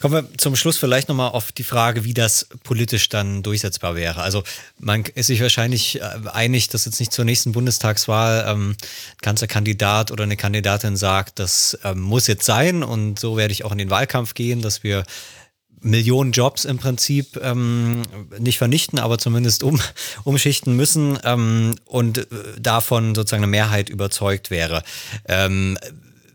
[0.05, 4.21] Kommen wir zum Schluss vielleicht nochmal auf die Frage, wie das politisch dann durchsetzbar wäre.
[4.21, 4.43] Also
[4.79, 8.77] man ist sich wahrscheinlich äh, einig, dass jetzt nicht zur nächsten Bundestagswahl ähm,
[9.23, 13.73] Kanzlerkandidat oder eine Kandidatin sagt, das ähm, muss jetzt sein und so werde ich auch
[13.73, 15.05] in den Wahlkampf gehen, dass wir
[15.81, 18.03] Millionen Jobs im Prinzip ähm,
[18.39, 19.81] nicht vernichten, aber zumindest um,
[20.25, 22.27] umschichten müssen ähm, und äh,
[22.61, 24.83] davon sozusagen eine Mehrheit überzeugt wäre.
[25.27, 25.79] Ähm,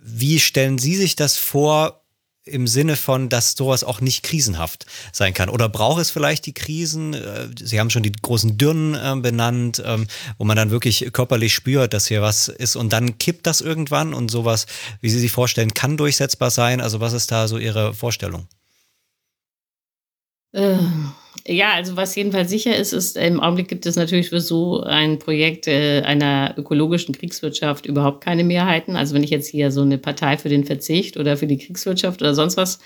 [0.04, 1.99] wie stellen Sie sich das vor?
[2.50, 5.50] Im Sinne von, dass sowas auch nicht krisenhaft sein kann?
[5.50, 7.14] Oder braucht es vielleicht die Krisen?
[7.14, 10.08] Äh, Sie haben schon die großen Dürren äh, benannt, ähm,
[10.38, 14.14] wo man dann wirklich körperlich spürt, dass hier was ist und dann kippt das irgendwann
[14.14, 14.66] und sowas,
[15.02, 16.82] wie Sie sich vorstellen, kann durchsetzbar sein.
[16.82, 18.48] Also was ist da so Ihre Vorstellung?
[20.52, 20.78] Äh,
[21.48, 25.20] ja, also was jedenfalls sicher ist, ist, im Augenblick gibt es natürlich für so ein
[25.20, 28.96] Projekt äh, einer ökologischen Kriegswirtschaft überhaupt keine Mehrheiten.
[28.96, 32.22] Also wenn ich jetzt hier so eine Partei für den Verzicht oder für die Kriegswirtschaft
[32.22, 32.80] oder sonst was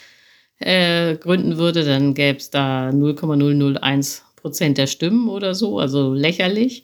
[0.60, 6.84] äh, gründen würde, dann gäbe es da 0,001 Prozent der Stimmen oder so, also lächerlich.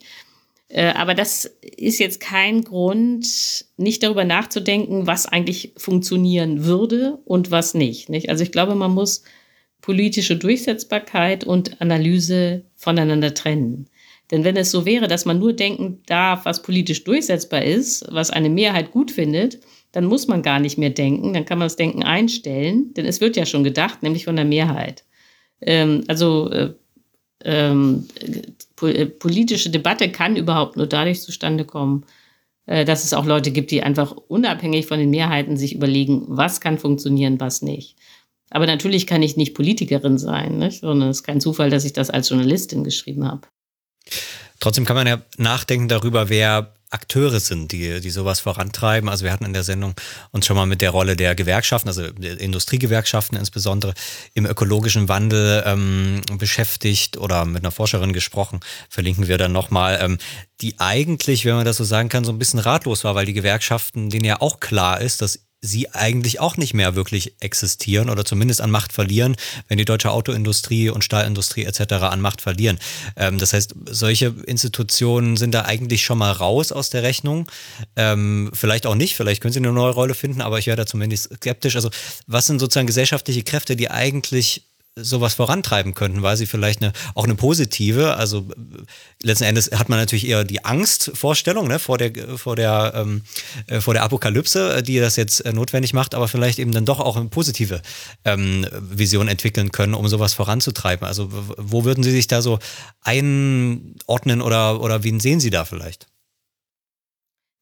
[0.68, 1.44] Äh, aber das
[1.76, 3.26] ist jetzt kein Grund,
[3.76, 8.08] nicht darüber nachzudenken, was eigentlich funktionieren würde und was nicht.
[8.08, 8.28] nicht?
[8.30, 9.24] Also ich glaube, man muss
[9.80, 13.88] politische Durchsetzbarkeit und Analyse voneinander trennen.
[14.30, 18.30] Denn wenn es so wäre, dass man nur denken darf, was politisch durchsetzbar ist, was
[18.30, 19.58] eine Mehrheit gut findet,
[19.92, 23.20] dann muss man gar nicht mehr denken, dann kann man das Denken einstellen, denn es
[23.20, 25.04] wird ja schon gedacht, nämlich von der Mehrheit.
[25.60, 26.72] Ähm, also äh,
[27.44, 28.06] ähm,
[28.82, 32.04] äh, politische Debatte kann überhaupt nur dadurch zustande kommen,
[32.66, 36.60] äh, dass es auch Leute gibt, die einfach unabhängig von den Mehrheiten sich überlegen, was
[36.60, 37.96] kann funktionieren, was nicht.
[38.50, 40.80] Aber natürlich kann ich nicht Politikerin sein, nicht?
[40.80, 43.42] sondern es ist kein Zufall, dass ich das als Journalistin geschrieben habe.
[44.58, 49.08] Trotzdem kann man ja nachdenken darüber, wer Akteure sind, die, die sowas vorantreiben.
[49.08, 49.94] Also wir hatten in der Sendung
[50.32, 53.94] uns schon mal mit der Rolle der Gewerkschaften, also der Industriegewerkschaften insbesondere
[54.34, 58.58] im ökologischen Wandel ähm, beschäftigt oder mit einer Forscherin gesprochen,
[58.88, 60.18] verlinken wir dann nochmal, ähm,
[60.60, 63.34] die eigentlich, wenn man das so sagen kann, so ein bisschen ratlos war, weil die
[63.34, 68.24] Gewerkschaften, denen ja auch klar ist, dass sie eigentlich auch nicht mehr wirklich existieren oder
[68.24, 69.36] zumindest an Macht verlieren,
[69.68, 71.92] wenn die deutsche Autoindustrie und Stahlindustrie etc.
[72.04, 72.78] an Macht verlieren.
[73.16, 77.46] Ähm, das heißt, solche Institutionen sind da eigentlich schon mal raus aus der Rechnung.
[77.96, 80.86] Ähm, vielleicht auch nicht, vielleicht können sie eine neue Rolle finden, aber ich wäre da
[80.86, 81.76] zumindest skeptisch.
[81.76, 81.90] Also
[82.26, 87.24] was sind sozusagen gesellschaftliche Kräfte, die eigentlich sowas vorantreiben könnten, weil sie vielleicht eine, auch
[87.24, 88.82] eine positive, also äh,
[89.22, 93.22] letzten Endes hat man natürlich eher die Angstvorstellung ne, vor der, vor der, ähm,
[93.66, 97.00] äh, vor der Apokalypse, äh, die das jetzt notwendig macht, aber vielleicht eben dann doch
[97.00, 97.82] auch eine positive
[98.24, 101.06] ähm, Vision entwickeln können, um sowas voranzutreiben.
[101.06, 102.58] Also wo würden Sie sich da so
[103.02, 106.08] einordnen oder, oder wen sehen Sie da vielleicht?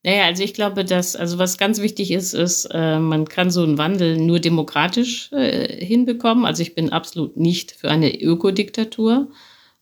[0.04, 3.62] Naja, also ich glaube, dass, also was ganz wichtig ist, ist, äh, man kann so
[3.62, 6.44] einen Wandel nur demokratisch äh, hinbekommen.
[6.44, 9.28] Also ich bin absolut nicht für eine Ökodiktatur.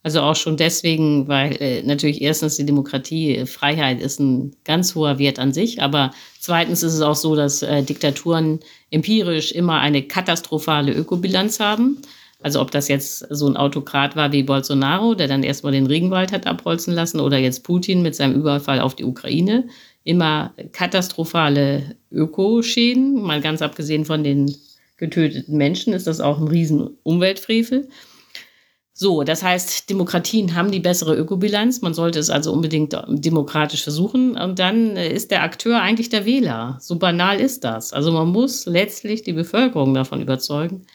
[0.03, 5.19] Also auch schon deswegen, weil äh, natürlich erstens die Demokratie, Freiheit ist ein ganz hoher
[5.19, 8.61] Wert an sich, aber zweitens ist es auch so, dass äh, Diktaturen
[8.91, 11.99] empirisch immer eine katastrophale Ökobilanz haben.
[12.41, 16.33] Also ob das jetzt so ein Autokrat war wie Bolsonaro, der dann erstmal den Regenwald
[16.33, 19.67] hat abholzen lassen, oder jetzt Putin mit seinem Überfall auf die Ukraine,
[20.07, 23.21] immer katastrophale Ökoschäden.
[23.21, 24.55] Mal ganz abgesehen von den
[24.97, 27.89] getöteten Menschen ist das auch ein riesen Umweltfrevel.
[28.93, 31.83] So, das heißt, Demokratien haben die bessere Ökobilanz.
[31.83, 34.39] Man sollte es also unbedingt demokratisch versuchen.
[34.39, 36.79] Und dann ist der Akteur eigentlich der Wähler.
[36.81, 37.93] So banal ist das.
[37.93, 40.87] Also man muss letztlich die Bevölkerung davon überzeugen,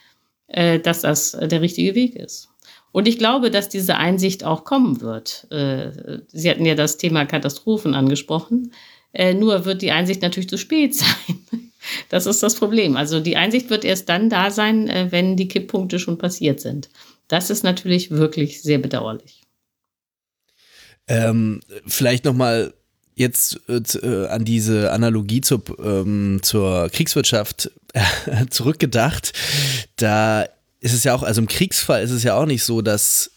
[0.48, 2.48] äh, dass das der richtige Weg ist.
[2.92, 5.48] Und ich glaube, dass diese Einsicht auch kommen wird.
[5.52, 8.72] Äh, Sie hatten ja das Thema Katastrophen angesprochen.
[9.14, 11.38] Äh, nur wird die Einsicht natürlich zu spät sein.
[12.10, 12.96] Das ist das Problem.
[12.96, 16.90] Also die Einsicht wird erst dann da sein, äh, wenn die Kipppunkte schon passiert sind.
[17.28, 19.42] Das ist natürlich wirklich sehr bedauerlich.
[21.08, 22.74] Ähm, vielleicht noch mal
[23.16, 29.34] jetzt äh, an diese Analogie zur, ähm, zur Kriegswirtschaft äh, zurückgedacht.
[29.96, 30.46] Da
[30.80, 33.32] ist es ja auch, also im Kriegsfall ist es ja auch nicht so, dass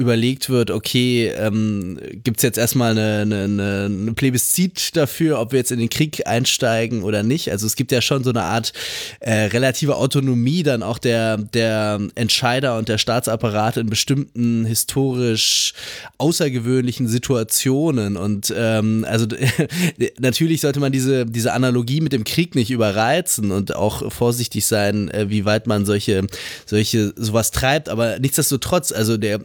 [0.00, 5.58] überlegt wird, okay, ähm, gibt es jetzt erstmal eine, eine, eine Plebiszit dafür, ob wir
[5.58, 7.50] jetzt in den Krieg einsteigen oder nicht.
[7.50, 8.72] Also es gibt ja schon so eine Art
[9.20, 15.74] äh, relative Autonomie dann auch der, der Entscheider und der Staatsapparat in bestimmten historisch
[16.16, 18.16] außergewöhnlichen Situationen.
[18.16, 19.26] Und ähm, also
[20.18, 25.10] natürlich sollte man diese, diese Analogie mit dem Krieg nicht überreizen und auch vorsichtig sein,
[25.10, 26.26] äh, wie weit man solche,
[26.64, 27.90] solche sowas treibt.
[27.90, 29.40] Aber nichtsdestotrotz, also der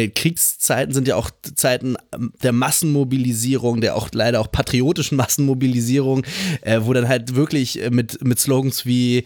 [0.00, 6.24] äh, Kriegszeiten sind ja auch Zeiten ähm, der Massenmobilisierung, der auch leider auch patriotischen Massenmobilisierung,
[6.62, 9.24] äh, wo dann halt wirklich äh, mit, mit Slogans wie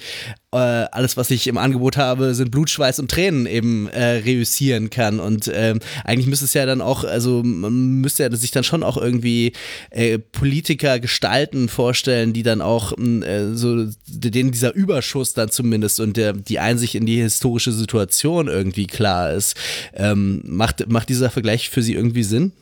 [0.55, 4.91] äh, alles, was ich im Angebot habe, sind Blut, Schweiß und Tränen eben äh, reüssieren
[4.91, 5.21] kann.
[5.21, 8.83] Und ähm, eigentlich müsste es ja dann auch, also man müsste ja sich dann schon
[8.83, 9.53] auch irgendwie
[9.91, 16.17] äh, Politiker gestalten, vorstellen, die dann auch äh, so, denen dieser Überschuss dann zumindest und
[16.17, 19.57] der, die Einsicht in die historische Situation irgendwie klar ist.
[19.95, 22.53] Ähm, macht, macht dieser Vergleich für Sie irgendwie Sinn?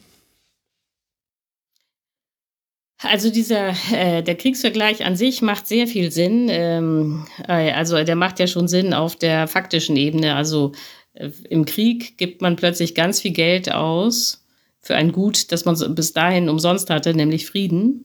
[3.03, 6.49] Also dieser äh, der Kriegsvergleich an sich macht sehr viel Sinn.
[6.49, 10.37] Ähm, äh, also der macht ja schon Sinn auf der faktischen Ebene.
[10.37, 10.73] Also
[11.15, 14.45] äh, im Krieg gibt man plötzlich ganz viel Geld aus
[14.81, 18.05] für ein Gut, das man bis dahin umsonst hatte, nämlich Frieden.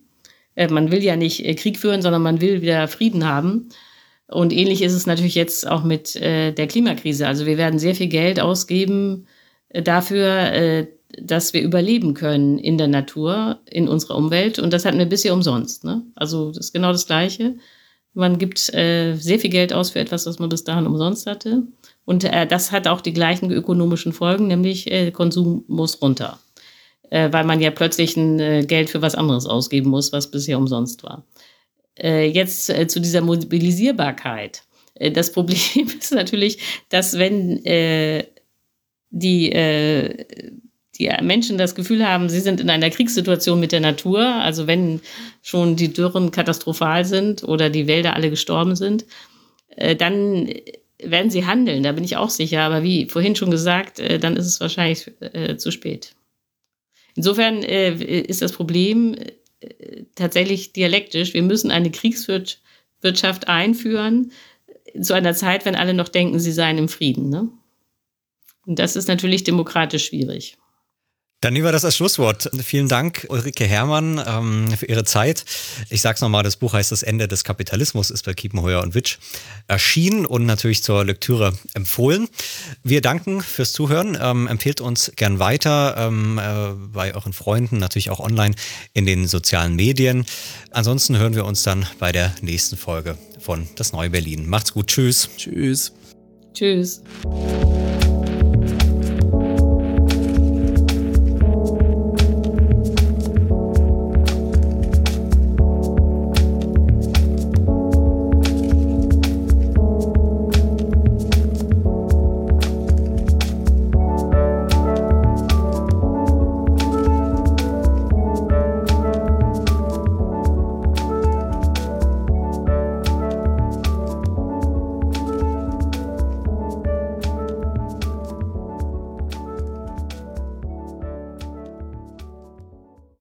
[0.55, 3.69] Äh, man will ja nicht äh, Krieg führen, sondern man will wieder Frieden haben.
[4.27, 7.29] Und ähnlich ist es natürlich jetzt auch mit der Klimakrise.
[7.29, 9.25] Also wir werden sehr viel Geld ausgeben
[9.71, 14.59] dafür, dass wir überleben können in der Natur, in unserer Umwelt.
[14.59, 15.84] Und das hatten wir bisher umsonst.
[15.84, 16.03] Ne?
[16.15, 17.55] Also das ist genau das Gleiche.
[18.13, 21.63] Man gibt äh, sehr viel Geld aus für etwas, was man bis dahin umsonst hatte.
[22.05, 26.39] Und äh, das hat auch die gleichen ökonomischen Folgen, nämlich äh, Konsum muss runter.
[27.09, 30.57] äh, weil man ja plötzlich ein äh, Geld für was anderes ausgeben muss, was bisher
[30.57, 31.25] umsonst war.
[31.97, 34.63] Äh, jetzt zu dieser Mobilisierbarkeit.
[35.13, 36.59] Das Problem ist natürlich,
[36.89, 37.61] dass wenn
[39.09, 39.49] die,
[40.99, 45.01] die Menschen das Gefühl haben, sie sind in einer Kriegssituation mit der Natur, also wenn
[45.41, 49.05] schon die Dürren katastrophal sind oder die Wälder alle gestorben sind,
[49.97, 50.49] dann
[50.99, 52.61] werden sie handeln, da bin ich auch sicher.
[52.61, 55.11] Aber wie vorhin schon gesagt, dann ist es wahrscheinlich
[55.57, 56.15] zu spät.
[57.15, 59.15] Insofern ist das Problem
[60.15, 61.33] tatsächlich dialektisch.
[61.33, 64.31] Wir müssen eine Kriegswirtschaft einführen
[65.01, 67.29] zu einer Zeit, wenn alle noch denken, sie seien im Frieden.
[67.29, 67.49] Ne?
[68.65, 70.57] Und das ist natürlich demokratisch schwierig.
[71.41, 72.49] Dann nehmen wir das als Schlusswort.
[72.64, 75.45] Vielen Dank, Ulrike Herrmann, ähm, für Ihre Zeit.
[75.89, 78.95] Ich sage es nochmal, das Buch heißt Das Ende des Kapitalismus, ist bei Kiepenheuer und
[78.95, 79.19] Witsch
[79.68, 82.27] erschienen und natürlich zur Lektüre empfohlen.
[82.84, 84.18] Wir danken fürs Zuhören.
[84.19, 88.55] Ähm, empfehlt uns gern weiter ähm, äh, bei euren Freunden, natürlich auch online
[88.93, 90.26] in den sozialen Medien.
[90.72, 94.49] Ansonsten hören wir uns dann bei der nächsten Folge von Das Neue Berlin.
[94.49, 94.88] Macht's gut.
[94.88, 95.30] Tschüss.
[95.38, 95.93] Tschüss.
[96.55, 97.03] Tschüss.